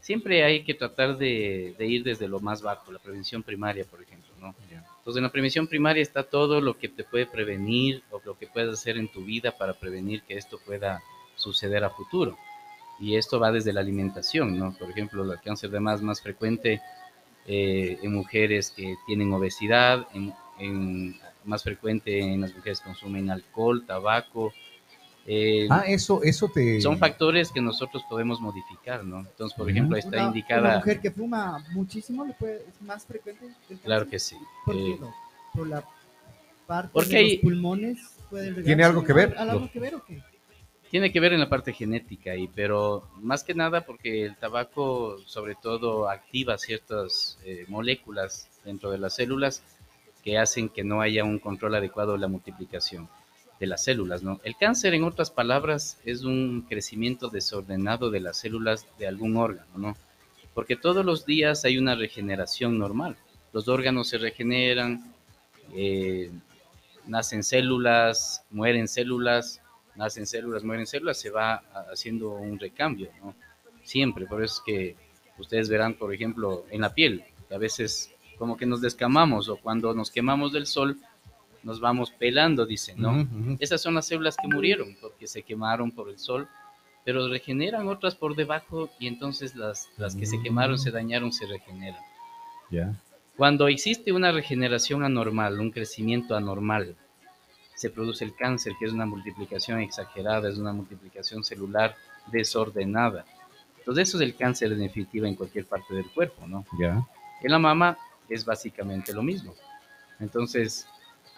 Siempre 0.00 0.44
hay 0.44 0.64
que 0.64 0.74
tratar 0.74 1.16
de, 1.16 1.74
de 1.78 1.86
ir 1.86 2.04
desde 2.04 2.28
lo 2.28 2.40
más 2.40 2.60
bajo, 2.62 2.92
la 2.92 2.98
prevención 2.98 3.42
primaria, 3.42 3.84
por 3.84 4.02
ejemplo, 4.02 4.28
¿no? 4.40 4.54
Entonces, 5.08 5.20
en 5.20 5.24
la 5.24 5.32
prevención 5.32 5.66
primaria 5.66 6.02
está 6.02 6.22
todo 6.22 6.60
lo 6.60 6.76
que 6.76 6.86
te 6.86 7.02
puede 7.02 7.24
prevenir 7.24 8.02
o 8.10 8.20
lo 8.26 8.36
que 8.36 8.46
puedes 8.46 8.74
hacer 8.74 8.98
en 8.98 9.08
tu 9.08 9.24
vida 9.24 9.56
para 9.56 9.72
prevenir 9.72 10.20
que 10.24 10.36
esto 10.36 10.58
pueda 10.66 11.02
suceder 11.34 11.82
a 11.82 11.88
futuro. 11.88 12.36
Y 13.00 13.16
esto 13.16 13.40
va 13.40 13.50
desde 13.50 13.72
la 13.72 13.80
alimentación, 13.80 14.58
¿no? 14.58 14.74
Por 14.74 14.90
ejemplo, 14.90 15.24
el 15.32 15.40
cáncer 15.40 15.70
de 15.70 15.80
más 15.80 16.02
más 16.02 16.20
frecuente 16.20 16.82
eh, 17.46 17.98
en 18.02 18.12
mujeres 18.12 18.70
que 18.70 18.96
tienen 19.06 19.32
obesidad, 19.32 20.06
en- 20.12 21.16
más 21.44 21.62
frecuente 21.62 22.18
en 22.20 22.42
las 22.42 22.54
mujeres 22.54 22.80
que 22.80 22.86
consumen 22.88 23.30
alcohol, 23.30 23.86
tabaco. 23.86 24.52
Eh, 25.30 25.68
Ah, 25.70 25.84
eso, 25.86 26.22
eso 26.22 26.48
te... 26.48 26.80
son 26.80 26.96
factores 26.98 27.52
que 27.52 27.60
nosotros 27.60 28.02
podemos 28.08 28.40
modificar, 28.40 29.04
¿no? 29.04 29.20
Entonces, 29.20 29.54
por 29.56 29.66
Ujú. 29.66 29.70
ejemplo, 29.70 29.94
ahí 29.96 30.00
está 30.00 30.16
Una- 30.16 30.18
Una 30.20 30.28
indicada, 30.28 30.76
mujer 30.78 31.00
que 31.00 31.10
fuma 31.10 31.62
muchísimo 31.72 32.24
le 32.24 32.32
puede, 32.32 32.64
es 32.66 32.80
más 32.80 33.04
frecuente. 33.04 33.46
el 33.68 33.78
claro 33.78 34.08
que 34.08 34.18
sí. 34.18 34.36
¿Por 34.64 34.74
eh, 34.74 34.84
qué 34.94 34.98
no? 35.00 35.14
Por 35.54 35.68
la 35.68 35.84
parte 36.66 36.90
Porque 36.94 37.10
de 37.10 37.16
hay- 37.18 37.32
los 37.34 37.42
pulmones. 37.42 37.98
puede 38.30 38.62
¿Tiene 38.62 38.84
algo 38.84 39.04
que 39.04 39.12
ver? 39.12 39.34
¿Algo 39.38 39.52
algo 39.52 39.70
que 39.70 39.80
ver 39.80 39.94
o 39.96 40.04
qué? 40.04 40.22
Tiene 40.90 41.12
que 41.12 41.20
ver 41.20 41.34
en 41.34 41.40
la 41.40 41.50
parte 41.50 41.74
genética, 41.74 42.34
y, 42.34 42.48
pero 42.48 43.06
más 43.20 43.44
que 43.44 43.52
nada 43.54 43.82
porque 43.82 44.24
el 44.24 44.36
tabaco 44.36 45.18
sobre 45.26 45.54
todo 45.54 46.08
activa 46.08 46.56
ciertas 46.56 47.38
eh, 47.44 47.66
moléculas 47.68 48.48
dentro 48.64 48.90
de 48.90 48.96
las 48.96 49.14
células 49.16 49.62
que 50.24 50.38
hacen 50.38 50.70
que 50.70 50.84
no 50.84 51.02
haya 51.02 51.24
un 51.24 51.38
control 51.38 51.74
adecuado 51.74 52.12
de 52.12 52.18
la 52.20 52.28
multiplicación 52.28 53.06
de 53.60 53.66
las 53.66 53.84
células. 53.84 54.22
¿no? 54.22 54.40
El 54.44 54.56
cáncer, 54.56 54.94
en 54.94 55.04
otras 55.04 55.30
palabras, 55.30 55.98
es 56.04 56.22
un 56.22 56.66
crecimiento 56.68 57.28
desordenado 57.28 58.10
de 58.10 58.20
las 58.20 58.38
células 58.38 58.86
de 58.98 59.06
algún 59.06 59.36
órgano, 59.36 59.70
¿no? 59.76 59.96
porque 60.54 60.76
todos 60.76 61.04
los 61.04 61.24
días 61.24 61.64
hay 61.64 61.78
una 61.78 61.94
regeneración 61.94 62.78
normal. 62.78 63.16
Los 63.52 63.68
órganos 63.68 64.08
se 64.08 64.18
regeneran, 64.18 65.14
eh, 65.72 66.30
nacen 67.06 67.44
células, 67.44 68.44
mueren 68.50 68.88
células, 68.88 69.60
nacen 69.94 70.26
células, 70.26 70.64
mueren 70.64 70.86
células, 70.86 71.18
se 71.20 71.30
va 71.30 71.62
haciendo 71.92 72.30
un 72.30 72.58
recambio, 72.58 73.10
¿no? 73.22 73.34
Siempre, 73.82 74.26
por 74.26 74.42
eso 74.42 74.56
es 74.56 74.62
que 74.66 74.96
ustedes 75.38 75.68
verán, 75.68 75.94
por 75.94 76.12
ejemplo, 76.12 76.66
en 76.70 76.82
la 76.82 76.92
piel, 76.92 77.24
que 77.48 77.54
a 77.54 77.58
veces 77.58 78.12
como 78.36 78.56
que 78.56 78.66
nos 78.66 78.80
descamamos 78.80 79.48
o 79.48 79.56
cuando 79.56 79.94
nos 79.94 80.10
quemamos 80.10 80.52
del 80.52 80.66
sol, 80.66 80.98
nos 81.62 81.80
vamos 81.80 82.10
pelando, 82.10 82.66
dicen, 82.66 83.00
¿no? 83.00 83.26
Esas 83.60 83.80
son 83.80 83.94
las 83.94 84.06
células 84.06 84.36
que 84.36 84.48
murieron 84.48 84.96
porque 85.00 85.26
se 85.26 85.42
quemaron 85.42 85.90
por 85.90 86.08
el 86.08 86.18
sol, 86.18 86.48
pero 87.04 87.28
regeneran 87.28 87.88
otras 87.88 88.14
por 88.14 88.36
debajo 88.36 88.90
y 88.98 89.06
entonces 89.06 89.54
las, 89.54 89.88
las 89.96 90.14
que 90.14 90.26
se 90.26 90.40
quemaron, 90.40 90.78
se 90.78 90.90
dañaron, 90.90 91.32
se 91.32 91.46
regeneran. 91.46 92.00
Ya. 92.70 92.94
Cuando 93.36 93.68
existe 93.68 94.12
una 94.12 94.32
regeneración 94.32 95.04
anormal, 95.04 95.60
un 95.60 95.70
crecimiento 95.70 96.36
anormal, 96.36 96.96
se 97.74 97.90
produce 97.90 98.24
el 98.24 98.34
cáncer, 98.34 98.72
que 98.78 98.86
es 98.86 98.92
una 98.92 99.06
multiplicación 99.06 99.80
exagerada, 99.80 100.48
es 100.48 100.58
una 100.58 100.72
multiplicación 100.72 101.44
celular 101.44 101.94
desordenada. 102.32 103.24
Entonces 103.78 104.08
eso 104.08 104.18
es 104.18 104.24
el 104.24 104.34
cáncer 104.34 104.72
en 104.72 104.80
definitiva 104.80 105.28
en 105.28 105.36
cualquier 105.36 105.64
parte 105.64 105.94
del 105.94 106.10
cuerpo, 106.10 106.46
¿no? 106.46 106.66
Ya. 106.78 107.06
En 107.40 107.52
la 107.52 107.60
mama 107.60 107.96
es 108.28 108.44
básicamente 108.44 109.12
lo 109.12 109.22
mismo. 109.22 109.54
Entonces, 110.20 110.88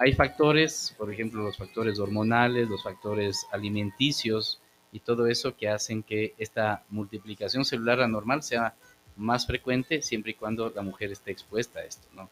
hay 0.01 0.15
factores, 0.15 0.95
por 0.97 1.13
ejemplo, 1.13 1.43
los 1.43 1.59
factores 1.59 1.99
hormonales, 1.99 2.69
los 2.71 2.83
factores 2.83 3.47
alimenticios 3.53 4.59
y 4.93 5.01
todo 5.01 5.27
eso 5.27 5.55
que 5.55 5.69
hacen 5.69 6.03
que 6.03 6.33
esta 6.39 6.85
multiplicación 6.89 7.67
celular 7.67 8.01
anormal 8.01 8.43
sea 8.43 8.75
más 9.17 9.47
frecuente 9.47 10.01
siempre 10.01 10.31
y 10.33 10.35
cuando 10.35 10.73
la 10.75 10.81
mujer 10.81 11.13
esté 11.13 11.31
expuesta 11.31 11.81
a 11.81 11.85
esto, 11.85 12.09
¿no? 12.15 12.31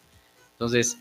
Entonces, 0.53 0.97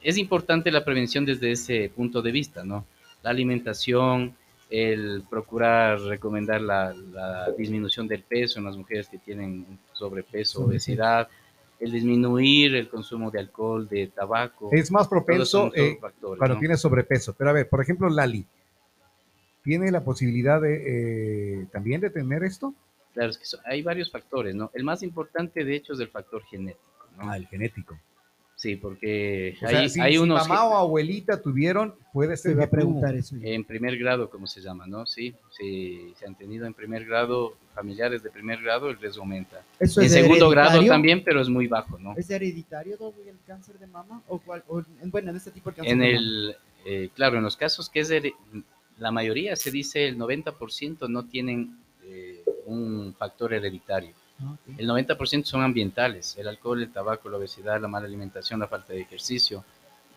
es 0.00 0.16
importante 0.18 0.70
la 0.70 0.84
prevención 0.84 1.24
desde 1.24 1.50
ese 1.50 1.90
punto 1.94 2.22
de 2.22 2.30
vista, 2.30 2.62
¿no? 2.64 2.86
La 3.24 3.30
alimentación, 3.30 4.36
el 4.70 5.24
procurar 5.28 6.00
recomendar 6.02 6.60
la, 6.60 6.94
la 6.94 7.50
disminución 7.58 8.06
del 8.06 8.22
peso 8.22 8.60
en 8.60 8.66
las 8.66 8.76
mujeres 8.76 9.08
que 9.08 9.18
tienen 9.18 9.66
sobrepeso, 9.94 10.60
Sobrepeso. 10.60 10.64
obesidad, 10.64 11.28
el 11.80 11.92
disminuir 11.92 12.74
el 12.74 12.88
consumo 12.88 13.30
de 13.30 13.38
alcohol, 13.40 13.88
de 13.88 14.08
tabaco. 14.08 14.70
Es 14.72 14.90
más 14.90 15.06
propenso 15.08 15.70
eh, 15.74 15.98
cuando 15.98 16.54
¿no? 16.54 16.58
tiene 16.58 16.76
sobrepeso. 16.76 17.34
Pero 17.34 17.50
a 17.50 17.52
ver, 17.52 17.68
por 17.68 17.80
ejemplo, 17.80 18.08
Lali, 18.08 18.44
¿tiene 19.62 19.90
la 19.90 20.02
posibilidad 20.02 20.60
de 20.60 21.60
eh, 21.62 21.66
también 21.70 22.00
de 22.00 22.10
tener 22.10 22.42
esto? 22.42 22.74
Claro, 23.14 23.30
es 23.30 23.38
que 23.38 23.44
hay 23.64 23.82
varios 23.82 24.10
factores, 24.10 24.54
¿no? 24.54 24.70
El 24.74 24.84
más 24.84 25.02
importante, 25.02 25.64
de 25.64 25.76
hecho, 25.76 25.92
es 25.92 26.00
el 26.00 26.08
factor 26.08 26.42
genético, 26.44 27.06
¿no? 27.16 27.30
Ah, 27.30 27.36
el 27.36 27.46
genético. 27.46 27.98
Sí, 28.58 28.74
porque 28.74 29.54
O 29.62 29.68
sea, 29.68 29.78
hay, 29.78 29.88
si, 29.88 30.00
hay 30.00 30.12
si 30.14 30.18
unos 30.18 30.48
mamá 30.48 30.64
o 30.64 30.74
abuelita 30.78 31.40
tuvieron, 31.40 31.94
puede 32.12 32.36
Se 32.36 32.48
ser 32.48 32.56
va 32.56 32.62
que 32.62 32.64
a 32.66 32.70
preguntar 32.70 33.12
tú- 33.12 33.18
eso. 33.18 33.36
en 33.40 33.62
primer 33.62 33.96
grado, 33.96 34.28
como 34.28 34.48
se 34.48 34.60
llama, 34.60 34.84
¿no? 34.84 35.06
Sí, 35.06 35.32
sí, 35.56 36.12
se 36.18 36.26
han 36.26 36.34
tenido 36.34 36.66
en 36.66 36.74
primer 36.74 37.04
grado, 37.04 37.54
familiares 37.72 38.20
de 38.24 38.30
primer 38.30 38.60
grado, 38.60 38.90
el 38.90 38.98
riesgo 38.98 39.22
aumenta. 39.22 39.62
¿Eso 39.78 40.00
En 40.00 40.06
es 40.08 40.12
segundo 40.12 40.50
grado 40.50 40.84
también, 40.86 41.22
pero 41.22 41.40
es 41.40 41.48
muy 41.48 41.68
bajo, 41.68 42.00
¿no? 42.00 42.14
¿Es 42.16 42.28
hereditario 42.30 42.96
el 43.28 43.36
cáncer 43.46 43.78
de 43.78 43.86
mama? 43.86 44.22
¿O 44.26 44.40
cuál? 44.40 44.64
o- 44.66 44.82
bueno, 45.04 45.30
en 45.30 45.36
este 45.36 45.52
tipo 45.52 45.70
de 45.70 45.76
cáncer 45.76 45.92
En 45.92 46.00
de 46.00 46.06
mama. 46.06 46.18
el, 46.18 46.56
eh, 46.84 47.10
claro, 47.14 47.36
en 47.38 47.44
los 47.44 47.56
casos 47.56 47.88
que 47.88 48.00
es 48.00 48.08
de, 48.08 48.34
la 48.98 49.12
mayoría 49.12 49.54
se 49.54 49.70
dice 49.70 50.08
el 50.08 50.18
90% 50.18 51.08
no 51.08 51.26
tienen 51.26 51.78
eh, 52.02 52.42
un 52.66 53.14
factor 53.16 53.54
hereditario. 53.54 54.14
Ah. 54.40 54.54
El 54.76 54.88
90% 54.88 55.44
son 55.44 55.62
ambientales, 55.62 56.36
el 56.38 56.46
alcohol, 56.48 56.80
el 56.82 56.92
tabaco, 56.92 57.28
la 57.28 57.38
obesidad, 57.38 57.80
la 57.80 57.88
mala 57.88 58.06
alimentación, 58.06 58.60
la 58.60 58.68
falta 58.68 58.92
de 58.92 59.00
ejercicio. 59.00 59.64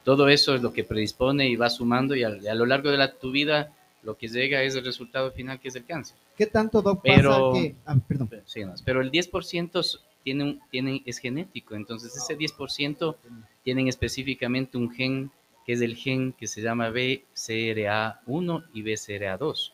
Todo 0.03 0.27
eso 0.29 0.55
es 0.55 0.61
lo 0.61 0.73
que 0.73 0.83
predispone 0.83 1.47
y 1.47 1.55
va 1.55 1.69
sumando 1.69 2.15
y 2.15 2.23
a, 2.23 2.27
a 2.29 2.55
lo 2.55 2.65
largo 2.65 2.89
de 2.91 2.97
la, 2.97 3.11
tu 3.11 3.31
vida 3.31 3.71
lo 4.03 4.17
que 4.17 4.27
llega 4.27 4.63
es 4.63 4.75
el 4.75 4.83
resultado 4.83 5.31
final 5.31 5.59
que 5.59 5.67
es 5.67 5.75
el 5.75 5.85
cáncer. 5.85 6.17
¿Qué 6.35 6.47
tanto, 6.47 6.81
Doc, 6.81 7.01
Pero- 7.03 7.51
pasa 7.51 7.61
que... 7.63 7.75
Ah, 7.85 7.95
perdón. 8.07 8.27
Pero, 8.27 8.41
sí, 8.47 8.65
no, 8.65 8.73
pero 8.83 9.01
el 9.01 9.11
10% 9.11 9.79
s- 9.79 9.97
tiene, 10.23 10.43
un- 10.43 10.61
tiene, 10.71 11.03
es 11.05 11.19
genético, 11.19 11.75
entonces 11.75 12.15
ese 12.15 12.35
10% 12.35 13.15
tienen 13.63 13.87
específicamente 13.87 14.77
un 14.77 14.89
gen 14.91 15.31
que 15.67 15.73
es 15.73 15.81
el 15.81 15.95
gen 15.95 16.33
que 16.33 16.47
se 16.47 16.61
llama 16.63 16.89
BCRA1 16.89 18.65
y 18.73 18.81
BCRA2. 18.83 19.71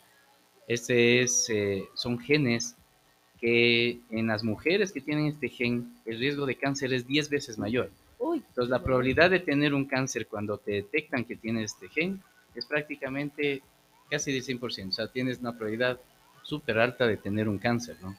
Este 0.66 1.22
es, 1.22 1.48
eh, 1.50 1.84
son 1.94 2.18
genes 2.18 2.76
que 3.40 4.00
en 4.10 4.26
las 4.26 4.42
mujeres 4.44 4.92
que 4.92 5.00
tienen 5.00 5.26
este 5.26 5.48
gen, 5.48 5.92
el 6.04 6.18
riesgo 6.18 6.46
de 6.46 6.56
cáncer 6.56 6.92
es 6.92 7.06
10 7.06 7.28
veces 7.30 7.58
mayor. 7.58 7.90
Uy, 8.18 8.42
Entonces, 8.48 8.70
la 8.70 8.82
probabilidad 8.82 9.30
de 9.30 9.38
tener 9.40 9.74
un 9.74 9.84
cáncer 9.84 10.26
cuando 10.26 10.58
te 10.58 10.72
detectan 10.72 11.24
que 11.24 11.36
tienes 11.36 11.72
este 11.72 11.88
gen 11.88 12.20
es 12.54 12.66
prácticamente 12.66 13.62
casi 14.10 14.32
del 14.32 14.42
100%. 14.42 14.88
O 14.88 14.92
sea, 14.92 15.06
tienes 15.08 15.38
una 15.38 15.52
probabilidad 15.52 16.00
súper 16.42 16.78
alta 16.78 17.06
de 17.06 17.16
tener 17.16 17.48
un 17.48 17.58
cáncer, 17.58 17.96
¿no? 18.02 18.16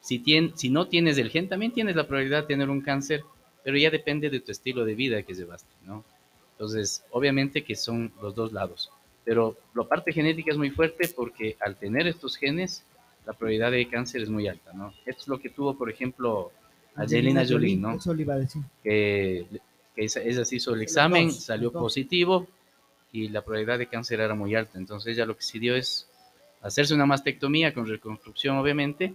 Si, 0.00 0.18
tien- 0.20 0.52
si 0.54 0.70
no 0.70 0.88
tienes 0.88 1.18
el 1.18 1.30
gen, 1.30 1.48
también 1.48 1.72
tienes 1.72 1.94
la 1.96 2.06
probabilidad 2.06 2.42
de 2.42 2.48
tener 2.48 2.70
un 2.70 2.80
cáncer, 2.80 3.22
pero 3.62 3.76
ya 3.76 3.90
depende 3.90 4.30
de 4.30 4.40
tu 4.40 4.50
estilo 4.52 4.84
de 4.84 4.94
vida 4.94 5.22
que 5.22 5.34
llevaste, 5.34 5.68
¿no? 5.84 6.04
Entonces, 6.52 7.04
obviamente 7.10 7.62
que 7.64 7.76
son 7.76 8.12
los 8.22 8.34
dos 8.34 8.52
lados. 8.52 8.90
Pero 9.24 9.56
la 9.74 9.84
parte 9.84 10.12
genética 10.12 10.52
es 10.52 10.56
muy 10.58 10.70
fuerte 10.70 11.08
porque 11.14 11.56
al 11.60 11.76
tener 11.76 12.06
estos 12.06 12.36
genes, 12.36 12.82
la 13.26 13.32
probabilidad 13.32 13.72
de 13.72 13.88
cáncer 13.88 14.22
es 14.22 14.30
muy 14.30 14.46
alta, 14.46 14.72
¿no? 14.72 14.94
Es 15.04 15.26
lo 15.28 15.38
que 15.38 15.50
tuvo, 15.50 15.76
por 15.76 15.90
ejemplo, 15.90 16.52
Angelina 16.94 17.44
Jolie, 17.46 17.76
¿no? 17.76 17.96
Eso 17.96 18.14
le 18.14 18.22
iba 18.22 18.34
a 18.34 18.38
decir. 18.38 18.62
que, 18.82 19.46
que 19.94 20.04
esa, 20.04 20.20
ella 20.20 20.44
se 20.44 20.56
hizo 20.56 20.74
el 20.74 20.82
examen, 20.82 21.26
dos, 21.28 21.44
salió 21.44 21.72
positivo 21.72 22.46
y 23.12 23.28
la 23.28 23.42
probabilidad 23.42 23.78
de 23.78 23.86
cáncer 23.88 24.20
era 24.20 24.34
muy 24.34 24.54
alta. 24.54 24.78
Entonces 24.78 25.14
ella 25.14 25.26
lo 25.26 25.34
que 25.34 25.40
decidió 25.40 25.74
es 25.74 26.08
hacerse 26.62 26.94
una 26.94 27.04
mastectomía 27.06 27.74
con 27.74 27.86
reconstrucción, 27.86 28.56
obviamente, 28.56 29.14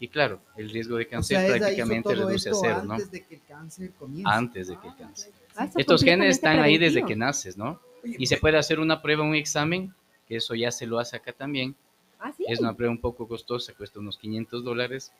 y 0.00 0.08
claro, 0.08 0.40
el 0.56 0.68
riesgo 0.68 0.96
de 0.96 1.04
O 1.04 1.08
cáncer 1.08 1.36
sea, 1.36 1.46
ella 1.46 1.56
hizo 1.56 1.64
prácticamente 1.64 2.14
reduce 2.16 2.50
a 2.50 2.54
cero, 2.54 2.82
¿no? 2.84 2.94
antes 2.94 3.10
de 3.12 3.24
que 3.24 3.34
el 3.36 3.40
cáncer 3.42 3.90
comience. 3.92 4.30
Antes 4.32 4.66
de 4.68 4.76
que 4.78 4.88
el 4.88 4.96
cáncer. 4.96 5.32
ah, 5.56 5.70
Estos 5.76 6.02
genes 6.02 6.30
están 6.36 6.58
ahí 6.58 6.76
desde 6.76 6.94
preventivo. 7.00 7.06
que 7.08 7.16
naces, 7.16 7.56
¿no? 7.56 7.80
Y 8.04 8.26
se 8.26 8.36
puede 8.38 8.58
hacer 8.58 8.80
una 8.80 9.00
prueba, 9.00 9.22
un 9.22 9.36
examen, 9.36 9.94
que 10.26 10.36
eso 10.36 10.56
ya 10.56 10.72
se 10.72 10.86
lo 10.86 10.98
hace 10.98 11.16
acá 11.16 11.32
también, 11.32 11.76
Ah, 12.22 12.32
sí. 12.32 12.44
es 12.46 12.60
una 12.60 12.74
prueba 12.74 12.92
un 12.92 13.00
poco 13.00 13.26
costosa, 13.26 13.72
cuesta 13.74 13.98
unos 13.98 14.16
500 14.16 14.62
dólares. 14.62 15.12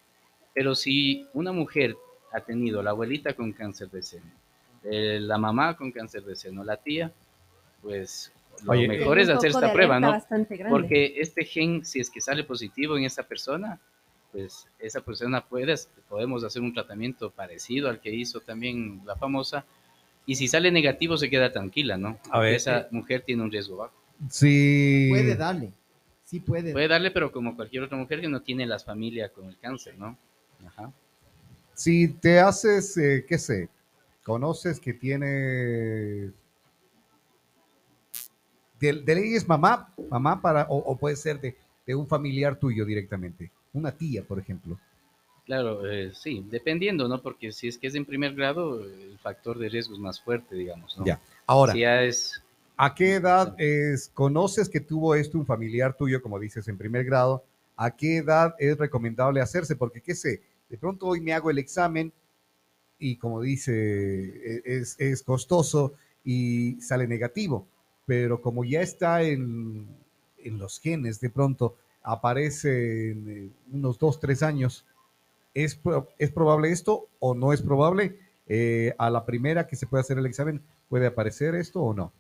Pero 0.55 0.75
si 0.75 1.27
una 1.35 1.53
mujer 1.53 1.97
ha 2.33 2.41
tenido 2.41 2.83
la 2.83 2.91
abuelita 2.91 3.35
con 3.35 3.53
cáncer 3.53 3.91
de 3.91 4.03
seno, 4.03 4.31
Eh, 4.85 5.21
la 5.21 5.39
mamá 5.39 5.77
con 5.77 5.93
cáncer 5.93 6.25
de 6.25 6.35
seno, 6.35 6.65
la 6.65 6.77
tía, 6.77 7.13
pues 7.83 8.33
lo 8.65 8.73
Oye, 8.73 8.89
mejor 8.89 9.19
es 9.21 9.29
hacer 9.29 9.51
esta 9.51 9.73
prueba, 9.73 10.01
¿no? 10.01 10.21
Porque 10.69 11.15
este 11.19 11.45
gen, 11.45 11.85
si 11.85 12.01
es 12.01 12.11
que 12.11 12.21
sale 12.21 12.43
positivo 12.43 12.97
en 12.97 13.05
esa 13.05 13.23
persona, 13.23 13.79
pues 14.33 14.67
esa 14.81 15.01
persona 15.01 15.41
puede, 15.45 15.75
podemos 16.09 16.43
hacer 16.43 16.63
un 16.63 16.73
tratamiento 16.73 17.31
parecido 17.31 17.89
al 17.89 18.01
que 18.01 18.13
hizo 18.13 18.41
también 18.41 19.03
la 19.05 19.15
famosa. 19.15 19.65
Y 20.27 20.35
si 20.35 20.49
sale 20.49 20.73
negativo, 20.73 21.17
se 21.17 21.31
queda 21.31 21.53
tranquila, 21.53 21.97
¿no? 21.97 22.19
A 22.31 22.41
ver, 22.41 22.55
esa 22.55 22.81
eh, 22.81 22.87
mujer 22.91 23.23
tiene 23.23 23.43
un 23.43 23.53
riesgo 23.53 23.77
bajo. 23.77 23.95
Sí. 24.31 25.09
Puede 25.11 25.37
darle. 25.37 25.73
Sí 26.33 26.41
puede. 26.41 26.73
Puede 26.73 26.89
darle, 26.89 27.11
pero 27.11 27.31
como 27.31 27.55
cualquier 27.55 27.83
otra 27.83 27.99
mujer 27.99 28.23
que 28.23 28.29
no 28.29 28.41
tiene 28.41 28.65
la 28.65 28.79
familia 28.79 29.29
con 29.29 29.49
el 29.51 29.59
cáncer, 29.59 29.99
¿no? 29.99 30.17
Ajá. 30.67 30.91
Si 31.75 32.09
te 32.09 32.41
haces, 32.41 32.97
eh, 32.97 33.27
qué 33.29 33.37
sé, 33.37 33.69
conoces 34.25 34.81
que 34.81 34.95
tiene... 34.95 36.31
De, 38.81 38.93
de 39.05 39.15
ley 39.15 39.35
es 39.35 39.47
mamá, 39.47 39.93
mamá 40.09 40.41
para, 40.41 40.63
o, 40.71 40.79
o 40.79 40.97
puede 40.97 41.17
ser 41.17 41.39
de, 41.39 41.55
de 41.87 41.95
un 41.95 42.07
familiar 42.07 42.57
tuyo 42.59 42.87
directamente. 42.87 43.51
Una 43.75 43.93
tía, 43.93 44.23
por 44.23 44.39
ejemplo. 44.39 44.79
Claro, 45.45 45.87
eh, 45.87 46.13
sí, 46.15 46.43
dependiendo, 46.49 47.09
¿no? 47.09 47.21
Porque 47.21 47.53
si 47.53 47.69
es 47.69 47.77
que 47.77 47.89
es 47.89 47.95
en 47.95 48.07
primer 48.07 48.35
grado, 48.35 48.83
el 48.83 49.19
factor 49.19 49.59
de 49.59 49.69
riesgo 49.69 49.93
es 49.93 50.01
más 50.01 50.19
fuerte, 50.19 50.57
digamos, 50.57 50.97
¿no? 50.97 51.05
Ya. 51.05 51.21
Ahora, 51.47 51.75
Si 51.75 51.81
ya 51.81 52.03
es, 52.03 52.43
¿a 52.77 52.95
qué 52.95 53.15
edad 53.15 53.55
es, 53.59 54.11
conoces 54.15 54.69
que 54.69 54.81
tuvo 54.81 55.15
esto 55.15 55.39
un 55.39 55.47
familiar 55.47 55.97
tuyo, 55.97 56.23
como 56.23 56.39
dices, 56.39 56.69
en 56.69 56.79
primer 56.79 57.05
grado? 57.05 57.45
¿A 57.77 57.91
qué 57.97 58.19
edad 58.19 58.55
es 58.59 58.79
recomendable 58.79 59.41
hacerse? 59.41 59.77
Porque, 59.77 60.01
qué 60.01 60.15
sé, 60.15 60.43
de 60.69 60.79
pronto 60.79 61.07
hoy 61.07 61.21
me 61.21 61.33
hago 61.33 61.51
el 61.51 61.59
examen 61.59 62.13
y 62.99 63.17
como 63.17 63.41
dice, 63.41 63.73
e- 63.75 64.63
es, 64.65 64.97
es 64.99 65.23
costoso 65.23 65.95
y 66.25 66.81
sale 66.81 67.07
negativo, 67.07 67.67
pero 68.07 68.41
como 68.41 68.65
ya 68.65 68.81
está 68.83 69.23
en, 69.23 69.87
en 70.39 70.59
los 70.59 70.81
genes, 70.81 71.21
de 71.21 71.31
pronto 71.31 71.77
aparece 72.03 73.11
en 73.11 73.29
eh, 73.31 73.51
unos 73.73 73.99
dos, 73.99 74.21
tres 74.21 74.43
años, 74.43 74.85
¿es, 75.55 75.81
¿es 76.19 76.31
probable 76.33 76.71
esto 76.73 77.09
o 77.21 77.35
no 77.35 77.53
es 77.53 77.63
probable? 77.63 78.19
Eh, 78.49 78.95
a 78.99 79.11
la 79.11 79.25
primera 79.25 79.67
que 79.67 79.77
se 79.77 79.87
puede 79.87 80.03
hacer 80.03 80.19
el 80.19 80.27
examen, 80.27 80.63
¿puede 80.89 81.07
aparecer 81.07 81.55
esto 81.55 81.81
o 81.83 81.95
no? 81.95 82.13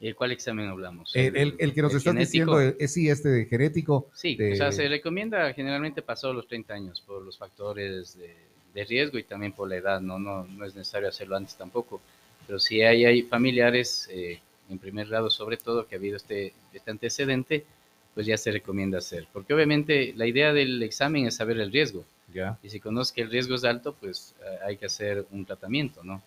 ¿De 0.00 0.14
cuál 0.14 0.32
examen 0.32 0.68
hablamos? 0.68 1.14
El, 1.14 1.36
el- 1.36 1.54
el 1.58 1.74
que 1.74 1.82
nos 1.82 1.94
el 2.06 2.16
diciendo, 2.16 2.60
es, 2.60 2.92
sí, 2.92 3.08
este 3.08 3.28
de 3.28 3.44
genético. 3.46 4.08
Sí, 4.14 4.36
de- 4.36 4.52
o 4.52 4.56
sea, 4.56 4.70
se 4.72 4.88
recomienda 4.88 5.52
generalmente 5.52 6.02
pasado 6.02 6.32
los 6.32 6.46
30 6.46 6.74
años 6.74 7.00
por 7.00 7.22
los 7.22 7.36
factores 7.36 8.16
de, 8.16 8.34
de 8.74 8.84
riesgo 8.84 9.18
y 9.18 9.24
también 9.24 9.52
por 9.52 9.68
la 9.68 9.76
edad, 9.76 10.00
¿no? 10.00 10.18
No, 10.18 10.44
no 10.44 10.64
es 10.64 10.74
necesario 10.74 11.08
hacerlo 11.08 11.36
antes 11.36 11.56
tampoco, 11.56 12.00
pero 12.46 12.58
si 12.58 12.82
hay, 12.82 13.04
hay 13.04 13.22
familiares, 13.22 14.08
eh, 14.12 14.40
en 14.70 14.78
primer 14.78 15.08
grado 15.08 15.30
sobre 15.30 15.56
todo, 15.56 15.86
que 15.86 15.94
ha 15.94 15.98
habido 15.98 16.16
este, 16.16 16.52
este 16.72 16.90
antecedente, 16.90 17.64
pues 18.14 18.26
ya 18.26 18.36
se 18.36 18.50
recomienda 18.50 18.98
hacer, 18.98 19.26
porque 19.32 19.54
obviamente 19.54 20.12
la 20.16 20.26
idea 20.26 20.52
del 20.52 20.82
examen 20.82 21.26
es 21.26 21.36
saber 21.36 21.58
el 21.60 21.70
riesgo, 21.72 22.04
Ya. 22.32 22.58
y 22.62 22.68
si 22.68 22.80
conoce 22.80 23.14
que 23.14 23.22
el 23.22 23.30
riesgo 23.30 23.54
es 23.54 23.64
alto, 23.64 23.94
pues 23.98 24.34
eh, 24.44 24.58
hay 24.66 24.76
que 24.76 24.86
hacer 24.86 25.24
un 25.30 25.44
tratamiento, 25.44 26.02
¿no? 26.04 26.22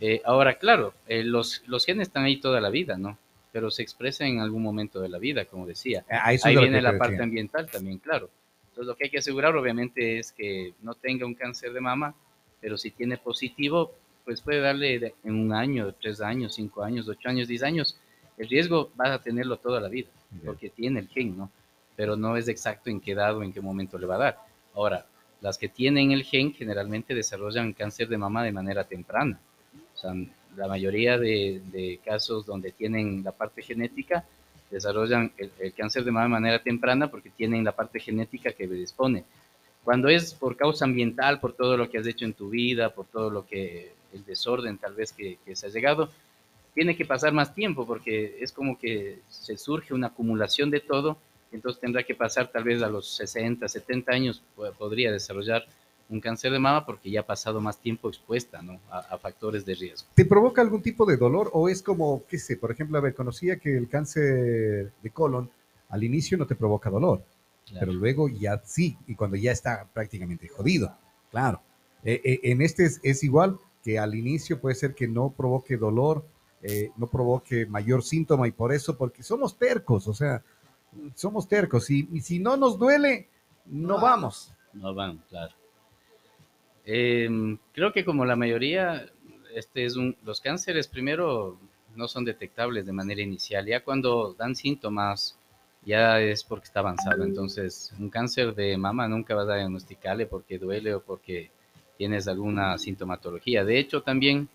Eh, 0.00 0.20
ahora, 0.24 0.58
claro, 0.58 0.92
eh, 1.06 1.22
los, 1.24 1.62
los 1.66 1.84
genes 1.86 2.08
están 2.08 2.24
ahí 2.24 2.36
toda 2.38 2.60
la 2.60 2.70
vida, 2.70 2.98
¿no? 2.98 3.18
Pero 3.52 3.70
se 3.70 3.82
expresan 3.82 4.28
en 4.28 4.40
algún 4.40 4.62
momento 4.62 5.00
de 5.00 5.08
la 5.08 5.18
vida, 5.18 5.46
como 5.46 5.66
decía. 5.66 6.04
Eso 6.30 6.48
Ahí 6.48 6.56
viene 6.56 6.82
la 6.82 6.92
te 6.92 6.98
parte 6.98 7.12
decía. 7.14 7.24
ambiental 7.24 7.66
también, 7.70 7.98
claro. 7.98 8.28
Entonces, 8.68 8.86
lo 8.86 8.96
que 8.96 9.04
hay 9.04 9.10
que 9.10 9.18
asegurar, 9.18 9.56
obviamente, 9.56 10.18
es 10.18 10.32
que 10.32 10.74
no 10.82 10.94
tenga 10.94 11.24
un 11.24 11.34
cáncer 11.34 11.72
de 11.72 11.80
mama, 11.80 12.14
pero 12.60 12.76
si 12.76 12.90
tiene 12.90 13.16
positivo, 13.16 13.94
pues 14.24 14.40
puede 14.42 14.60
darle 14.60 14.98
de- 14.98 15.14
en 15.24 15.34
un 15.34 15.52
año, 15.54 15.94
tres 15.98 16.20
años, 16.20 16.54
cinco 16.54 16.82
años, 16.82 17.08
ocho 17.08 17.28
años, 17.28 17.48
diez 17.48 17.62
años. 17.62 17.96
El 18.36 18.48
riesgo 18.48 18.90
vas 18.96 19.10
a 19.10 19.22
tenerlo 19.22 19.56
toda 19.56 19.80
la 19.80 19.88
vida, 19.88 20.08
porque 20.44 20.68
tiene 20.68 21.00
el 21.00 21.08
gen, 21.08 21.38
¿no? 21.38 21.50
Pero 21.96 22.16
no 22.16 22.36
es 22.36 22.48
exacto 22.48 22.90
en 22.90 23.00
qué 23.00 23.12
edad 23.12 23.34
o 23.34 23.42
en 23.42 23.52
qué 23.54 23.62
momento 23.62 23.96
le 23.96 24.06
va 24.06 24.16
a 24.16 24.18
dar. 24.18 24.38
Ahora, 24.74 25.06
las 25.40 25.56
que 25.56 25.70
tienen 25.70 26.12
el 26.12 26.24
gen 26.24 26.52
generalmente 26.52 27.14
desarrollan 27.14 27.72
cáncer 27.72 28.08
de 28.08 28.18
mama 28.18 28.44
de 28.44 28.52
manera 28.52 28.84
temprana. 28.84 29.40
O 29.94 29.98
sea, 29.98 30.12
la 30.56 30.68
mayoría 30.68 31.18
de, 31.18 31.60
de 31.72 32.00
casos 32.04 32.46
donde 32.46 32.72
tienen 32.72 33.22
la 33.24 33.32
parte 33.32 33.62
genética 33.62 34.24
desarrollan 34.70 35.32
el, 35.36 35.50
el 35.60 35.72
cáncer 35.74 36.04
de 36.04 36.10
mama 36.10 36.24
de 36.24 36.30
manera 36.30 36.62
temprana 36.62 37.10
porque 37.10 37.30
tienen 37.30 37.64
la 37.64 37.72
parte 37.72 38.00
genética 38.00 38.52
que 38.52 38.66
dispone. 38.66 39.24
Cuando 39.84 40.08
es 40.08 40.34
por 40.34 40.56
causa 40.56 40.84
ambiental, 40.84 41.38
por 41.38 41.52
todo 41.52 41.76
lo 41.76 41.88
que 41.88 41.98
has 41.98 42.06
hecho 42.06 42.24
en 42.24 42.32
tu 42.34 42.50
vida, 42.50 42.90
por 42.90 43.06
todo 43.06 43.30
lo 43.30 43.46
que 43.46 43.92
el 44.12 44.24
desorden 44.24 44.78
tal 44.78 44.94
vez 44.94 45.12
que, 45.12 45.38
que 45.44 45.54
se 45.54 45.66
ha 45.66 45.70
llegado, 45.70 46.10
tiene 46.74 46.96
que 46.96 47.04
pasar 47.04 47.32
más 47.32 47.54
tiempo 47.54 47.86
porque 47.86 48.36
es 48.40 48.52
como 48.52 48.78
que 48.78 49.20
se 49.28 49.56
surge 49.56 49.94
una 49.94 50.08
acumulación 50.08 50.70
de 50.70 50.80
todo, 50.80 51.16
entonces 51.52 51.80
tendrá 51.80 52.02
que 52.02 52.14
pasar 52.14 52.48
tal 52.48 52.64
vez 52.64 52.82
a 52.82 52.88
los 52.88 53.08
60, 53.16 53.68
70 53.68 54.12
años, 54.12 54.42
po- 54.56 54.70
podría 54.72 55.12
desarrollar 55.12 55.64
un 56.08 56.20
cáncer 56.20 56.52
de 56.52 56.58
mama 56.58 56.86
porque 56.86 57.10
ya 57.10 57.20
ha 57.20 57.26
pasado 57.26 57.60
más 57.60 57.78
tiempo 57.78 58.08
expuesta 58.08 58.62
¿no? 58.62 58.80
a, 58.90 58.98
a 58.98 59.18
factores 59.18 59.64
de 59.64 59.74
riesgo. 59.74 60.08
¿Te 60.14 60.24
provoca 60.24 60.62
algún 60.62 60.82
tipo 60.82 61.04
de 61.04 61.16
dolor 61.16 61.50
o 61.52 61.68
es 61.68 61.82
como, 61.82 62.24
qué 62.26 62.38
sé, 62.38 62.56
por 62.56 62.70
ejemplo, 62.70 62.98
a 62.98 63.00
ver, 63.00 63.14
conocía 63.14 63.58
que 63.58 63.76
el 63.76 63.88
cáncer 63.88 64.92
de 65.02 65.10
colon 65.10 65.50
al 65.88 66.04
inicio 66.04 66.38
no 66.38 66.46
te 66.46 66.54
provoca 66.54 66.90
dolor, 66.90 67.22
pero 67.78 67.92
luego 67.92 68.28
ya 68.28 68.60
sí, 68.64 68.96
y 69.06 69.14
cuando 69.14 69.36
ya 69.36 69.52
está 69.52 69.88
prácticamente 69.92 70.48
jodido, 70.48 70.96
claro. 71.30 71.60
Eh, 72.04 72.20
eh, 72.24 72.40
en 72.44 72.62
este 72.62 72.84
es, 72.84 73.00
es 73.02 73.24
igual 73.24 73.58
que 73.82 73.98
al 73.98 74.14
inicio 74.14 74.60
puede 74.60 74.74
ser 74.74 74.94
que 74.94 75.08
no 75.08 75.30
provoque 75.30 75.76
dolor, 75.76 76.24
eh, 76.62 76.90
no 76.96 77.06
provoque 77.06 77.66
mayor 77.66 78.02
síntoma 78.02 78.48
y 78.48 78.52
por 78.52 78.72
eso, 78.72 78.96
porque 78.96 79.22
somos 79.22 79.58
tercos, 79.58 80.08
o 80.08 80.14
sea, 80.14 80.42
somos 81.14 81.48
tercos 81.48 81.90
y, 81.90 82.08
y 82.12 82.20
si 82.20 82.38
no 82.38 82.56
nos 82.56 82.78
duele, 82.78 83.28
no 83.66 84.00
vamos. 84.00 84.52
No 84.72 84.94
van, 84.94 85.18
claro. 85.28 85.54
Em, 86.86 87.58
creo 87.72 87.92
que 87.92 88.04
como 88.04 88.24
la 88.24 88.36
mayoría, 88.36 89.06
este 89.54 89.84
es 89.84 89.96
un, 89.96 90.16
los 90.24 90.40
cánceres 90.40 90.86
primero 90.86 91.58
no 91.96 92.06
son 92.06 92.24
detectables 92.24 92.86
de 92.86 92.92
manera 92.92 93.20
inicial. 93.20 93.66
Ya 93.66 93.80
cuando 93.80 94.34
dan 94.34 94.54
síntomas, 94.54 95.36
ya 95.84 96.20
es 96.20 96.44
porque 96.44 96.66
está 96.66 96.80
avanzado. 96.80 97.24
Entonces, 97.24 97.92
un 97.98 98.08
cáncer 98.08 98.54
de 98.54 98.76
mama 98.76 99.08
nunca 99.08 99.34
vas 99.34 99.48
a 99.48 99.56
diagnosticarle 99.56 100.26
porque 100.26 100.58
duele 100.58 100.94
o 100.94 101.02
porque 101.02 101.50
tienes 101.98 102.28
alguna 102.28 102.78
sintomatología. 102.78 103.64
De 103.64 103.78
hecho, 103.78 104.02
también, 104.02 104.48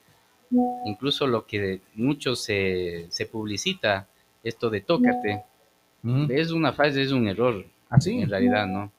incluso 0.85 1.27
lo 1.27 1.45
que 1.45 1.81
mucho 1.95 2.35
se, 2.35 3.07
se 3.09 3.25
publicita, 3.25 4.07
esto 4.43 4.69
de 4.69 4.81
tócate, 4.81 5.43
es 6.29 6.51
una 6.51 6.71
falla, 6.73 7.01
es 7.01 7.11
un 7.11 7.27
error. 7.27 7.65
Así. 7.89 8.21
En 8.21 8.29
realidad, 8.29 8.67
¿no? 8.67 8.91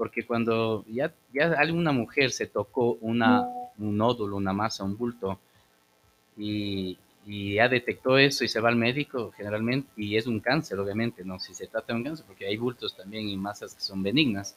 Porque 0.00 0.24
cuando 0.24 0.82
ya, 0.88 1.12
ya 1.30 1.52
alguna 1.58 1.92
mujer 1.92 2.30
se 2.30 2.46
tocó 2.46 2.96
una, 3.02 3.46
un 3.76 3.98
nódulo, 3.98 4.38
una 4.38 4.54
masa, 4.54 4.82
un 4.82 4.96
bulto, 4.96 5.38
y, 6.38 6.96
y 7.26 7.56
ya 7.56 7.68
detectó 7.68 8.16
eso 8.16 8.42
y 8.42 8.48
se 8.48 8.60
va 8.60 8.70
al 8.70 8.76
médico, 8.76 9.30
generalmente, 9.36 9.90
y 9.98 10.16
es 10.16 10.26
un 10.26 10.40
cáncer, 10.40 10.78
obviamente, 10.78 11.22
¿no? 11.22 11.38
Si 11.38 11.52
se 11.52 11.66
trata 11.66 11.92
de 11.92 11.98
un 11.98 12.04
cáncer, 12.04 12.24
porque 12.26 12.46
hay 12.46 12.56
bultos 12.56 12.96
también 12.96 13.28
y 13.28 13.36
masas 13.36 13.74
que 13.74 13.82
son 13.82 14.02
benignas. 14.02 14.56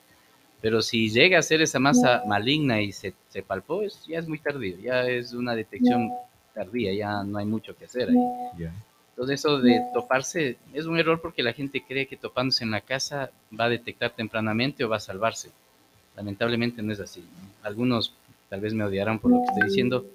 Pero 0.62 0.82
si 0.82 1.10
llega 1.10 1.40
a 1.40 1.42
ser 1.42 1.62
esa 1.62 1.78
masa 1.78 2.24
maligna 2.26 2.82
y 2.82 2.94
se, 2.94 3.14
se 3.28 3.44
palpó, 3.44 3.84
es, 3.84 4.06
ya 4.08 4.20
es 4.20 4.30
muy 4.30 4.40
tardío, 4.40 4.78
ya 4.78 5.06
es 5.10 5.34
una 5.34 5.56
detección 5.56 6.10
tardía, 6.54 6.94
ya 6.94 7.22
no 7.26 7.38
hay 7.38 7.46
mucho 7.46 7.76
que 7.76 7.84
hacer 7.84 8.12
ahí. 8.12 8.70
Entonces 9.14 9.40
eso 9.40 9.60
de 9.60 9.80
toparse 9.94 10.58
es 10.74 10.86
un 10.86 10.98
error 10.98 11.22
porque 11.22 11.44
la 11.44 11.54
gente 11.54 11.84
cree 11.88 12.08
que 12.08 12.18
topándose 12.18 12.64
en 12.64 12.72
la 12.72 12.82
casa 12.82 13.30
va 13.58 13.66
a 13.66 13.70
detectar 13.70 14.12
tempranamente 14.12 14.84
o 14.84 14.90
va 14.90 14.98
a 14.98 15.00
salvarse. 15.00 15.52
Lamentablemente 16.16 16.82
no 16.82 16.92
es 16.92 17.00
así. 17.00 17.22
¿no? 17.22 17.50
Algunos 17.62 18.16
tal 18.50 18.62
vez 18.62 18.74
me 18.74 18.84
odiarán 18.84 19.20
por 19.20 19.32
lo 19.32 19.38
que 19.42 19.46
estoy 19.54 19.70
diciendo, 19.70 20.08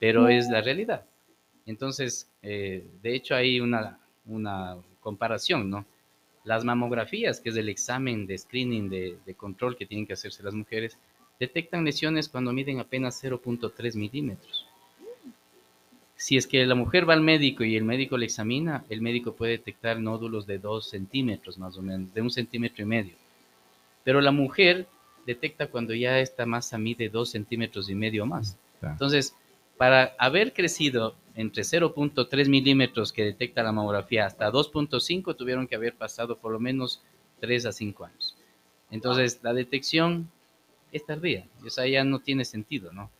pero 0.00 0.28
es 0.28 0.48
la 0.48 0.60
realidad. 0.60 1.04
Entonces, 1.66 2.28
eh, 2.42 2.84
de 3.02 3.14
hecho 3.14 3.36
hay 3.36 3.60
una, 3.60 3.98
comparación, 5.00 5.70
¿no? 5.70 5.84
Las 6.44 6.64
mamografías, 6.64 7.40
que 7.40 7.50
es 7.50 7.56
el 7.56 7.68
examen 7.68 8.26
de 8.26 8.38
screening 8.38 8.88
de 8.90 9.34
control 9.36 9.76
que 9.76 9.86
tienen 9.86 10.06
que 10.06 10.14
hacerse 10.14 10.42
las 10.42 10.54
mujeres, 10.54 10.98
detectan 11.38 11.84
lesiones 11.84 12.28
cuando 12.28 12.52
miden 12.52 12.80
apenas 12.80 13.22
0.3 13.22 13.96
milímetros. 13.96 14.63
Si 16.24 16.38
es 16.38 16.46
que 16.46 16.64
la 16.64 16.74
mujer 16.74 17.06
va 17.06 17.12
al 17.12 17.20
médico 17.20 17.64
y 17.64 17.76
el 17.76 17.84
médico 17.84 18.16
le 18.16 18.24
examina, 18.24 18.86
el 18.88 19.02
médico 19.02 19.34
puede 19.34 19.58
detectar 19.58 20.00
nódulos 20.00 20.46
de 20.46 20.58
2 20.58 20.88
centímetros 20.88 21.58
más 21.58 21.76
o 21.76 21.82
menos, 21.82 22.14
de 22.14 22.22
un 22.22 22.30
centímetro 22.30 22.82
y 22.82 22.86
medio. 22.86 23.14
Pero 24.04 24.22
la 24.22 24.30
mujer 24.30 24.86
detecta 25.26 25.66
cuando 25.66 25.92
ya 25.92 26.18
esta 26.20 26.46
masa 26.46 26.78
mide 26.78 27.10
2 27.10 27.28
centímetros 27.28 27.90
y 27.90 27.94
medio 27.94 28.22
o 28.22 28.26
más. 28.26 28.56
Entonces, 28.80 29.34
para 29.76 30.14
haber 30.18 30.54
crecido 30.54 31.14
entre 31.34 31.62
0.3 31.62 32.48
milímetros 32.48 33.12
que 33.12 33.22
detecta 33.22 33.62
la 33.62 33.72
mamografía 33.72 34.24
hasta 34.24 34.50
2.5, 34.50 35.36
tuvieron 35.36 35.66
que 35.66 35.74
haber 35.74 35.94
pasado 35.94 36.38
por 36.38 36.52
lo 36.52 36.58
menos 36.58 37.02
3 37.40 37.66
a 37.66 37.72
5 37.72 38.02
años. 38.02 38.34
Entonces, 38.90 39.40
la 39.42 39.52
detección 39.52 40.30
es 40.90 41.04
tardía, 41.04 41.46
o 41.62 41.68
sea, 41.68 41.86
ya 41.86 42.02
no 42.02 42.20
tiene 42.20 42.46
sentido, 42.46 42.94
¿no? 42.94 43.10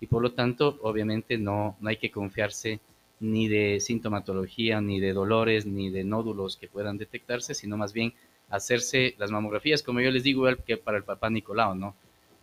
Y 0.00 0.06
por 0.06 0.22
lo 0.22 0.32
tanto, 0.32 0.78
obviamente, 0.82 1.36
no, 1.36 1.76
no 1.80 1.88
hay 1.88 1.96
que 1.96 2.10
confiarse 2.10 2.80
ni 3.20 3.48
de 3.48 3.80
sintomatología, 3.80 4.80
ni 4.80 4.98
de 4.98 5.12
dolores, 5.12 5.66
ni 5.66 5.90
de 5.90 6.04
nódulos 6.04 6.56
que 6.56 6.68
puedan 6.68 6.96
detectarse, 6.96 7.54
sino 7.54 7.76
más 7.76 7.92
bien 7.92 8.14
hacerse 8.48 9.14
las 9.18 9.30
mamografías, 9.30 9.82
como 9.82 10.00
yo 10.00 10.10
les 10.10 10.24
digo, 10.24 10.46
que 10.66 10.78
para 10.78 10.96
el 10.96 11.04
papá 11.04 11.28
Nicolau, 11.28 11.74
¿no? 11.74 11.94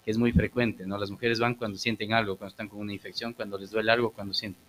Que 0.06 0.12
es 0.12 0.18
muy 0.18 0.32
frecuente, 0.32 0.86
¿no? 0.86 0.98
Las 0.98 1.10
mujeres 1.10 1.40
van 1.40 1.56
cuando 1.56 1.78
sienten 1.78 2.14
algo, 2.14 2.38
cuando 2.38 2.52
están 2.52 2.70
con 2.70 2.80
una 2.80 2.94
infección, 2.94 3.34
cuando 3.34 3.58
les 3.58 3.72
duele 3.72 3.92
algo, 3.92 4.12
cuando 4.12 4.34
sienten. 4.34 4.62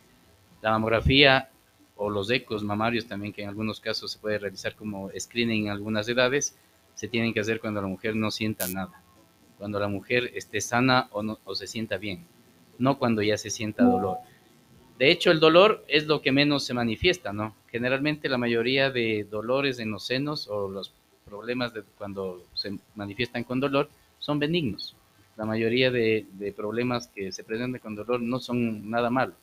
La 0.62 0.70
mamografía 0.70 1.50
o 1.96 2.08
los 2.08 2.30
ecos 2.30 2.64
mamarios 2.64 3.06
también, 3.06 3.32
que 3.32 3.42
en 3.42 3.48
algunos 3.48 3.78
casos 3.78 4.12
se 4.12 4.18
puede 4.18 4.38
realizar 4.38 4.74
como 4.74 5.10
screening 5.16 5.66
en 5.66 5.72
algunas 5.72 6.08
edades, 6.08 6.56
se 6.94 7.06
tienen 7.06 7.34
que 7.34 7.40
hacer 7.40 7.60
cuando 7.60 7.82
la 7.82 7.86
mujer 7.86 8.16
no 8.16 8.30
sienta 8.30 8.66
nada, 8.66 9.02
cuando 9.58 9.78
la 9.78 9.88
mujer 9.88 10.32
esté 10.34 10.60
sana 10.60 11.08
o, 11.12 11.22
no, 11.22 11.38
o 11.44 11.54
se 11.54 11.66
sienta 11.66 11.96
bien, 11.98 12.26
no 12.78 12.98
cuando 12.98 13.22
ya 13.22 13.36
se 13.36 13.50
sienta 13.50 13.84
dolor. 13.84 14.18
De 14.98 15.10
hecho, 15.10 15.30
el 15.30 15.38
dolor 15.38 15.84
es 15.86 16.06
lo 16.06 16.22
que 16.22 16.32
menos 16.32 16.64
se 16.64 16.74
manifiesta, 16.74 17.32
¿no? 17.32 17.54
Generalmente 17.68 18.28
la 18.28 18.38
mayoría 18.38 18.90
de 18.90 19.26
dolores 19.30 19.78
en 19.78 19.90
los 19.90 20.04
senos 20.04 20.48
o 20.48 20.68
los 20.68 20.92
problemas 21.24 21.72
de 21.72 21.82
cuando 21.96 22.42
se 22.54 22.78
manifiestan 22.96 23.44
con 23.44 23.60
dolor 23.60 23.88
son 24.18 24.38
benignos. 24.38 24.96
La 25.36 25.44
mayoría 25.44 25.90
de, 25.90 26.26
de 26.32 26.52
problemas 26.52 27.06
que 27.08 27.30
se 27.30 27.44
presentan 27.44 27.80
con 27.80 27.94
dolor 27.94 28.20
no 28.20 28.40
son 28.40 28.90
nada 28.90 29.08
malo, 29.08 29.34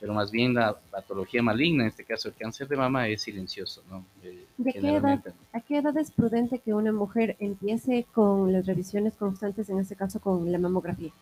pero 0.00 0.14
más 0.14 0.30
bien 0.30 0.54
la 0.54 0.74
patología 0.90 1.42
maligna, 1.42 1.82
en 1.82 1.88
este 1.90 2.04
caso 2.04 2.28
el 2.28 2.34
cáncer 2.34 2.66
de 2.68 2.76
mama, 2.76 3.06
es 3.06 3.20
silencioso, 3.20 3.82
¿no? 3.90 4.02
Eh, 4.22 4.46
¿De 4.56 4.72
qué 4.72 4.78
edad, 4.78 4.88
generalmente. 4.88 5.32
¿A 5.52 5.60
qué 5.60 5.76
edad 5.76 5.96
es 5.98 6.10
prudente 6.10 6.58
que 6.58 6.72
una 6.72 6.90
mujer 6.90 7.36
empiece 7.38 8.06
con 8.14 8.50
las 8.50 8.64
revisiones 8.64 9.12
constantes, 9.14 9.68
en 9.68 9.78
este 9.78 9.96
caso 9.96 10.18
con 10.18 10.50
la 10.50 10.58
mamografía? 10.58 11.12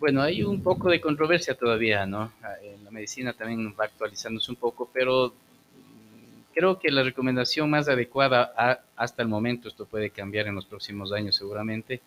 Bueno, 0.00 0.22
hay 0.22 0.42
un 0.42 0.62
poco 0.62 0.88
de 0.88 0.98
controversia 0.98 1.54
todavía, 1.54 2.06
¿no? 2.06 2.32
Ah, 2.42 2.54
la 2.82 2.90
medicina 2.90 3.34
también 3.34 3.74
va 3.78 3.84
actualizándose 3.84 4.50
un 4.50 4.56
poco, 4.56 4.88
pero 4.90 5.28
mm, 5.28 6.54
creo 6.54 6.78
que 6.78 6.90
la 6.90 7.02
recomendación 7.02 7.68
más 7.68 7.86
adecuada 7.86 8.82
hasta 8.96 9.22
el 9.22 9.28
momento, 9.28 9.68
esto 9.68 9.84
puede 9.84 10.08
cambiar 10.08 10.46
en 10.46 10.54
los 10.54 10.64
próximos 10.64 11.12
años 11.12 11.36
seguramente, 11.36 12.00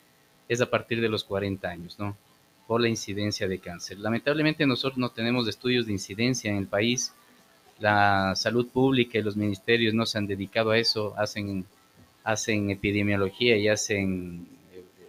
es 0.49 0.59
a 0.59 0.71
partir 0.71 1.01
de 1.01 1.07
los 1.07 1.23
40 1.23 1.69
años, 1.69 1.99
¿no? 1.99 2.17
Por 2.65 2.81
la 2.81 2.89
incidencia 2.89 3.47
de 3.47 3.59
cáncer. 3.59 3.99
Lamentablemente 3.99 4.65
nosotros 4.65 4.97
no 4.97 5.09
tenemos 5.09 5.47
estudios 5.47 5.85
de 5.85 5.91
incidencia 5.91 6.49
en 6.49 6.57
el 6.57 6.65
país. 6.65 7.13
La 7.77 8.33
salud 8.35 8.67
pública 8.69 9.19
y 9.19 9.21
los 9.21 9.37
ministerios 9.37 9.93
no 9.93 10.07
se 10.07 10.17
han 10.17 10.25
dedicado 10.25 10.71
a 10.71 10.79
eso, 10.79 11.13
hacen, 11.15 11.63
hacen 12.23 12.71
epidemiología 12.71 13.55
y 13.55 13.67
hacen 13.67 14.47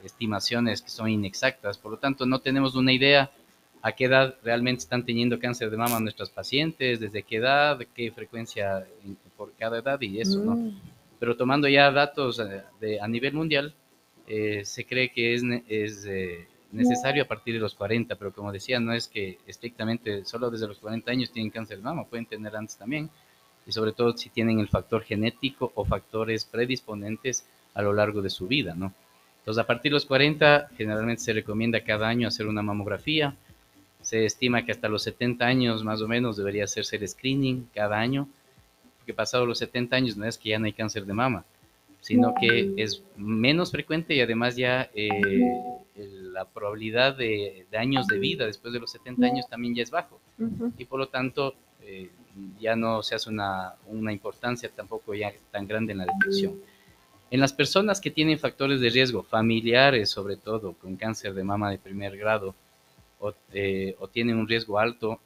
estimaciones 0.04 0.82
que 0.82 0.90
son 0.90 1.08
inexactas. 1.08 1.78
Por 1.78 1.92
lo 1.92 1.98
tanto, 1.98 2.26
no 2.26 2.38
tenemos 2.40 2.74
una 2.74 2.92
idea 2.92 3.30
a 3.82 3.92
qué 3.92 4.06
edad 4.06 4.36
realmente 4.42 4.80
están 4.82 5.04
teniendo 5.04 5.38
cáncer 5.38 5.70
de 5.70 5.76
mama 5.76 6.00
nuestras 6.00 6.30
pacientes, 6.30 7.00
desde 7.00 7.22
qué 7.22 7.36
edad, 7.36 7.78
qué 7.94 8.10
frecuencia 8.12 8.86
en- 9.04 9.16
por 9.36 9.52
cada 9.54 9.78
edad 9.78 10.00
y 10.00 10.20
eso, 10.20 10.38
¿no? 10.44 10.52
Mm, 10.56 10.70
Pero 11.20 11.36
tomando 11.36 11.68
ya 11.68 11.90
datos 11.90 12.38
eh, 12.38 12.62
de, 12.80 13.00
a 13.00 13.08
nivel 13.08 13.34
mundial, 13.34 13.74
eh, 14.26 14.62
se 14.64 14.84
cree 14.86 15.10
que 15.10 15.34
es, 15.34 15.42
es 15.68 16.04
eh, 16.06 16.46
necesario 16.72 17.22
a 17.22 17.26
partir 17.26 17.54
de 17.54 17.60
los 17.60 17.74
40, 17.74 18.14
pero 18.16 18.32
como 18.32 18.50
decía, 18.52 18.80
no 18.80 18.92
es 18.92 19.06
que 19.08 19.38
estrictamente 19.46 20.24
solo 20.24 20.50
desde 20.50 20.66
los 20.66 20.78
40 20.78 21.10
años 21.10 21.30
tienen 21.30 21.50
cáncer 21.50 21.76
de 21.78 21.82
mama, 21.84 22.04
pueden 22.04 22.26
tener 22.26 22.54
antes 22.56 22.76
también, 22.76 23.10
y 23.66 23.72
sobre 23.72 23.92
todo 23.92 24.16
si 24.16 24.28
tienen 24.30 24.60
el 24.60 24.68
factor 24.68 25.02
genético 25.02 25.72
o 25.74 25.84
factores 25.84 26.44
predisponentes 26.44 27.46
a 27.74 27.82
lo 27.82 27.92
largo 27.92 28.22
de 28.22 28.30
su 28.30 28.46
vida, 28.46 28.74
¿no? 28.74 28.92
Entonces, 29.44 29.62
a 29.62 29.66
partir 29.66 29.92
de 29.92 29.96
los 29.96 30.06
40, 30.06 30.70
generalmente 30.74 31.22
se 31.22 31.34
recomienda 31.34 31.84
cada 31.84 32.08
año 32.08 32.26
hacer 32.26 32.46
una 32.46 32.62
mamografía. 32.62 33.36
Se 34.00 34.24
estima 34.24 34.64
que 34.64 34.72
hasta 34.72 34.88
los 34.88 35.02
70 35.02 35.44
años 35.44 35.84
más 35.84 36.00
o 36.00 36.08
menos 36.08 36.38
debería 36.38 36.64
hacerse 36.64 36.96
el 36.96 37.06
screening 37.06 37.68
cada 37.74 37.98
año, 37.98 38.26
porque 38.96 39.12
pasado 39.12 39.44
los 39.44 39.58
70 39.58 39.96
años 39.96 40.16
no 40.16 40.24
es 40.24 40.38
que 40.38 40.48
ya 40.48 40.58
no 40.58 40.64
hay 40.64 40.72
cáncer 40.72 41.04
de 41.04 41.12
mama, 41.12 41.44
sino 42.00 42.34
que 42.40 42.72
es 42.78 43.02
menos 43.16 43.70
frecuente 43.70 44.14
y 44.14 44.22
además 44.22 44.56
ya 44.56 44.88
eh, 44.94 45.10
la 45.94 46.46
probabilidad 46.46 47.14
de, 47.14 47.66
de 47.70 47.76
años 47.76 48.06
de 48.06 48.18
vida 48.18 48.46
después 48.46 48.72
de 48.72 48.80
los 48.80 48.90
70 48.92 49.26
años 49.26 49.48
también 49.48 49.74
ya 49.74 49.82
es 49.82 49.90
bajo 49.90 50.18
ujú. 50.38 50.72
y 50.78 50.86
por 50.86 50.98
lo 50.98 51.08
tanto 51.08 51.54
eh, 51.82 52.10
ya 52.58 52.76
no 52.76 53.02
se 53.02 53.14
hace 53.14 53.28
una, 53.28 53.74
una 53.88 54.12
importancia 54.12 54.70
tampoco 54.74 55.14
ya 55.14 55.32
tan 55.50 55.68
grande 55.68 55.92
en 55.92 55.98
la 55.98 56.06
detección. 56.06 56.54
En 57.34 57.40
las 57.40 57.52
personas 57.52 58.00
que 58.00 58.12
tienen 58.12 58.38
factores 58.38 58.80
de 58.80 58.90
riesgo 58.90 59.24
familiares, 59.24 60.08
sobre 60.08 60.36
todo 60.36 60.74
con 60.74 60.94
cáncer 60.94 61.34
de 61.34 61.42
mama 61.42 61.68
de 61.68 61.78
primer 61.78 62.16
grado, 62.16 62.54
o, 63.18 63.32
eh, 63.52 63.96
o 63.98 64.06
tienen 64.06 64.36
un 64.36 64.46
riesgo 64.46 64.78
alto, 64.78 65.18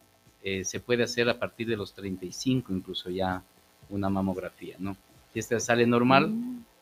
eh, 0.42 0.64
se 0.64 0.80
puede 0.80 1.02
hacer 1.02 1.28
a 1.28 1.38
partir 1.38 1.68
de 1.68 1.76
los 1.76 1.92
35 1.92 2.72
incluso 2.72 3.10
ya 3.10 3.42
una 3.90 4.08
mamografía, 4.08 4.76
¿no? 4.78 4.96
Si 5.34 5.38
esta 5.38 5.60
sale 5.60 5.86
normal, 5.86 6.32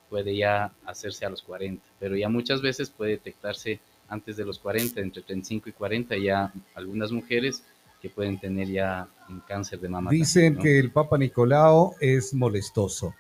puede 0.09 0.37
ya 0.37 0.71
hacerse 0.85 1.27
a 1.27 1.31
los 1.31 1.43
40, 1.43 1.85
pero 1.99 2.15
ya 2.15 2.29
muchas 2.29 2.63
veces 2.63 2.89
puede 2.89 3.11
detectarse 3.11 3.81
antes 4.09 4.37
de 4.37 4.45
los 4.45 4.61
40, 4.61 5.01
entre 5.01 5.23
35 5.23 5.71
y 5.71 5.73
40, 5.73 6.17
ya 6.19 6.53
algunas 6.77 7.11
mujeres 7.11 7.65
que 8.01 8.11
pueden 8.11 8.39
tener 8.39 8.69
ya 8.69 9.09
un 9.29 9.41
cáncer 9.41 9.81
de 9.81 9.89
mama. 9.89 10.09
Dicen 10.13 10.55
también, 10.55 10.55
¿no? 10.55 10.63
que 10.63 10.79
el 10.79 10.93
Papa 10.93 11.19
Nicolau 11.19 11.97
es 12.01 12.33
molestoso. 12.33 13.13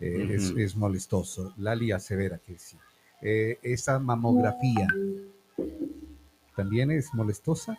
Eh, 0.00 0.28
es, 0.30 0.50
Ujú. 0.50 0.60
es 0.60 0.76
molestoso. 0.76 1.52
Lali 1.58 1.92
asevera 1.92 2.38
que 2.38 2.58
sí. 2.58 2.76
Eh, 3.22 3.58
esa 3.62 3.98
mamografía 3.98 4.88
también 6.56 6.90
es 6.90 7.12
molestosa. 7.14 7.78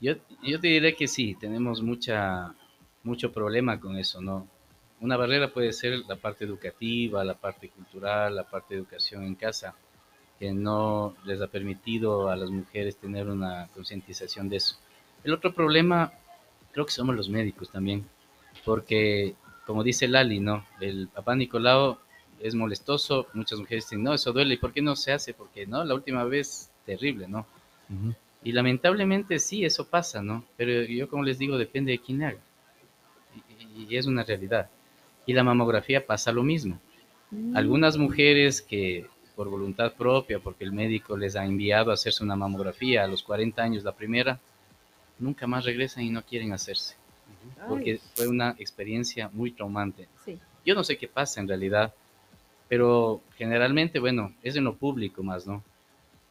Yo, 0.00 0.14
yo 0.42 0.60
te 0.60 0.68
diré 0.68 0.94
que 0.94 1.08
sí, 1.08 1.34
tenemos 1.34 1.82
mucha, 1.82 2.54
mucho 3.02 3.32
problema 3.32 3.80
con 3.80 3.96
eso, 3.96 4.20
¿no? 4.20 4.46
Una 5.00 5.16
barrera 5.16 5.52
puede 5.52 5.72
ser 5.72 6.00
la 6.06 6.16
parte 6.16 6.44
educativa, 6.44 7.24
la 7.24 7.34
parte 7.34 7.68
cultural, 7.70 8.36
la 8.36 8.44
parte 8.44 8.74
de 8.74 8.80
educación 8.80 9.24
en 9.24 9.34
casa, 9.34 9.74
que 10.38 10.52
no 10.52 11.16
les 11.24 11.40
ha 11.40 11.46
permitido 11.46 12.28
a 12.28 12.36
las 12.36 12.50
mujeres 12.50 12.96
tener 12.96 13.28
una 13.28 13.68
concientización 13.74 14.48
de 14.48 14.56
eso. 14.56 14.76
El 15.22 15.32
otro 15.32 15.54
problema, 15.54 16.12
creo 16.72 16.84
que 16.84 16.92
somos 16.92 17.16
los 17.16 17.28
médicos 17.28 17.70
también, 17.70 18.06
porque 18.64 19.34
como 19.66 19.82
dice 19.82 20.08
Lali, 20.08 20.40
¿no? 20.40 20.64
El 20.80 21.08
papá 21.08 21.34
Nicolau 21.34 21.98
es 22.40 22.54
molestoso, 22.54 23.28
muchas 23.34 23.58
mujeres 23.58 23.84
dicen, 23.84 24.02
no, 24.02 24.14
eso 24.14 24.32
duele, 24.32 24.54
¿y 24.54 24.58
por 24.58 24.72
qué 24.72 24.82
no 24.82 24.96
se 24.96 25.12
hace? 25.12 25.34
Porque, 25.34 25.66
¿no? 25.66 25.84
La 25.84 25.94
última 25.94 26.24
vez, 26.24 26.70
terrible, 26.84 27.28
¿no? 27.28 27.46
Y 28.42 28.52
lamentablemente 28.52 29.38
sí, 29.38 29.64
eso 29.64 29.86
pasa, 29.88 30.22
¿no? 30.22 30.44
Pero 30.56 30.82
yo 30.82 31.08
como 31.08 31.22
les 31.22 31.38
digo, 31.38 31.56
depende 31.56 31.92
de 31.92 31.98
quién 31.98 32.22
haga. 32.22 32.40
Y, 33.76 33.86
y 33.88 33.96
es 33.96 34.06
una 34.06 34.22
realidad. 34.22 34.68
Y 35.26 35.32
la 35.32 35.42
mamografía 35.42 36.04
pasa 36.04 36.32
lo 36.32 36.42
mismo. 36.42 36.78
Mm. 37.30 37.56
Algunas 37.56 37.96
mujeres 37.96 38.60
que 38.60 39.06
por 39.34 39.48
voluntad 39.48 39.94
propia, 39.94 40.38
porque 40.38 40.64
el 40.64 40.72
médico 40.72 41.16
les 41.16 41.36
ha 41.36 41.44
enviado 41.44 41.90
a 41.90 41.94
hacerse 41.94 42.22
una 42.22 42.36
mamografía 42.36 43.04
a 43.04 43.08
los 43.08 43.22
40 43.22 43.62
años 43.62 43.84
la 43.84 43.92
primera, 43.92 44.38
nunca 45.18 45.46
más 45.46 45.64
regresan 45.64 46.04
y 46.04 46.10
no 46.10 46.22
quieren 46.22 46.52
hacerse. 46.52 46.96
Porque 47.68 48.00
fue 48.14 48.28
una 48.28 48.54
experiencia 48.58 49.30
muy 49.32 49.52
traumante. 49.52 50.08
Sí. 50.24 50.38
Yo 50.64 50.74
no 50.74 50.84
sé 50.84 50.96
qué 50.96 51.08
pasa 51.08 51.40
en 51.40 51.48
realidad, 51.48 51.92
pero 52.68 53.20
generalmente, 53.36 53.98
bueno, 53.98 54.32
es 54.42 54.56
en 54.56 54.64
lo 54.64 54.74
público 54.76 55.22
más, 55.22 55.46
¿no? 55.46 55.62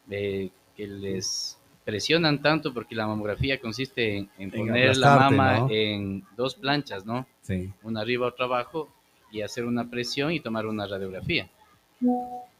Eh, 0.09 0.49
que 0.75 0.87
les 0.87 1.57
presionan 1.85 2.41
tanto 2.41 2.73
porque 2.73 2.95
la 2.95 3.07
mamografía 3.07 3.59
consiste 3.59 4.17
en, 4.17 4.29
en 4.37 4.51
En 4.53 4.67
poner 4.67 4.97
la 4.97 5.15
mama 5.15 5.59
¿no? 5.59 5.67
en 5.69 6.23
dos 6.35 6.55
planchas, 6.55 7.05
¿no? 7.05 7.27
Sí. 7.41 7.71
Una 7.83 8.01
arriba, 8.01 8.27
otra 8.27 8.45
abajo, 8.45 8.89
y 9.31 9.41
hacer 9.41 9.65
una 9.65 9.89
presión 9.89 10.31
y 10.31 10.39
tomar 10.39 10.67
una 10.67 10.87
radiografía. 10.87 11.49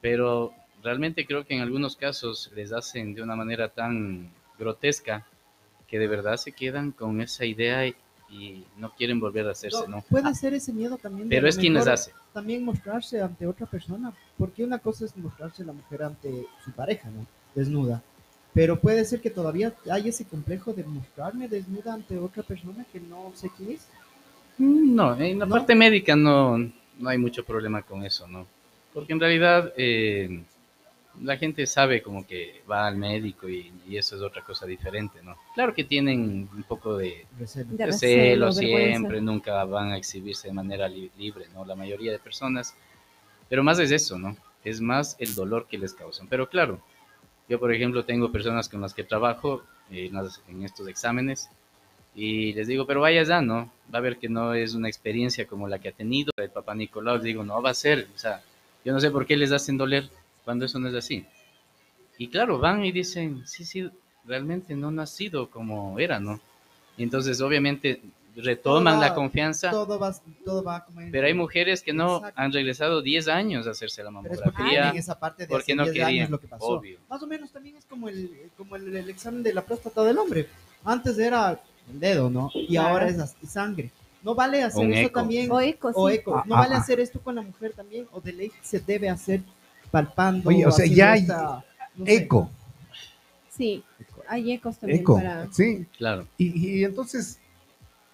Pero 0.02 0.54
realmente 0.82 1.26
creo 1.26 1.46
que 1.46 1.54
en 1.54 1.62
algunos 1.62 1.96
casos 1.96 2.52
les 2.56 2.74
hacen 2.74 3.14
de 3.14 3.22
una 3.22 3.36
manera 3.36 3.70
tan 3.70 4.32
grotesca 4.58 5.26
que 5.88 6.00
de 6.00 6.08
verdad 6.08 6.38
se 6.38 6.52
quedan 6.52 6.92
con 6.92 7.22
esa 7.22 7.46
idea 7.46 7.86
y, 8.34 8.64
no 8.78 8.92
quieren 8.96 9.20
volver 9.20 9.48
a 9.48 9.52
hacerse, 9.52 9.88
¿no? 9.88 10.02
Puede 10.10 10.34
ser 10.36 10.54
ese 10.54 10.74
miedo 10.74 10.98
también. 10.98 11.30
de 11.30 11.36
Pero 11.36 11.48
es 11.48 11.58
quien 11.58 11.74
les 11.74 11.88
hace. 11.88 12.12
También 12.34 12.66
mostrarse 12.66 13.22
ante 13.22 13.46
otra 13.48 13.66
persona, 13.66 14.12
porque 14.38 14.64
una 14.64 14.80
cosa 14.80 15.06
es 15.06 15.16
mostrarse 15.16 15.64
la 15.64 15.74
mujer 15.74 16.04
ante 16.04 16.48
su 16.64 16.72
pareja, 16.72 17.10
¿no? 17.10 17.26
Desnuda. 17.56 18.02
Pero 18.54 18.80
puede 18.80 19.04
ser 19.06 19.22
que 19.22 19.30
todavía 19.30 19.74
hay 19.90 20.10
ese 20.10 20.26
complejo 20.26 20.74
de 20.74 20.84
mostrarme 20.84 21.48
desnuda 21.48 21.94
ante 21.94 22.18
otra 22.18 22.44
persona 22.44 22.86
que 22.92 23.00
no 23.00 23.32
sé 23.36 23.50
quién 23.56 23.72
es. 23.72 23.88
Mm, 24.58 24.96
No, 24.96 25.20
en 25.20 25.40
la 25.40 25.46
¿No? 25.46 25.56
parte 25.56 25.76
médica 25.76 26.16
no, 26.16 26.58
no 26.58 27.10
hay 27.10 27.18
mucho 27.18 27.44
problema 27.44 27.82
con 27.82 28.06
eso, 28.06 28.28
¿no? 28.28 28.46
Porque 28.94 29.14
en 29.14 29.20
realidad 29.20 29.74
eh, 29.76 30.44
la 31.22 31.38
gente 31.38 31.66
sabe 31.68 32.02
como 32.02 32.26
que 32.26 32.64
va 32.70 32.88
al 32.88 32.98
médico 32.98 33.48
y, 33.48 33.72
y 33.88 33.98
eso 33.98 34.16
es 34.16 34.22
otra 34.22 34.42
cosa 34.44 34.66
diferente, 34.66 35.22
¿no? 35.22 35.36
Claro 35.54 35.74
que 35.74 35.84
tienen 35.84 36.50
un 36.54 36.64
poco 36.64 36.98
de 36.98 37.26
Recelo. 37.38 37.68
De 37.72 37.86
recelo 37.86 38.46
recelo, 38.48 38.62
vergüenza. 38.72 38.90
siempre, 38.98 39.22
nunca 39.22 39.64
van 39.66 39.92
a 39.92 39.98
exhibirse 39.98 40.48
de 40.48 40.54
manera 40.54 40.88
li- 40.88 41.12
libre, 41.18 41.46
¿no? 41.54 41.66
La 41.66 41.76
mayoría 41.76 42.12
de 42.12 42.20
personas. 42.20 42.76
Pero 43.50 43.64
más 43.64 43.78
es 43.80 43.92
eso, 43.92 44.18
¿no? 44.18 44.36
Es 44.64 44.82
más 44.82 45.16
el 45.20 45.36
dolor 45.36 45.68
que 45.68 45.78
les 45.78 45.94
causan. 45.94 46.28
Pero 46.28 46.50
claro, 46.50 46.80
Yo, 47.50 47.60
por 47.60 47.74
ejemplo, 47.74 48.06
tengo 48.06 48.32
personas 48.32 48.70
con 48.70 48.80
las 48.82 48.94
que 48.94 49.04
trabajo 49.04 49.64
en, 49.92 50.14
las- 50.14 50.42
en 50.48 50.64
estos 50.64 50.88
exámenes 50.88 51.50
y 52.16 52.54
les 52.54 52.68
digo, 52.68 52.86
pero 52.88 53.02
vaya 53.02 53.24
ya, 53.24 53.42
¿no? 53.42 53.72
Va 53.94 54.00
a 54.00 54.02
ver 54.02 54.18
que 54.18 54.30
no 54.30 54.54
es 54.54 54.76
una 54.76 54.88
experiencia 54.88 55.46
como 55.48 55.68
la 55.68 55.80
que 55.80 55.90
ha 55.90 55.92
tenido 55.92 56.32
el 56.38 56.50
papá 56.50 56.74
Nicolau. 56.76 57.16
Les 57.16 57.24
digo, 57.24 57.44
no 57.44 57.62
va 57.62 57.72
a 57.72 57.74
ser. 57.74 58.08
O 58.16 58.18
sea, 58.18 58.42
yo 58.86 58.94
no 58.94 59.00
sé 59.02 59.12
por 59.12 59.26
qué 59.26 59.36
les 59.36 59.52
hacen 59.52 59.78
doler 59.78 60.10
cuando 60.44 60.66
eso 60.66 60.80
no 60.80 60.88
es 60.90 60.96
así. 60.96 61.26
Y 62.18 62.28
claro, 62.28 62.60
van 62.60 62.84
y 62.86 62.92
dicen, 62.92 63.44
sí, 63.46 63.66
sí, 63.66 63.90
realmente 64.26 64.76
no 64.76 64.90
ha 64.90 64.92
nacido 64.92 65.50
como 65.50 65.98
era, 66.00 66.20
¿no? 66.20 66.40
Y 66.98 67.04
entonces, 67.04 67.42
obviamente, 67.42 68.02
retoman 68.36 68.96
Toda- 68.96 69.10
la 69.10 69.16
confianza, 69.16 69.70
Todo 69.72 70.00
va, 70.00 70.16
todo 70.44 70.64
va 70.64 70.84
como 70.86 71.02
en- 71.02 71.12
pero 71.12 71.28
hay 71.28 71.34
mujeres 71.34 71.82
que 71.84 71.94
no 71.94 72.18
Exacto. 72.18 72.42
han 72.42 72.52
regresado 72.52 73.02
10 73.02 73.28
años 73.28 73.68
a 73.68 73.72
hacerse 73.72 74.04
la 74.04 74.10
Pero 74.10 74.34
es 74.34 74.42
porque 74.42 74.58
mamografía. 74.60 74.82
tienen 74.84 74.98
esa 75.00 75.20
parte 75.20 75.44
de 75.44 75.50
porque 75.50 75.76
no 75.76 75.84
10 75.84 75.94
querían, 75.94 76.10
años 76.10 76.30
lo 76.32 76.40
que 76.40 76.48
pasó. 76.48 76.66
obvio. 76.66 77.00
Más 77.10 77.22
o 77.22 77.28
menos 77.28 77.52
también 77.52 77.76
es 77.78 77.86
como 77.86 78.10
el, 78.10 78.32
como 78.58 78.76
el, 78.76 78.96
el 78.96 79.10
examen 79.10 79.44
de 79.44 79.54
la 79.54 79.64
próstata 79.64 80.04
del 80.04 80.18
hombre. 80.18 80.48
Antes 80.84 81.18
era 81.20 81.60
el 81.92 82.00
dedo, 82.00 82.30
¿no? 82.30 82.50
Y 82.54 82.68
Claro. 82.68 82.88
ahora 82.90 83.08
es 83.10 83.36
sangre. 83.48 83.92
No 84.24 84.34
vale 84.36 84.64
hacer 84.64 84.92
eco. 84.94 85.20
también. 85.20 85.52
O 85.52 85.60
eco, 85.60 85.92
o 85.94 86.10
sí. 86.10 86.16
eco. 86.16 86.44
No 86.46 86.56
Ah, 86.56 86.60
vale 86.62 86.76
ah, 86.76 86.78
hacer 86.80 87.00
esto 87.02 87.20
con 87.20 87.36
la 87.36 87.42
mujer 87.42 87.74
también. 87.74 88.08
O 88.14 88.22
de 88.22 88.34
ley 88.34 88.52
se 88.62 88.80
debe 88.80 89.10
hacer 89.10 89.42
palpando. 89.94 90.50
Oye, 90.50 90.66
o 90.66 90.72
sea, 90.72 90.88
ya 90.88 91.12
hay 91.12 91.22
esta- 91.22 91.64
no 91.96 92.06
sé. 92.06 92.16
Eco, 92.16 92.50
Sí, 93.50 93.84
hay 94.28 94.52
ecos 94.54 94.80
también 94.80 95.02
eco, 95.02 95.16
para... 95.18 95.48
sí. 95.54 95.86
Claro. 95.96 96.28
Y, 96.40 96.80
y 96.80 96.84
entonces, 96.84 97.40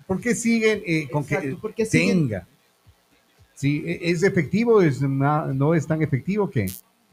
¿por 0.06 0.20
qué 0.20 0.36
siguen 0.36 0.84
eh, 0.86 1.08
con 1.10 1.26
que 1.26 1.36
Exacto, 1.36 1.58
porque 1.62 1.86
siguen- 1.86 2.28
tenga? 2.28 2.48
Sí, 3.54 3.82
e- 3.86 4.12
¿es 4.12 4.24
efectivo? 4.24 4.82
¿Es 4.82 5.02
¿No 5.02 5.74
es 5.74 5.88
tan 5.88 6.02
efectivo 6.02 6.50
que? 6.50 6.66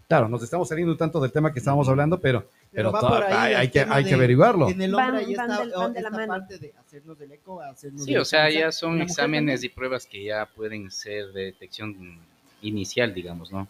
Claro, 0.09 0.29
nos 0.29 0.43
estamos 0.43 0.69
saliendo 0.69 0.93
un 0.93 0.99
tanto 0.99 1.21
del 1.21 1.31
tema 1.31 1.53
que 1.53 1.61
estábamos 1.61 1.89
hablando, 1.89 2.21
pero, 2.21 2.49
pero, 2.73 2.91
va 2.93 3.01
to- 3.01 3.09
por 3.09 3.23
ahí 3.25 3.33
hay, 3.33 3.55
hay 3.55 3.71
que, 3.71 3.81
hay 3.81 4.03
que 4.05 4.11
de- 4.11 4.15
averiguarlo. 4.17 4.69
En 4.71 4.83
el 4.83 4.93
Van- 4.93 5.11
hombre 5.11 5.25
ahí 5.25 5.35
van 5.37 5.51
está 5.51 5.61
del- 5.89 5.97
esta 5.97 6.11
mano. 6.11 6.27
parte 6.27 6.59
de 6.59 6.75
hacernos 6.79 7.19
del 7.19 7.31
eco, 7.33 7.61
hacernos 7.63 8.05
Sí, 8.05 8.17
o 8.17 8.25
sea, 8.25 8.51
ya 8.51 8.73
son 8.73 9.01
exámenes 9.03 9.63
y 9.63 9.69
pruebas 9.69 10.05
que 10.07 10.25
ya 10.25 10.47
pueden 10.47 10.91
ser 10.91 11.33
de 11.33 11.45
detección 11.47 12.19
inicial, 12.63 13.15
digamos, 13.15 13.53
¿no? 13.53 13.69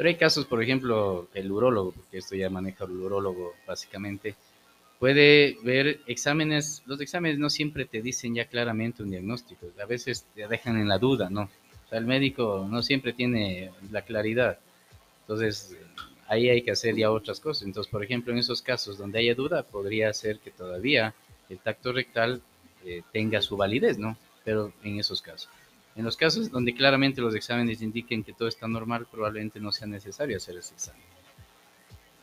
Pero 0.00 0.08
hay 0.08 0.16
casos, 0.16 0.46
por 0.46 0.62
ejemplo, 0.62 1.28
el 1.34 1.52
urólogo, 1.52 1.92
porque 1.92 2.16
esto 2.16 2.34
ya 2.34 2.48
maneja 2.48 2.86
el 2.86 2.92
urólogo 2.92 3.52
básicamente, 3.66 4.34
puede 4.98 5.58
ver 5.62 6.00
exámenes, 6.06 6.82
los 6.86 7.02
exámenes 7.02 7.38
no 7.38 7.50
siempre 7.50 7.84
te 7.84 8.00
dicen 8.00 8.34
ya 8.34 8.46
claramente 8.46 9.02
un 9.02 9.10
diagnóstico, 9.10 9.66
a 9.78 9.84
veces 9.84 10.24
te 10.34 10.48
dejan 10.48 10.80
en 10.80 10.88
la 10.88 10.96
duda, 10.96 11.28
¿no? 11.28 11.42
O 11.42 11.88
sea, 11.90 11.98
el 11.98 12.06
médico 12.06 12.66
no 12.66 12.82
siempre 12.82 13.12
tiene 13.12 13.72
la 13.90 14.00
claridad, 14.00 14.58
entonces 15.20 15.76
ahí 16.28 16.48
hay 16.48 16.62
que 16.62 16.70
hacer 16.70 16.96
ya 16.96 17.10
otras 17.10 17.38
cosas. 17.38 17.64
Entonces, 17.64 17.90
por 17.90 18.02
ejemplo, 18.02 18.32
en 18.32 18.38
esos 18.38 18.62
casos 18.62 18.96
donde 18.96 19.18
haya 19.18 19.34
duda, 19.34 19.64
podría 19.64 20.10
ser 20.14 20.38
que 20.38 20.50
todavía 20.50 21.12
el 21.50 21.58
tacto 21.58 21.92
rectal 21.92 22.40
eh, 22.86 23.02
tenga 23.12 23.42
su 23.42 23.54
validez, 23.54 23.98
¿no? 23.98 24.16
Pero 24.46 24.72
en 24.82 24.98
esos 24.98 25.20
casos. 25.20 25.50
En 25.96 26.04
los 26.04 26.16
casos 26.16 26.50
donde 26.50 26.74
claramente 26.74 27.20
los 27.20 27.34
exámenes 27.34 27.82
indiquen 27.82 28.22
que 28.22 28.32
todo 28.32 28.48
está 28.48 28.68
normal, 28.68 29.06
probablemente 29.10 29.60
no 29.60 29.72
sea 29.72 29.86
necesario 29.86 30.36
hacer 30.36 30.56
ese 30.56 30.74
examen. 30.74 31.02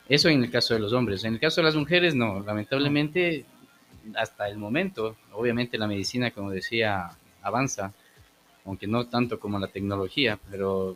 Eso 0.07 0.29
en 0.29 0.43
el 0.43 0.49
caso 0.49 0.73
de 0.73 0.79
los 0.79 0.93
hombres. 0.93 1.23
En 1.25 1.33
el 1.33 1.39
caso 1.39 1.61
de 1.61 1.65
las 1.65 1.75
mujeres, 1.75 2.15
no. 2.15 2.39
Lamentablemente, 2.39 3.45
hasta 4.15 4.47
el 4.47 4.57
momento, 4.57 5.17
obviamente 5.33 5.77
la 5.77 5.87
medicina, 5.87 6.31
como 6.31 6.51
decía, 6.51 7.11
avanza, 7.41 7.93
aunque 8.65 8.87
no 8.87 9.07
tanto 9.07 9.39
como 9.39 9.59
la 9.59 9.67
tecnología, 9.67 10.39
pero 10.49 10.95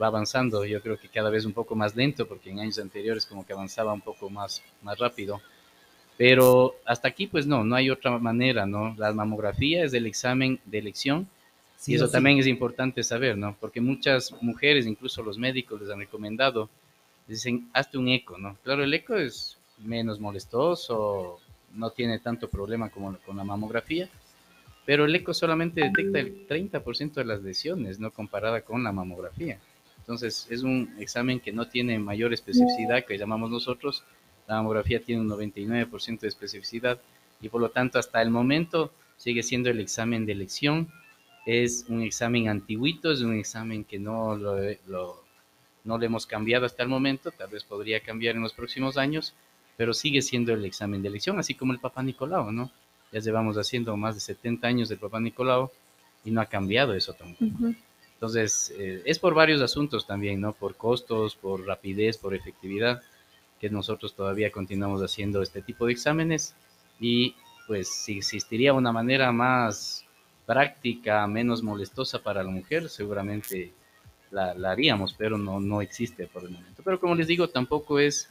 va 0.00 0.08
avanzando. 0.08 0.64
Yo 0.64 0.82
creo 0.82 0.98
que 0.98 1.08
cada 1.08 1.30
vez 1.30 1.44
un 1.44 1.52
poco 1.52 1.76
más 1.76 1.94
lento, 1.94 2.26
porque 2.26 2.50
en 2.50 2.58
años 2.58 2.80
anteriores 2.80 3.26
como 3.26 3.46
que 3.46 3.52
avanzaba 3.52 3.92
un 3.92 4.00
poco 4.00 4.28
más, 4.28 4.62
más 4.82 4.98
rápido. 4.98 5.40
Pero 6.18 6.74
hasta 6.84 7.08
aquí, 7.08 7.28
pues 7.28 7.46
no, 7.46 7.62
no 7.64 7.76
hay 7.76 7.90
otra 7.90 8.18
manera, 8.18 8.66
¿no? 8.66 8.94
La 8.98 9.12
mamografía 9.12 9.84
es 9.84 9.94
el 9.94 10.06
examen 10.06 10.60
de 10.64 10.78
elección 10.78 11.28
Sí 11.82 11.92
y 11.92 11.94
eso 11.96 12.06
sí. 12.06 12.12
también 12.12 12.38
es 12.38 12.46
importante 12.46 13.02
saber, 13.02 13.36
¿no? 13.36 13.56
Porque 13.58 13.80
muchas 13.80 14.32
mujeres, 14.40 14.86
incluso 14.86 15.20
los 15.20 15.36
médicos 15.36 15.80
les 15.80 15.90
han 15.90 15.98
recomendado, 15.98 16.70
dicen, 17.26 17.68
hazte 17.72 17.98
un 17.98 18.06
eco, 18.06 18.38
¿no? 18.38 18.56
Claro, 18.62 18.84
el 18.84 18.94
eco 18.94 19.16
es 19.16 19.58
menos 19.78 20.20
molestoso, 20.20 21.40
no 21.74 21.90
tiene 21.90 22.20
tanto 22.20 22.48
problema 22.48 22.88
como 22.88 23.18
con 23.26 23.36
la 23.36 23.42
mamografía, 23.42 24.08
pero 24.86 25.06
el 25.06 25.14
eco 25.16 25.34
solamente 25.34 25.80
detecta 25.80 26.20
el 26.20 26.46
30% 26.46 27.14
de 27.14 27.24
las 27.24 27.42
lesiones, 27.42 27.98
no 27.98 28.12
comparada 28.12 28.60
con 28.60 28.84
la 28.84 28.92
mamografía. 28.92 29.58
Entonces, 29.98 30.46
es 30.50 30.62
un 30.62 30.94
examen 31.00 31.40
que 31.40 31.52
no 31.52 31.66
tiene 31.66 31.98
mayor 31.98 32.32
especificidad 32.32 33.04
que 33.04 33.18
llamamos 33.18 33.50
nosotros. 33.50 34.04
La 34.46 34.54
mamografía 34.54 35.02
tiene 35.02 35.22
un 35.22 35.28
99% 35.28 36.20
de 36.20 36.28
especificidad 36.28 37.00
y 37.40 37.48
por 37.48 37.60
lo 37.60 37.70
tanto, 37.70 37.98
hasta 37.98 38.22
el 38.22 38.30
momento 38.30 38.92
sigue 39.16 39.42
siendo 39.42 39.68
el 39.68 39.80
examen 39.80 40.26
de 40.26 40.32
elección 40.32 40.88
es 41.46 41.86
un 41.88 42.02
examen 42.02 42.48
antiguito, 42.48 43.10
es 43.12 43.20
un 43.22 43.34
examen 43.38 43.84
que 43.84 43.98
no 43.98 44.36
lo, 44.36 44.56
lo- 44.86 45.22
no 45.84 45.98
lo 45.98 46.04
hemos 46.04 46.26
cambiado 46.26 46.64
hasta 46.66 46.82
el 46.84 46.88
momento, 46.88 47.32
tal 47.32 47.48
vez 47.50 47.64
podría 47.64 48.00
cambiar 48.00 48.36
en 48.36 48.42
los 48.42 48.52
próximos 48.52 48.96
años, 48.96 49.34
pero 49.76 49.92
sigue 49.94 50.22
siendo 50.22 50.52
el 50.52 50.64
examen 50.64 51.02
de 51.02 51.08
elección, 51.08 51.38
así 51.38 51.54
como 51.54 51.72
el 51.72 51.80
Papa 51.80 52.02
Nicolau, 52.02 52.52
¿no? 52.52 52.70
Ya 53.10 53.20
llevamos 53.20 53.56
haciendo 53.58 53.96
más 53.96 54.14
de 54.14 54.20
70 54.20 54.68
años 54.68 54.88
del 54.88 54.98
Papa 54.98 55.18
Nicolau 55.20 55.70
y 56.24 56.30
no 56.30 56.40
ha 56.40 56.46
cambiado 56.46 56.94
eso 56.94 57.14
tampoco. 57.14 57.44
Entonces, 58.14 58.72
eh, 58.78 59.02
es 59.04 59.18
por 59.18 59.34
varios 59.34 59.60
asuntos 59.60 60.06
también, 60.06 60.40
¿no? 60.40 60.52
Por 60.52 60.76
costos, 60.76 61.34
por 61.34 61.66
rapidez, 61.66 62.16
por 62.16 62.34
efectividad, 62.34 63.02
que 63.60 63.68
nosotros 63.70 64.14
todavía 64.14 64.52
continuamos 64.52 65.02
haciendo 65.02 65.42
este 65.42 65.62
tipo 65.62 65.86
de 65.86 65.92
exámenes 65.92 66.54
y 67.00 67.34
pues 67.66 67.88
si 67.88 68.18
existiría 68.18 68.72
una 68.72 68.92
manera 68.92 69.32
más 69.32 70.04
práctica, 70.46 71.26
menos 71.26 71.62
molestosa 71.62 72.18
para 72.18 72.42
la 72.42 72.50
mujer, 72.50 72.88
seguramente 72.88 73.72
la, 74.30 74.54
la 74.54 74.72
haríamos, 74.72 75.14
pero 75.14 75.38
no, 75.38 75.60
no 75.60 75.82
existe 75.82 76.26
por 76.26 76.44
el 76.44 76.50
momento. 76.50 76.82
Pero 76.84 76.98
como 76.98 77.14
les 77.14 77.26
digo, 77.26 77.48
tampoco 77.48 77.98
es 77.98 78.28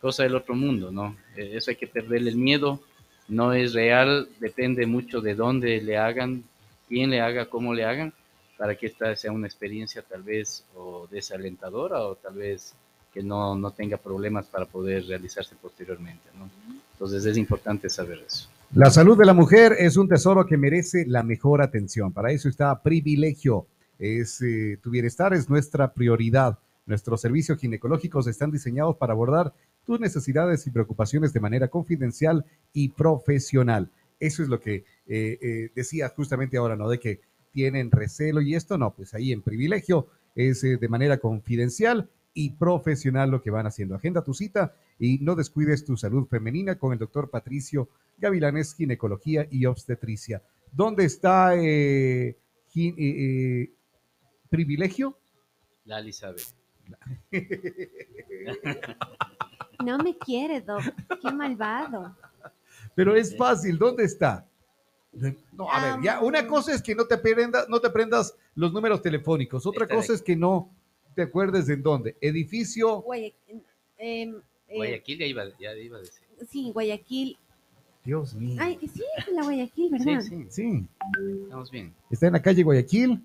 cosa 0.00 0.22
del 0.22 0.34
otro 0.34 0.54
mundo, 0.54 0.90
¿no? 0.90 1.16
Eh, 1.36 1.52
Eso 1.54 1.70
hay 1.70 1.76
que 1.76 1.86
perderle 1.86 2.30
el 2.30 2.36
miedo, 2.36 2.80
no 3.28 3.52
es 3.52 3.72
real, 3.74 4.28
depende 4.40 4.86
mucho 4.86 5.20
de 5.20 5.34
dónde 5.34 5.80
le 5.80 5.96
hagan, 5.96 6.44
quién 6.88 7.10
le 7.10 7.20
haga, 7.20 7.46
cómo 7.46 7.74
le 7.74 7.84
hagan, 7.84 8.12
para 8.56 8.74
que 8.74 8.86
esta 8.86 9.14
sea 9.16 9.32
una 9.32 9.46
experiencia 9.46 10.02
tal 10.02 10.22
vez 10.22 10.64
o 10.74 11.06
desalentadora 11.10 12.02
o 12.02 12.16
tal 12.16 12.34
vez 12.34 12.74
que 13.14 13.22
no, 13.22 13.54
no 13.54 13.70
tenga 13.70 13.96
problemas 13.96 14.46
para 14.46 14.66
poder 14.66 15.06
realizarse 15.06 15.54
posteriormente, 15.60 16.28
¿no? 16.38 16.48
Entonces 16.92 17.24
es 17.24 17.36
importante 17.36 17.88
saber 17.88 18.22
eso. 18.26 18.48
La 18.72 18.90
salud 18.90 19.18
de 19.18 19.26
la 19.26 19.34
mujer 19.34 19.74
es 19.78 19.96
un 19.96 20.06
tesoro 20.06 20.46
que 20.46 20.56
merece 20.56 21.04
la 21.04 21.24
mejor 21.24 21.60
atención. 21.60 22.12
Para 22.12 22.30
eso 22.30 22.48
está 22.48 22.82
privilegio. 22.82 23.66
Es, 23.98 24.40
eh, 24.42 24.78
tu 24.80 24.90
bienestar 24.90 25.34
es 25.34 25.50
nuestra 25.50 25.92
prioridad. 25.92 26.58
Nuestros 26.86 27.20
servicios 27.20 27.58
ginecológicos 27.58 28.28
están 28.28 28.52
diseñados 28.52 28.96
para 28.96 29.12
abordar 29.12 29.52
tus 29.84 29.98
necesidades 29.98 30.66
y 30.68 30.70
preocupaciones 30.70 31.32
de 31.32 31.40
manera 31.40 31.66
confidencial 31.66 32.44
y 32.72 32.90
profesional. 32.90 33.90
Eso 34.20 34.42
es 34.44 34.48
lo 34.48 34.60
que 34.60 34.84
eh, 35.06 35.38
eh, 35.40 35.70
decía 35.74 36.08
justamente 36.10 36.56
ahora, 36.56 36.76
¿no? 36.76 36.88
De 36.88 37.00
que 37.00 37.20
tienen 37.50 37.90
recelo 37.90 38.40
y 38.40 38.54
esto 38.54 38.78
no, 38.78 38.94
pues 38.94 39.14
ahí 39.14 39.32
en 39.32 39.42
privilegio 39.42 40.06
es 40.36 40.62
eh, 40.62 40.76
de 40.76 40.88
manera 40.88 41.18
confidencial 41.18 42.08
y 42.34 42.50
profesional 42.50 43.30
lo 43.30 43.42
que 43.42 43.50
van 43.50 43.66
haciendo. 43.66 43.94
Agenda 43.94 44.22
tu 44.22 44.34
cita 44.34 44.74
y 44.98 45.18
no 45.18 45.34
descuides 45.34 45.84
tu 45.84 45.96
salud 45.96 46.26
femenina 46.26 46.78
con 46.78 46.92
el 46.92 46.98
doctor 46.98 47.30
Patricio 47.30 47.88
Gavilanes, 48.18 48.74
Ginecología 48.74 49.46
y 49.50 49.66
Obstetricia. 49.66 50.42
¿Dónde 50.72 51.04
está 51.04 51.56
eh, 51.56 52.36
eh, 52.76 52.94
eh, 52.98 53.70
privilegio? 54.48 55.18
Lali 55.84 56.12
sabe. 56.12 56.42
No 59.84 59.96
me 59.96 60.16
quiere, 60.18 60.60
Doc. 60.60 60.82
Qué 61.22 61.32
malvado. 61.32 62.14
Pero 62.94 63.16
es 63.16 63.34
fácil, 63.36 63.78
¿dónde 63.78 64.04
está? 64.04 64.46
No, 65.52 65.70
a 65.72 65.80
ver, 65.96 66.04
ya, 66.04 66.20
una 66.20 66.46
cosa 66.46 66.74
es 66.74 66.82
que 66.82 66.94
no 66.94 67.06
te 67.06 67.14
aprendas, 67.14 67.68
no 67.68 67.80
te 67.80 67.88
aprendas 67.88 68.34
los 68.54 68.72
números 68.72 69.02
telefónicos, 69.02 69.66
otra 69.66 69.88
cosa 69.88 70.12
es 70.12 70.22
que 70.22 70.36
no 70.36 70.70
te 71.14 71.22
acuerdes 71.22 71.66
de 71.66 71.74
en 71.74 71.82
dónde. 71.82 72.16
Edificio, 72.20 73.00
Guayaquil. 73.02 73.62
em, 73.98 74.36
eh, 74.68 74.76
Guayaquil 74.76 75.18
ya 75.18 75.26
iba, 75.26 75.44
ya 75.58 75.74
iba 75.74 75.96
a 75.98 76.00
decir. 76.00 76.22
sí, 76.48 76.70
Guayaquil. 76.72 77.36
Dios 78.04 78.34
mío. 78.34 78.56
Ay, 78.60 78.78
sí, 78.94 79.02
es 79.18 79.28
la 79.28 79.42
Guayaquil, 79.42 79.98
Sí, 79.98 80.04
¿verdad? 80.06 80.20
sí, 80.22 80.46
Sí, 80.48 80.86
estamos 81.44 81.70
bien. 81.70 81.94
está 82.10 82.26
en 82.28 82.32
la 82.32 82.42
calle 82.42 82.62
Guayaquil. 82.62 83.22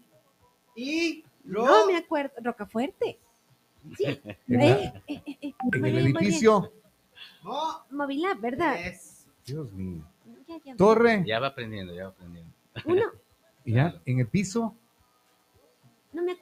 Y 0.76 1.24
Ro- 1.46 1.66
No 1.66 1.88
me 1.88 1.96
acuerdo. 1.98 2.34
Rocafuerte. 2.42 3.18
Sí. 3.96 4.04
Eh, 4.06 4.22
En, 4.48 4.62
eh, 4.62 4.70
la- 4.70 5.04
eh, 5.08 5.22
eh, 5.26 5.38
eh, 5.42 5.54
en 5.74 5.86
el 5.86 5.98
edificio. 6.00 6.72
no, 7.44 7.86
Movilab, 7.92 8.40
¿verdad? 8.42 8.80
es- 8.86 9.28
Dios 9.46 9.72
mío. 9.74 10.04
Ya, 10.48 10.58
ya. 10.66 10.76
Torre, 10.76 11.24
Ya 11.26 11.40
va 11.40 11.48
aprendiendo, 11.48 11.94
ya 11.94 12.06
va 12.06 12.10
aprendiendo. 12.10 12.52
Uno. 12.86 13.04
ya, 13.64 14.02
en 14.06 14.20
el 14.20 14.28
piso. 14.28 14.76
No 16.14 16.24
me. 16.24 16.36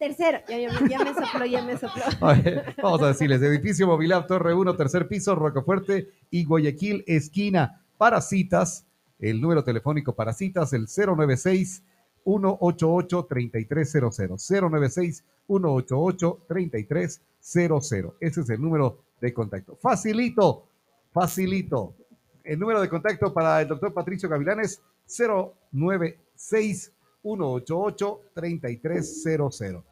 Tercero, 0.00 0.38
ya, 0.48 0.58
ya 0.58 0.70
ya 0.88 1.04
me 1.04 1.12
sopló, 1.12 1.44
ya 1.44 1.62
me 1.62 1.76
sopló. 1.76 2.04
Ver, 2.42 2.74
Vamos 2.82 3.02
a 3.02 3.08
decirles, 3.08 3.42
edificio 3.42 3.86
Movilab, 3.86 4.26
Torre 4.26 4.54
1, 4.54 4.74
tercer 4.74 5.06
piso, 5.06 5.34
Rocafuerte 5.34 6.08
y 6.30 6.46
Guayaquil, 6.46 7.04
esquina. 7.06 7.84
Para 7.98 8.22
citas, 8.22 8.86
el 9.18 9.42
número 9.42 9.62
telefónico 9.62 10.14
para 10.14 10.32
citas, 10.32 10.72
el 10.72 10.86
096 10.86 11.82
188 12.24 13.26
3300 13.28 14.50
096 14.50 15.24
188 15.46 16.38
3300 16.48 18.14
Ese 18.20 18.40
es 18.40 18.48
el 18.48 18.62
número 18.62 19.02
de 19.20 19.34
contacto. 19.34 19.76
Facilito, 19.76 20.66
facilito. 21.12 21.94
El 22.42 22.58
número 22.58 22.80
de 22.80 22.88
contacto 22.88 23.34
para 23.34 23.60
el 23.60 23.68
doctor 23.68 23.92
Patricio 23.92 24.30
Gavilanes, 24.30 24.80
096 25.04 26.90
188 27.22 28.20
3300 28.32 29.89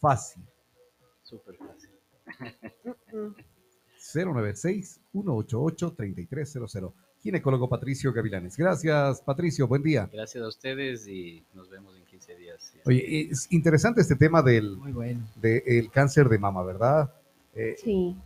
Fácil. 0.00 0.42
Súper 1.22 1.56
fácil. 1.56 1.90
Mm, 3.12 3.34
096-188-3300. 5.14 6.92
Ginecólogo 7.22 7.68
Patricio 7.68 8.12
Gavilanes. 8.12 8.56
Gracias, 8.56 9.20
Patricio. 9.20 9.66
Buen 9.68 9.82
día. 9.82 10.08
Gracias 10.12 10.42
a 10.42 10.48
ustedes 10.48 11.06
y 11.06 11.44
nos 11.54 11.68
vemos 11.68 11.94
en 11.96 12.04
15 12.06 12.36
días. 12.36 12.72
Oye, 12.86 13.28
es 13.30 13.46
interesante 13.52 14.00
este 14.00 14.16
tema 14.16 14.42
del 14.42 14.78
cáncer 15.92 16.28
de 16.30 16.38
mama, 16.38 16.62
¿verdad? 16.62 17.12
Eh, 17.54 17.74
Sí. 17.78 18.16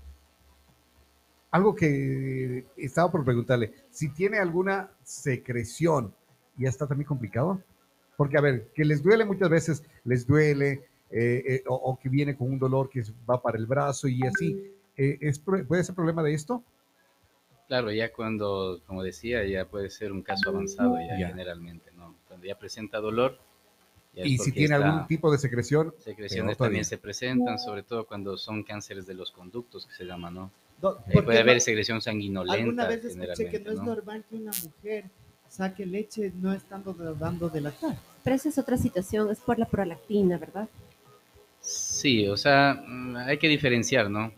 algo 1.51 1.75
que 1.75 2.67
estaba 2.77 3.11
por 3.11 3.25
preguntarle, 3.25 3.73
si 3.91 4.11
tiene 4.11 4.39
alguna 4.39 4.91
secreción, 5.03 6.15
¿ya 6.57 6.69
está 6.69 6.87
también 6.87 7.09
complicado? 7.09 7.61
Porque, 8.17 8.39
a 8.39 8.43
ver, 8.43 8.69
que 8.75 8.85
les 8.85 9.03
duele 9.03 9.25
muchas 9.25 9.49
veces, 9.51 9.83
les 10.05 10.25
duele, 10.27 10.85
eh, 11.17 11.43
eh, 11.47 11.63
o, 11.69 11.75
o 11.77 11.99
que 11.99 12.09
viene 12.09 12.37
con 12.37 12.51
un 12.51 12.59
dolor 12.59 12.91
que 12.91 13.03
va 13.31 13.41
para 13.41 13.57
el 13.57 13.67
brazo 13.67 14.09
y 14.09 14.23
así. 14.27 14.75
eh, 14.97 15.19
¿es, 15.21 15.39
¿Puede 15.39 15.85
ser 15.85 15.95
problema 15.95 16.23
de 16.25 16.35
esto? 16.35 16.63
Claro, 17.69 17.91
ya 17.93 18.13
cuando, 18.13 18.81
como 18.87 19.03
decía, 19.03 19.45
ya 19.45 19.65
puede 19.65 19.91
ser 19.91 20.13
un 20.13 20.23
caso 20.23 20.51
avanzado 20.51 20.97
ya, 21.09 21.17
Ya. 21.19 21.29
generalmente, 21.29 21.91
¿no? 21.97 22.15
Cuando 22.29 22.47
ya 22.47 22.59
presenta 22.59 22.99
dolor. 23.01 23.39
ya 24.13 24.25
Y 24.27 24.39
si 24.39 24.53
tiene 24.53 24.75
algún 24.75 25.07
tipo 25.07 25.31
de 25.33 25.39
secreción, 25.39 25.95
Secreciones 25.99 26.59
también 26.59 26.85
se 26.85 26.99
presentan, 26.99 27.59
sobre 27.59 27.83
todo 27.85 28.07
cuando 28.07 28.37
son 28.37 28.63
cánceres 28.65 29.07
de 29.07 29.15
los 29.15 29.31
conductos, 29.31 29.87
que 29.87 29.95
se 29.95 30.05
llama, 30.05 30.31
¿no? 30.31 30.51
Do- 30.81 30.99
porque 31.13 31.23
puede 31.23 31.39
haber 31.39 31.57
no- 31.57 31.61
secreción 31.61 32.03
sanguinolenta, 32.03 32.59
Alguna 32.61 32.85
vez 32.87 33.05
escuché 33.05 33.17
que 33.17 33.59
generalmente, 33.59 33.65
no 33.65 33.71
es 33.71 33.79
¿no? 33.79 33.85
normal 33.85 34.25
que 34.29 34.37
una 34.37 34.51
mujer 34.63 35.05
saque 35.49 35.87
leche 35.87 36.33
no 36.41 36.53
estando 36.53 36.93
dando 37.15 37.49
de 37.49 37.61
lactar. 37.61 37.97
Pero 38.25 38.37
esa 38.37 38.49
es 38.49 38.59
otra 38.59 38.77
situación, 38.77 39.31
es 39.31 39.39
por 39.39 39.59
la 39.59 39.67
prolactina, 39.67 40.37
¿verdad? 40.39 40.69
Sí, 41.65 42.29
o 42.29 42.37
sea, 42.37 42.75
mm, 42.87 43.17
hay 43.17 43.39
que 43.39 43.49
diferenciar, 43.49 44.11
¿no? 44.11 44.33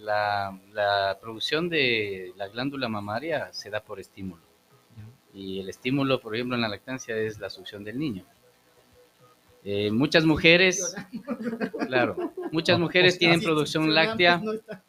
La, 0.00 0.58
la 0.72 1.18
producción 1.20 1.68
de 1.68 2.32
la 2.36 2.48
glándula 2.48 2.88
mamaria 2.88 3.52
se 3.52 3.68
da 3.70 3.80
por 3.82 4.00
estímulo. 4.00 4.42
Y 5.34 5.60
el 5.60 5.68
estímulo, 5.68 6.20
por 6.20 6.34
ejemplo, 6.34 6.56
en 6.56 6.62
la 6.62 6.68
lactancia 6.68 7.16
es 7.16 7.38
la 7.38 7.48
succión 7.50 7.84
del 7.84 7.98
niño. 7.98 8.24
Eh, 9.64 9.90
muchas 9.90 10.24
mujeres, 10.24 10.94
claro, 11.86 12.32
muchas 12.50 12.78
mujeres 12.78 13.18
tienen 13.18 13.40
producción 13.46 13.94
láctea 13.94 14.42
está- 14.54 14.82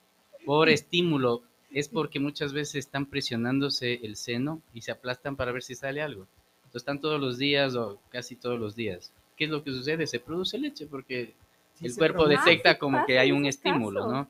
por 0.46 0.70
estímulo. 0.70 1.44
Es 1.72 1.88
porque 1.90 2.20
muchas 2.20 2.54
veces 2.54 2.76
están 2.76 3.06
presionándose 3.06 4.00
el 4.04 4.16
seno 4.16 4.62
y 4.74 4.82
se 4.82 4.92
aplastan 4.92 5.36
para 5.36 5.52
ver 5.52 5.64
si 5.64 5.76
sale 5.76 6.02
algo. 6.02 6.28
Entonces 6.66 6.82
están 6.82 7.00
todos 7.02 7.20
los 7.22 7.38
días 7.38 7.76
o 7.76 8.00
casi 8.10 8.36
todos 8.36 8.60
los 8.60 8.76
días. 8.76 9.12
¿Qué 9.44 9.48
es 9.48 9.52
lo 9.52 9.62
que 9.62 9.72
sucede? 9.72 10.08
Se 10.08 10.22
produce 10.22 10.58
leche 10.58 10.86
porque 10.88 11.34
sí 11.74 11.88
el 11.88 11.96
cuerpo 11.96 12.24
produce. 12.24 12.38
detecta 12.50 12.74
sí 12.76 12.80
como 12.80 13.06
que 13.06 13.20
hay 13.20 13.34
un 13.34 13.46
estímulo. 13.46 14.08
¿no? 14.08 14.28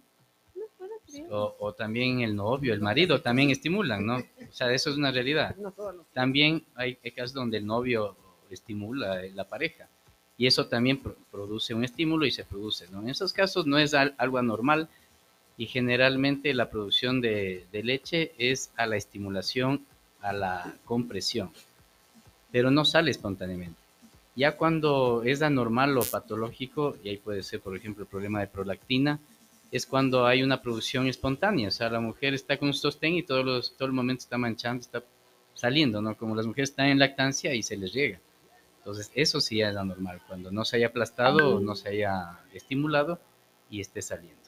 O, 1.30 1.55
o 1.59 1.74
también 1.74 2.22
el 2.22 2.36
novio, 2.36 2.74
el 2.74 2.82
marido 2.82 3.22
también 3.22 3.51
estimulan, 3.51 4.03
¿no? 4.03 4.16
O 4.18 4.51
sea, 4.51 4.74
eso 4.74 4.89
es 4.89 4.97
una 4.97 5.11
realidad. 5.11 5.55
También 6.14 6.64
hay 6.74 6.95
casos 7.16 7.34
donde 7.34 7.57
el 7.57 7.66
novio 7.68 8.16
estimula 8.49 9.14
a 9.14 9.22
la 9.36 9.47
pareja 9.47 9.88
y 10.36 10.47
eso 10.47 10.66
también 10.66 10.97
pro- 10.97 11.16
produce 11.32 11.76
un 11.76 11.84
estímulo 11.84 12.26
y 12.26 12.32
se 12.32 12.43
produce, 12.43 12.88
¿no? 12.89 13.01
En 13.01 13.09
esos 13.09 13.34
casos 13.34 13.68
no 13.68 13.78
es 13.78 13.93
al- 13.93 14.16
algo 14.18 14.39
anormal 14.39 14.89
y 15.57 15.68
generalmente 15.68 16.55
la 16.55 16.72
producción 16.72 17.22
de, 17.22 17.68
de 17.72 17.84
leche 17.84 18.32
es 18.39 18.72
a 18.76 18.88
la 18.88 18.95
estimulación, 18.97 19.86
a 20.22 20.34
la 20.34 20.74
compresión, 20.86 21.51
pero 22.51 22.72
no 22.72 22.86
sale 22.86 23.11
espontáneamente. 23.11 23.82
Ya 24.36 24.57
cuando 24.57 25.21
es 25.23 25.41
anormal 25.41 25.97
o 25.97 26.03
patológico, 26.03 26.97
y 27.03 27.09
ahí 27.09 27.17
puede 27.17 27.43
ser, 27.43 27.61
por 27.61 27.75
ejemplo, 27.75 28.03
el 28.03 28.09
problema 28.09 28.39
de 28.39 28.47
prolactina, 28.47 29.19
es 29.71 29.86
cuando 29.86 30.25
hay 30.25 30.43
una 30.43 30.61
producción 30.61 31.07
espontánea, 31.07 31.67
o 31.67 31.71
sea, 31.71 31.89
la 31.89 31.99
mujer 31.99 32.34
está 32.34 32.57
con 32.57 32.69
un 32.69 32.73
sostén 32.73 33.15
y 33.15 33.23
todos 33.23 33.43
los, 33.43 33.75
todo 33.75 33.88
el 33.88 33.93
momento 33.93 34.21
está 34.21 34.38
manchando, 34.38 34.81
está 34.81 35.03
saliendo, 35.53 36.01
¿no? 36.01 36.15
Como 36.15 36.36
las 36.36 36.45
mujeres 36.45 36.69
están 36.69 36.88
en 36.88 36.99
lactancia 36.99 37.53
y 37.53 37.63
se 37.63 37.77
les 37.77 37.93
riega. 37.93 38.19
Entonces, 38.79 39.11
eso 39.15 39.39
sí 39.39 39.61
es 39.61 39.75
anormal, 39.75 40.21
cuando 40.27 40.51
no 40.51 40.65
se 40.65 40.77
haya 40.77 40.88
aplastado 40.88 41.55
o 41.55 41.59
no 41.59 41.73
se 41.75 41.89
haya 41.89 42.39
estimulado 42.53 43.19
y 43.69 43.79
esté 43.81 44.01
saliendo. 44.01 44.41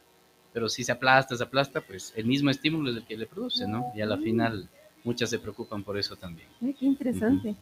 Pero 0.54 0.70
si 0.70 0.84
se 0.84 0.92
aplasta, 0.92 1.36
se 1.36 1.44
aplasta, 1.44 1.82
pues 1.82 2.14
el 2.16 2.26
mismo 2.26 2.50
estímulo 2.50 2.92
es 2.92 2.98
el 2.98 3.06
que 3.06 3.18
le 3.18 3.26
produce, 3.26 3.68
¿no? 3.68 3.92
Y 3.96 4.02
a 4.02 4.06
la 4.06 4.18
final 4.18 4.70
muchas 5.04 5.30
se 5.30 5.40
preocupan 5.40 5.84
por 5.84 5.98
eso 5.98 6.16
también. 6.16 6.48
Ay, 6.62 6.74
qué 6.74 6.86
interesante. 6.86 7.56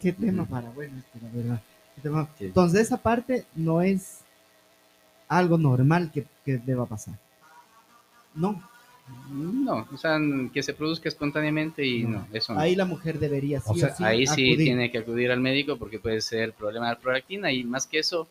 Qué 0.00 0.12
tema 0.12 0.44
para 0.44 0.70
bueno, 0.70 0.98
este, 0.98 1.20
la 1.20 1.30
verdad. 1.32 1.62
Qué 1.96 2.00
tema- 2.02 2.28
Sí. 2.38 2.44
Entonces 2.46 2.80
esa 2.82 2.96
parte 2.96 3.44
no 3.54 3.82
es 3.82 4.20
algo 5.28 5.58
normal 5.58 6.10
que, 6.12 6.26
que 6.44 6.58
deba 6.58 6.86
pasar. 6.86 7.14
No, 8.34 8.62
No, 9.30 9.86
o 9.90 9.96
sea, 9.96 10.18
que 10.52 10.62
se 10.62 10.74
produzca 10.74 11.08
espontáneamente 11.08 11.84
y 11.84 12.04
No. 12.04 12.18
no, 12.18 12.26
eso 12.32 12.52
no. 12.54 12.60
ahí 12.60 12.76
la 12.76 12.84
mujer 12.84 13.18
debería 13.18 13.58
sí 13.60 13.70
O 13.70 13.74
sea, 13.74 13.88
o 13.88 13.96
sí 13.96 14.04
Ahí 14.04 14.26
sí 14.26 14.56
tiene 14.56 14.90
que 14.90 14.98
acudir 14.98 15.30
al 15.32 15.40
médico 15.40 15.76
porque 15.78 15.98
puede 15.98 16.20
ser 16.20 16.52
problema 16.52 16.90
de 16.90 16.96
prolactina 16.96 17.50
y 17.50 17.64
más 17.64 17.86
que 17.86 17.98
eso, 18.00 18.28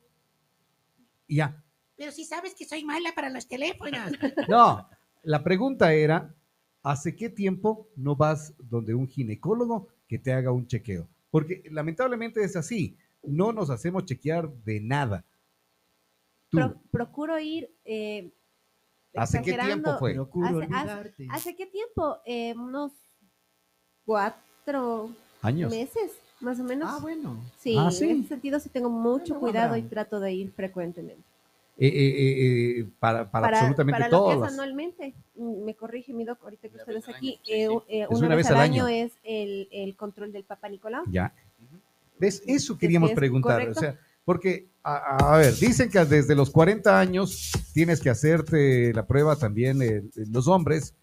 Ya. 1.28 1.64
Pero 1.96 2.12
si 2.12 2.26
sabes 2.26 2.56
que 2.56 2.66
soy 2.66 2.84
mala 2.84 3.12
para 3.16 3.30
los 3.30 3.48
teléfonos. 3.48 4.12
No, 4.50 4.88
la 5.24 5.44
pregunta 5.44 5.94
era, 5.94 6.34
¿hace 6.82 7.16
qué 7.16 7.30
tiempo 7.30 7.88
no 7.96 8.16
vas 8.16 8.54
donde 8.58 8.96
un 8.96 9.08
ginecólogo 9.08 9.90
que 10.10 10.18
te 10.20 10.34
haga 10.34 10.52
un 10.52 10.68
chequeo? 10.68 11.08
Porque 11.32 11.64
lamentablemente 11.72 12.44
es 12.44 12.56
así, 12.58 12.98
no 13.24 13.54
nos 13.54 13.70
hacemos 13.70 14.04
chequear 14.06 14.52
de 14.66 14.82
nada. 14.82 15.24
Pro- 16.50 16.76
procuro 16.92 17.40
ir. 17.40 17.70
eh, 17.86 18.32
¿hace 19.16 19.42
qué 19.44 19.54
tiempo 19.54 19.98
fue? 20.00 20.16
Procuro 20.16 20.48
Hace- 20.48 20.58
olvidarte. 20.58 21.28
¿Hace 21.30 21.56
qué 21.56 21.68
tiempo? 21.68 22.18
Eh, 22.26 22.54
unos 22.56 22.92
cuatro 24.04 25.12
Años. 25.44 25.72
meses, 25.72 26.12
más 26.40 26.60
o 26.60 26.64
menos. 26.64 26.90
Ah, 26.92 26.98
bueno. 27.00 27.40
Sí, 27.60 27.76
Ah, 27.78 27.92
¿sí? 27.92 28.10
en 28.10 28.20
ese 28.22 28.30
sentido 28.30 28.60
sí 28.60 28.70
tengo 28.70 28.90
mucho 28.90 29.36
Bueno, 29.36 29.40
cuidado 29.42 29.78
y 29.78 29.84
trato 29.84 30.20
de 30.20 30.34
ir 30.34 30.52
frecuentemente. 30.54 31.24
Eh, 31.82 31.88
eh, 31.88 31.92
eh, 31.92 32.80
eh, 32.82 32.86
para, 33.00 33.32
para, 33.32 33.48
absolutamente 33.48 34.02
para 34.02 34.10
lo 34.10 34.28
que 34.28 34.36
es 34.36 34.54
anualmente, 34.54 35.16
mm, 35.36 35.64
me 35.64 35.76
corrige 35.76 36.12
mi 36.12 36.26
doc, 36.26 36.44
ahorita 36.44 36.68
que 36.68 36.76
vez 36.76 37.08
al 37.08 37.16
aquí, 37.16 37.30
año, 37.30 37.40
sí, 37.46 37.54
eh, 37.54 37.68
eh, 37.88 38.08
Es 38.12 38.20
una, 38.20 38.36
vez 38.36 38.52
al 38.52 38.58
año, 38.58 38.88
es 38.90 39.14
el, 39.24 39.70
el 39.72 39.96
control 39.96 40.34
del 40.34 40.44
Papa 40.44 40.68
Nicolau. 40.68 41.06
Ya. 41.10 41.34
¿Ves? 42.20 42.44
Eso 42.46 42.78
queríamos 42.78 43.10
sí, 43.10 43.14
es 43.14 43.16
preguntar. 43.18 43.60
correcto. 43.62 43.80
O 43.80 43.82
sea, 43.82 43.98
porque 44.26 44.68
a, 44.84 45.36
a 45.36 45.38
ver, 45.38 45.56
dicen 45.56 45.90
que 45.90 46.04
desde 46.04 46.36
los 46.36 46.50
40 46.50 47.00
años 47.00 47.50
tienes 47.74 48.02
que 48.02 48.10
hacerte 48.10 48.94
la 48.94 49.08
prueba 49.08 49.38
también 49.38 49.82
eh, 49.82 50.04
los 50.30 50.50
hombres. 50.50 50.96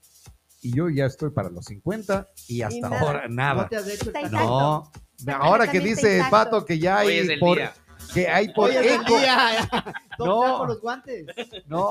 Y 0.61 0.75
yo 0.75 0.91
ya 0.91 1.07
estoy 1.07 1.31
para 1.31 1.49
los 1.49 1.65
50 1.67 2.29
y 2.49 2.61
hasta 2.63 2.91
nada. 2.91 3.01
ahora 3.01 3.29
nada. 3.29 3.63
No 3.63 3.69
te 3.69 3.77
has 3.77 3.89
hecho 3.89 4.11
el 4.11 4.17
Está 4.17 4.23
tatuaje. 4.23 4.47
No, 4.47 4.93
Está 5.17 5.37
ahora 5.37 5.71
que 5.71 5.81
dice. 5.81 6.23
Pato 6.31 6.65
que 6.67 6.79
ya 6.79 6.99
Hoy 6.99 7.13
hay 7.13 7.19
es 7.21 7.29
el 7.31 7.39
por 7.39 7.57
día. 7.57 7.73
Que 8.13 8.29
hay 8.29 8.53
por 8.53 8.71
eco, 8.71 9.19
No. 10.19 10.41
trajo 10.41 10.67
los 10.67 10.81
guantes. 10.81 11.27
no, 11.67 11.91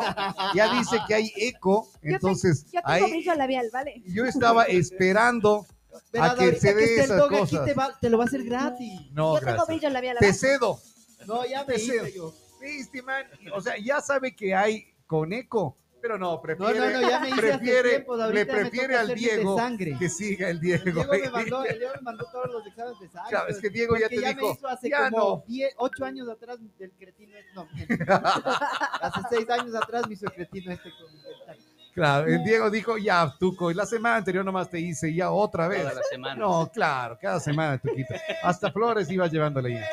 ya 0.54 0.74
dice 0.78 0.98
que 1.08 1.14
hay 1.16 1.32
eco, 1.38 1.90
Yo 1.96 2.00
te- 2.02 2.10
entonces 2.14 2.66
Yo 2.66 2.82
tengo 2.82 2.84
ahí 2.86 3.12
brillo 3.12 3.36
labial, 3.36 3.70
¿vale? 3.72 4.02
yo 4.06 4.26
estaba 4.26 4.64
esperando 4.66 5.66
Verás, 6.12 6.32
a 6.32 6.36
que 6.36 6.44
ahorita 6.46 6.62
se 6.62 6.74
dé 6.74 6.84
esté 6.84 6.96
el 6.96 7.02
esas 7.06 7.18
dog 7.18 7.28
aquí 7.34 7.40
cosas. 7.40 7.66
te, 7.66 7.74
va- 7.74 7.98
te 8.00 8.10
lo 8.10 8.18
va 8.18 8.24
a 8.26 8.28
hacer 8.28 8.44
gratis. 8.44 9.02
No, 9.12 9.34
yo 9.36 9.40
tengo 9.40 9.52
gracias. 9.52 9.68
brillo 9.68 9.90
labial. 9.90 10.18
Te 10.20 10.34
cedo. 10.34 10.80
No, 11.26 11.46
ya 11.46 11.64
me 11.64 11.74
Te 11.76 11.80
cedo. 11.80 12.08
hice 12.08 12.18
yo. 12.18 12.34
Viste, 12.62 13.02
man. 13.02 13.26
O 13.54 13.62
sea, 13.62 13.76
ya 13.78 14.02
sabe 14.02 14.36
que 14.36 14.54
hay 14.56 14.86
con 15.08 15.32
eco, 15.34 15.78
pero 16.06 16.20
no, 16.20 16.34
No, 16.34 16.42
prefiere, 16.42 16.94
no, 16.94 17.02
no, 17.02 17.10
ya 17.10 17.20
me 17.20 17.30
hice 17.30 17.42
prefiere, 17.42 17.90
tiempo. 17.90 18.16
Le 18.16 18.46
prefiere 18.46 18.96
al 18.96 19.16
Diego 19.16 19.58
que 19.98 20.08
siga 20.08 20.50
el 20.50 20.58
El 20.58 20.62
Diego. 20.62 20.84
Diego 20.86 21.12
me 21.12 21.30
mandó, 21.32 21.66
el 21.66 21.80
Diego 21.80 21.94
me 21.96 22.02
mandó 22.02 22.26
todos 22.32 22.52
los 22.52 22.68
exámenes 22.68 23.00
de 23.00 23.10
sangre. 23.10 23.30
Claro, 23.32 23.48
es 23.48 23.60
que 23.60 23.70
Diego 23.72 23.98
ya 23.98 24.08
te 24.08 24.22
ya 24.22 24.30
dijo, 24.30 24.48
me 24.48 24.54
hizo 24.54 24.68
hace 24.68 24.90
ya 24.90 25.10
como 25.10 25.18
no. 25.18 25.44
10, 25.48 25.74
8 25.78 26.06
años 26.06 26.30
atrás 26.30 26.60
del 26.78 26.92
cretino 26.92 27.36
este. 27.38 27.54
No, 27.56 27.68
hace 29.02 29.20
6 29.32 29.50
años 29.50 29.76
atrás 29.76 30.08
me 30.08 30.14
hizo 30.14 30.26
el 30.28 30.34
cretino 30.34 30.72
este 30.72 30.92
con 30.92 31.10
el 31.10 31.76
Claro, 31.96 32.28
el 32.28 32.44
Diego 32.44 32.70
dijo, 32.70 32.98
ya, 32.98 33.34
Tuco, 33.40 33.72
y 33.72 33.74
la 33.74 33.86
semana 33.86 34.18
anterior 34.18 34.44
nomás 34.44 34.70
te 34.70 34.80
hice, 34.80 35.12
ya 35.14 35.32
otra 35.32 35.70
vez. 35.70 35.82
Toda 35.82 35.94
la 35.94 36.04
semana. 36.04 36.36
No, 36.36 36.70
claro, 36.72 37.18
cada 37.20 37.40
semana, 37.40 37.80
Tuquito. 37.80 38.14
Hasta 38.44 38.70
flores 38.72 39.10
iba 39.10 39.28
llevándole 39.28 39.76
ya. 39.76 39.88